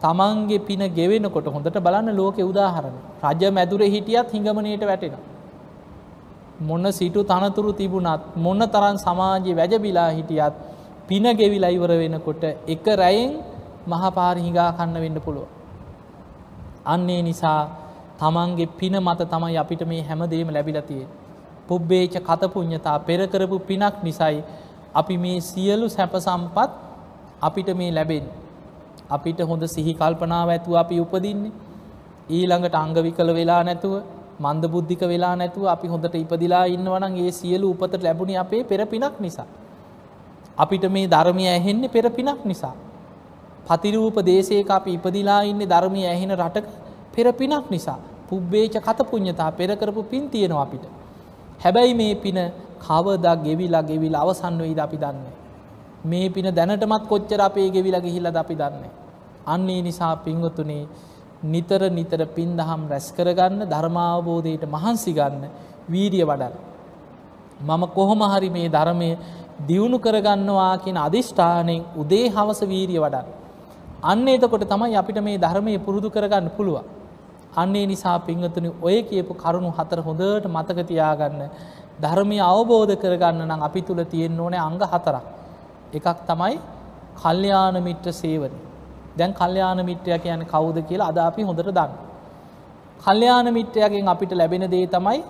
තමන්ගේ 0.00 0.58
පින 0.60 0.82
ගෙවෙනකොට 0.90 1.46
හොඳට 1.46 1.78
බලන්න 1.78 2.16
ලෝකෙ 2.16 2.42
උදාහරණ 2.42 2.96
රජ 3.24 3.42
මැදුර 3.50 3.82
හිටියත් 3.84 4.32
හිඟමනයට 4.32 4.84
වැටෙන. 4.84 5.14
මොන්න 6.60 6.86
සිටු 6.90 7.20
තනතුරු 7.22 7.72
තිබුණත් 7.72 8.22
මොන්න 8.36 8.62
තරන් 8.66 8.96
සමාජය 8.98 9.52
වැජබිලා 9.54 10.10
හිටියත් 10.10 10.54
පින 11.08 11.24
ගෙවිලා 11.36 11.70
ඉවර 11.70 11.92
වෙනකොට 11.94 12.42
එක 12.66 12.86
රැයෙන් 12.94 13.30
මහපාර 13.86 14.36
හිඟා 14.36 14.70
කන්න 14.72 14.96
වෙන්න 14.96 15.18
පුළුව. 15.20 15.46
අන්නේ 16.84 17.22
නිසා 17.22 17.81
තමන්ගේ 18.22 18.68
පින 18.78 18.96
මත 18.98 19.20
තමයි 19.26 19.56
අපිට 19.56 19.82
මේ 19.84 20.02
හැමදේම 20.02 20.48
ලැබිලතිය. 20.48 21.06
පුබ්බේච 21.68 22.14
කතපුඥතා 22.20 22.98
පෙරකරපු 23.00 23.58
පිනක් 23.60 23.96
නිසයි 24.02 24.38
අපි 24.94 25.16
මේ 25.18 25.40
සියලු 25.40 25.88
සැප 25.88 26.14
සම්පත් 26.18 26.70
අපිට 27.42 27.68
මේ 27.76 27.90
ලැබෙන්. 27.90 28.24
අපිට 29.10 29.40
හොඳ 29.40 29.64
සිහි 29.66 29.94
කල්පනාව 29.94 30.48
ඇතුව 30.48 30.74
අපි 30.76 31.00
උපදින්නේ. 31.00 31.52
ඊළඟට 32.30 32.74
අංගවිකල 32.74 33.28
වෙලා 33.38 33.62
නැතුව 33.64 33.94
මන්ද 34.40 34.64
බුද්ධික 34.66 35.02
වෙලා 35.12 35.34
නැතුව 35.36 35.66
අපි 35.66 35.88
හොඳට 35.88 36.14
ඉපදිලා 36.14 36.64
ඉන්නවනම් 36.66 37.16
ඒ 37.16 37.32
සියලු 37.32 37.74
උපත 37.74 37.98
ලැබුණේ 38.02 38.38
අපේ 38.44 38.62
පෙර 38.64 38.80
පිනක් 38.86 39.18
නිසා. 39.20 39.48
අපිට 40.56 40.84
මේ 40.90 41.06
ධර්මය 41.08 41.44
ඇහෙන්නේ 41.48 41.88
පෙර 41.88 42.06
පිනක් 42.10 42.40
නිසා. 42.44 42.74
පතිරූප 43.68 44.16
දේශයක 44.30 44.70
අපි 44.70 44.90
ඉපදිලා 44.94 45.42
ඉන්නේ 45.42 45.66
ධර්මය 45.66 46.06
ඇහෙන 46.06 46.32
රටක 46.36 46.66
පෙර 47.14 47.26
පිනක් 47.32 47.70
නිසා. 47.70 48.00
පුබ්බේච 48.32 48.74
කතපුඥතා 48.80 49.52
පෙර 49.52 49.70
කරපු 49.76 50.02
පින් 50.04 50.30
තියෙනවා 50.30 50.64
අපිට. 50.64 50.84
හැබැයි 51.62 51.94
මේ 51.94 52.14
පින 52.16 52.38
කවදා 52.80 53.36
ගෙවිලා 53.46 53.82
ගෙවිලා 53.82 54.22
අවසන් 54.24 54.56
වෙයිද 54.58 54.78
අපි 54.78 54.96
දන්නේ. 54.96 55.34
මේ 56.04 56.26
පින 56.30 56.46
දැනටමත් 56.50 57.04
කොච්චර 57.08 57.40
අපේ 57.40 57.68
ගෙවිලා 57.70 58.00
ගිහිල්ලාද 58.00 58.36
අපි 58.36 58.54
දන්නේ. 58.54 58.92
අන්නේ 59.46 59.82
නිසා 59.82 60.14
පින්වතුනේ 60.16 60.88
නිතර 61.44 61.82
නිතර 61.90 62.20
පින් 62.28 62.56
දහම් 62.56 62.82
රැස් 62.88 63.06
කරගන්න 63.12 63.68
ධර්මාවබෝධයට 63.68 64.64
මහන්සි 64.66 65.12
ගන්න 65.12 65.44
වීරිය 65.88 66.24
වඩල්. 66.24 66.54
මම 67.60 67.82
කොහොම 67.88 68.22
හරි 68.32 68.50
මේ 68.50 68.68
ධර්මය 68.68 69.10
දියුණු 69.68 69.98
කරගන්නවා 69.98 70.74
කියන 70.84 70.96
අධිෂ්ඨානයෙන් 70.98 71.84
උදේ 71.96 72.26
හවස 72.28 72.60
වීරිය 72.64 73.00
වඩන්න. 73.04 73.28
අන්න 74.02 74.26
එතකොට 74.28 74.64
තමයි 74.64 74.96
අපිට 74.96 75.22
මේ 75.22 75.38
ධර්මය 75.38 75.78
පුරුදු 75.78 76.08
කරගන්න 76.08 76.50
පුළුවන්. 76.56 77.01
අන්නේ 77.56 77.86
නිසා 77.86 78.18
පිංහතුනි 78.18 78.70
ඔය 78.82 79.02
කියපු 79.02 79.34
කරුණු 79.34 79.70
හතර 79.70 80.00
හොඳට 80.00 80.46
මතකතියාගන්න 80.48 81.42
ධර්මය 82.00 82.38
අවබෝධ 82.42 82.94
කරගන්න 82.96 83.42
නම් 83.48 83.62
අපි 83.62 83.80
තුළ 83.82 84.04
තියෙන්න 84.04 84.40
ඕනේ 84.40 84.58
අංග 84.58 84.78
හතරක්. 84.82 85.24
එකක් 85.94 86.18
තමයි 86.26 86.54
කල්්‍යයාන 87.16 87.76
මිට්‍ර 87.82 88.12
සේවන. 88.12 88.54
දැන් 89.18 89.32
කල්්‍යයාන 89.32 89.84
මිට්‍රය 89.84 90.18
කියන 90.18 90.44
කවුද 90.44 90.76
කියලා 90.88 91.08
අද 91.08 91.18
අපි 91.20 91.42
හොඳට 91.42 91.68
දන්න. 91.68 91.92
කල්්‍යයාන 93.04 93.46
මිට්‍රයගෙන් 93.52 94.08
අපිට 94.08 94.32
ලැබෙන 94.32 94.64
දේ 94.70 94.86
තමයි 94.86 95.20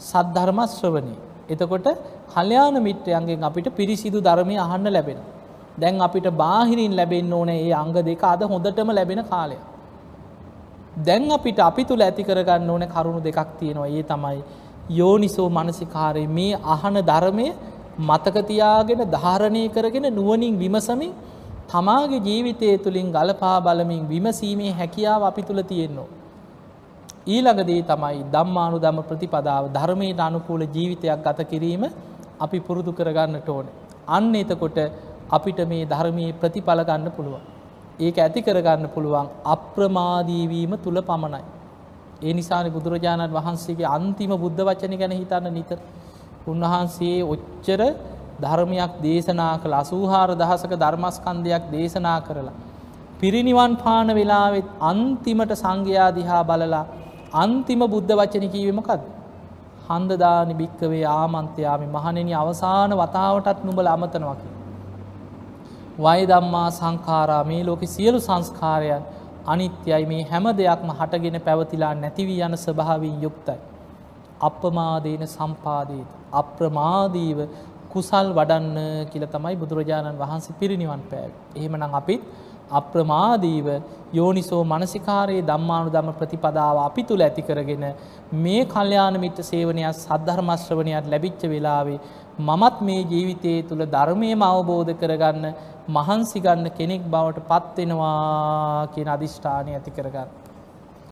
සද්ධර්මශ්‍රවනී. 0.00 1.18
එතකොට 1.48 1.86
කල්්‍යයාන 2.34 2.76
මිට්‍රයන්ගෙන් 2.80 3.42
අපිට 3.42 3.66
පිරිසිදු 3.70 4.18
ධර්මය 4.20 4.56
අහන්න 4.58 4.86
ලැබෙන. 4.88 5.18
දැන් 5.78 6.00
අපිට 6.00 6.26
බාහිරින් 6.34 6.94
ලැබෙන් 6.96 7.32
ඕන 7.32 7.48
ඒ 7.50 7.72
අංග 7.72 7.92
දෙක 7.92 8.22
අද 8.24 8.42
හොඳටම 8.44 8.88
ලැබෙන 8.90 9.22
කාලය. 9.24 9.58
දැන් 10.98 11.30
අපිට 11.30 11.58
අපි 11.60 11.84
තුළ 11.84 12.02
ඇති 12.02 12.22
කරගන්න 12.22 12.70
ඕන 12.70 12.84
කරුණු 12.86 13.20
දෙකක් 13.20 13.58
තියෙනවා 13.58 13.90
ඒ 13.90 14.02
තමයි 14.04 14.40
යෝනිසෝ 14.90 15.48
මනසිකාරය 15.48 16.24
මේ 16.28 16.54
අහන 16.66 16.96
ධර්මය 17.02 17.46
මතකතියාගෙන 18.00 19.02
ධාරණය 19.10 19.62
කරගෙන 19.68 20.06
නුවනින් 20.10 20.58
විමසමින් 20.58 21.12
තමාගේ 21.68 22.20
ජීවිතය 22.20 22.78
තුළින් 22.78 23.08
ගලපා 23.10 23.60
බලමින් 23.60 24.08
විමසීමේ 24.08 24.72
හැකියාව 24.72 25.22
අපි 25.22 25.42
තුළ 25.42 25.62
තියෙන්නවා. 25.62 26.08
ඊළඟදේ 27.26 27.82
තමයි 27.82 28.20
දම්මානු 28.26 28.78
දම 28.78 28.98
ප්‍රතිපදාව 29.02 29.64
ධර්මයට 29.70 30.20
අනුකූල 30.20 30.62
ජීවිතයක් 30.66 31.24
ගත 31.24 31.40
කිරීම 31.44 31.84
අපි 32.40 32.58
පුරුදු 32.60 32.92
කරගන්නට 32.92 33.48
ඕන. 33.48 33.66
අන්න 34.08 34.34
එතකොට 34.34 34.78
අපිට 35.30 35.60
මේ 35.68 35.84
ධර්මයේ 35.86 36.32
ප්‍රතිඵල 36.34 36.84
ගන්න 36.84 37.10
පුළුවන්. 37.10 37.51
ඒක 38.02 38.16
ඇති 38.18 38.40
කරගන්න 38.42 38.86
පුළුවන් 38.88 39.28
අප්‍රමාදීවීම 39.46 40.72
තුළ 40.78 41.00
පමණයි. 41.02 41.42
ඒ 42.22 42.32
නිසාන 42.32 42.66
බුදුරජාණන් 42.70 43.32
වහන්සේගේ 43.32 43.88
අන්තිම 43.88 44.32
බුද්ධ 44.36 44.62
වචන 44.62 44.94
ගැන 44.98 45.12
හිතන්න 45.12 45.48
නිතර. 45.50 45.78
උන්වහන්සේ 46.46 47.16
ඔච්චර 47.24 47.80
ධර්මයක් 48.40 48.92
දේශනා 49.02 49.54
කළ 49.62 49.74
අසූහාර 49.74 50.28
දහසක 50.34 50.72
ධර්මස්කන්ධයක් 50.74 51.64
දේශනා 51.70 52.18
කරලා. 52.20 52.54
පිරිනිවන් 53.20 53.72
පාන 53.76 54.08
වෙලාවෙත් 54.10 54.68
අන්තිමට 54.82 55.52
සංඝයා 55.54 56.10
දිහා 56.10 56.42
බලලා 56.42 56.84
අන්තිම 57.34 57.82
බුද්ධ 57.86 58.12
වචන 58.12 58.46
කීවමකද. 58.48 59.02
හන්දදානි 59.88 60.54
භික්කවේ 60.54 61.04
ආමන්තයාමි 61.12 61.86
මහනෙන 61.88 62.32
අවසාන 62.36 62.92
වතාවටත් 62.94 63.64
නුඹල 63.64 63.88
අමතනවකි. 63.88 64.51
වයදම්මා 66.02 66.68
සංකාරා 66.72 67.42
මේ 67.44 67.62
ලෝකෙ 67.64 67.86
සියලු 67.88 68.20
සංස්කාරයන් 68.20 69.02
අනිත්‍යයි 69.46 70.06
මේ 70.06 70.22
හැම 70.24 70.46
දෙයක්ම 70.56 70.90
හටගෙන 70.92 71.40
පැවතිලා 71.40 71.94
නැතිවී 71.96 72.40
යන 72.40 72.56
ස්වභාවින් 72.58 73.16
යුක්තයි. 73.22 73.58
අපමාදේන 74.40 75.26
සම්පාදීත. 75.28 76.10
අප්‍රමාදීව 76.32 77.38
කුසල් 77.90 78.28
වඩන්න 78.32 78.78
කියල 79.10 79.26
තමයි 79.26 79.56
බුදුරජාණන් 79.56 80.18
වහන්සේ 80.18 80.58
පිරිනිවන් 80.60 81.02
පෑව. 81.10 81.32
එහෙමනම් 81.56 81.94
අපිත් 81.94 82.22
අප්‍රමාදීව 82.70 83.66
යෝනිසෝ 84.12 84.62
මනසිකාරයේ 84.64 85.42
දම්මානු 85.42 85.90
දම 85.90 86.08
ප්‍රතිපදාව 86.12 86.76
අපි 86.78 87.02
තුළ 87.04 87.24
ඇති 87.26 87.42
කරගෙන 87.42 87.84
මේ 88.38 88.62
කල්්‍යාන 88.66 89.20
මිත්‍ර 89.24 89.42
සේවනයක් 89.42 89.94
සද්ධර්මශ්‍රවනයක් 89.96 91.10
ලැබිච්ච 91.12 91.42
වෙලාවේ 91.52 91.98
මමත් 92.40 92.76
මේ 92.80 93.02
ජීවිතයේ 93.04 93.62
තුළ 93.62 93.84
ධර්මයම 93.86 94.42
අවබෝධ 94.42 94.92
කරගන්න 94.94 95.46
මහන්සිගන්න 95.88 96.70
කෙනෙක් 96.70 97.02
බවට 97.04 97.42
පත්වෙනවා 97.42 98.86
කියන 98.94 99.08
අධිෂ්ඨානය 99.08 99.74
ඇති 99.74 99.90
කරගන්න. 99.90 100.41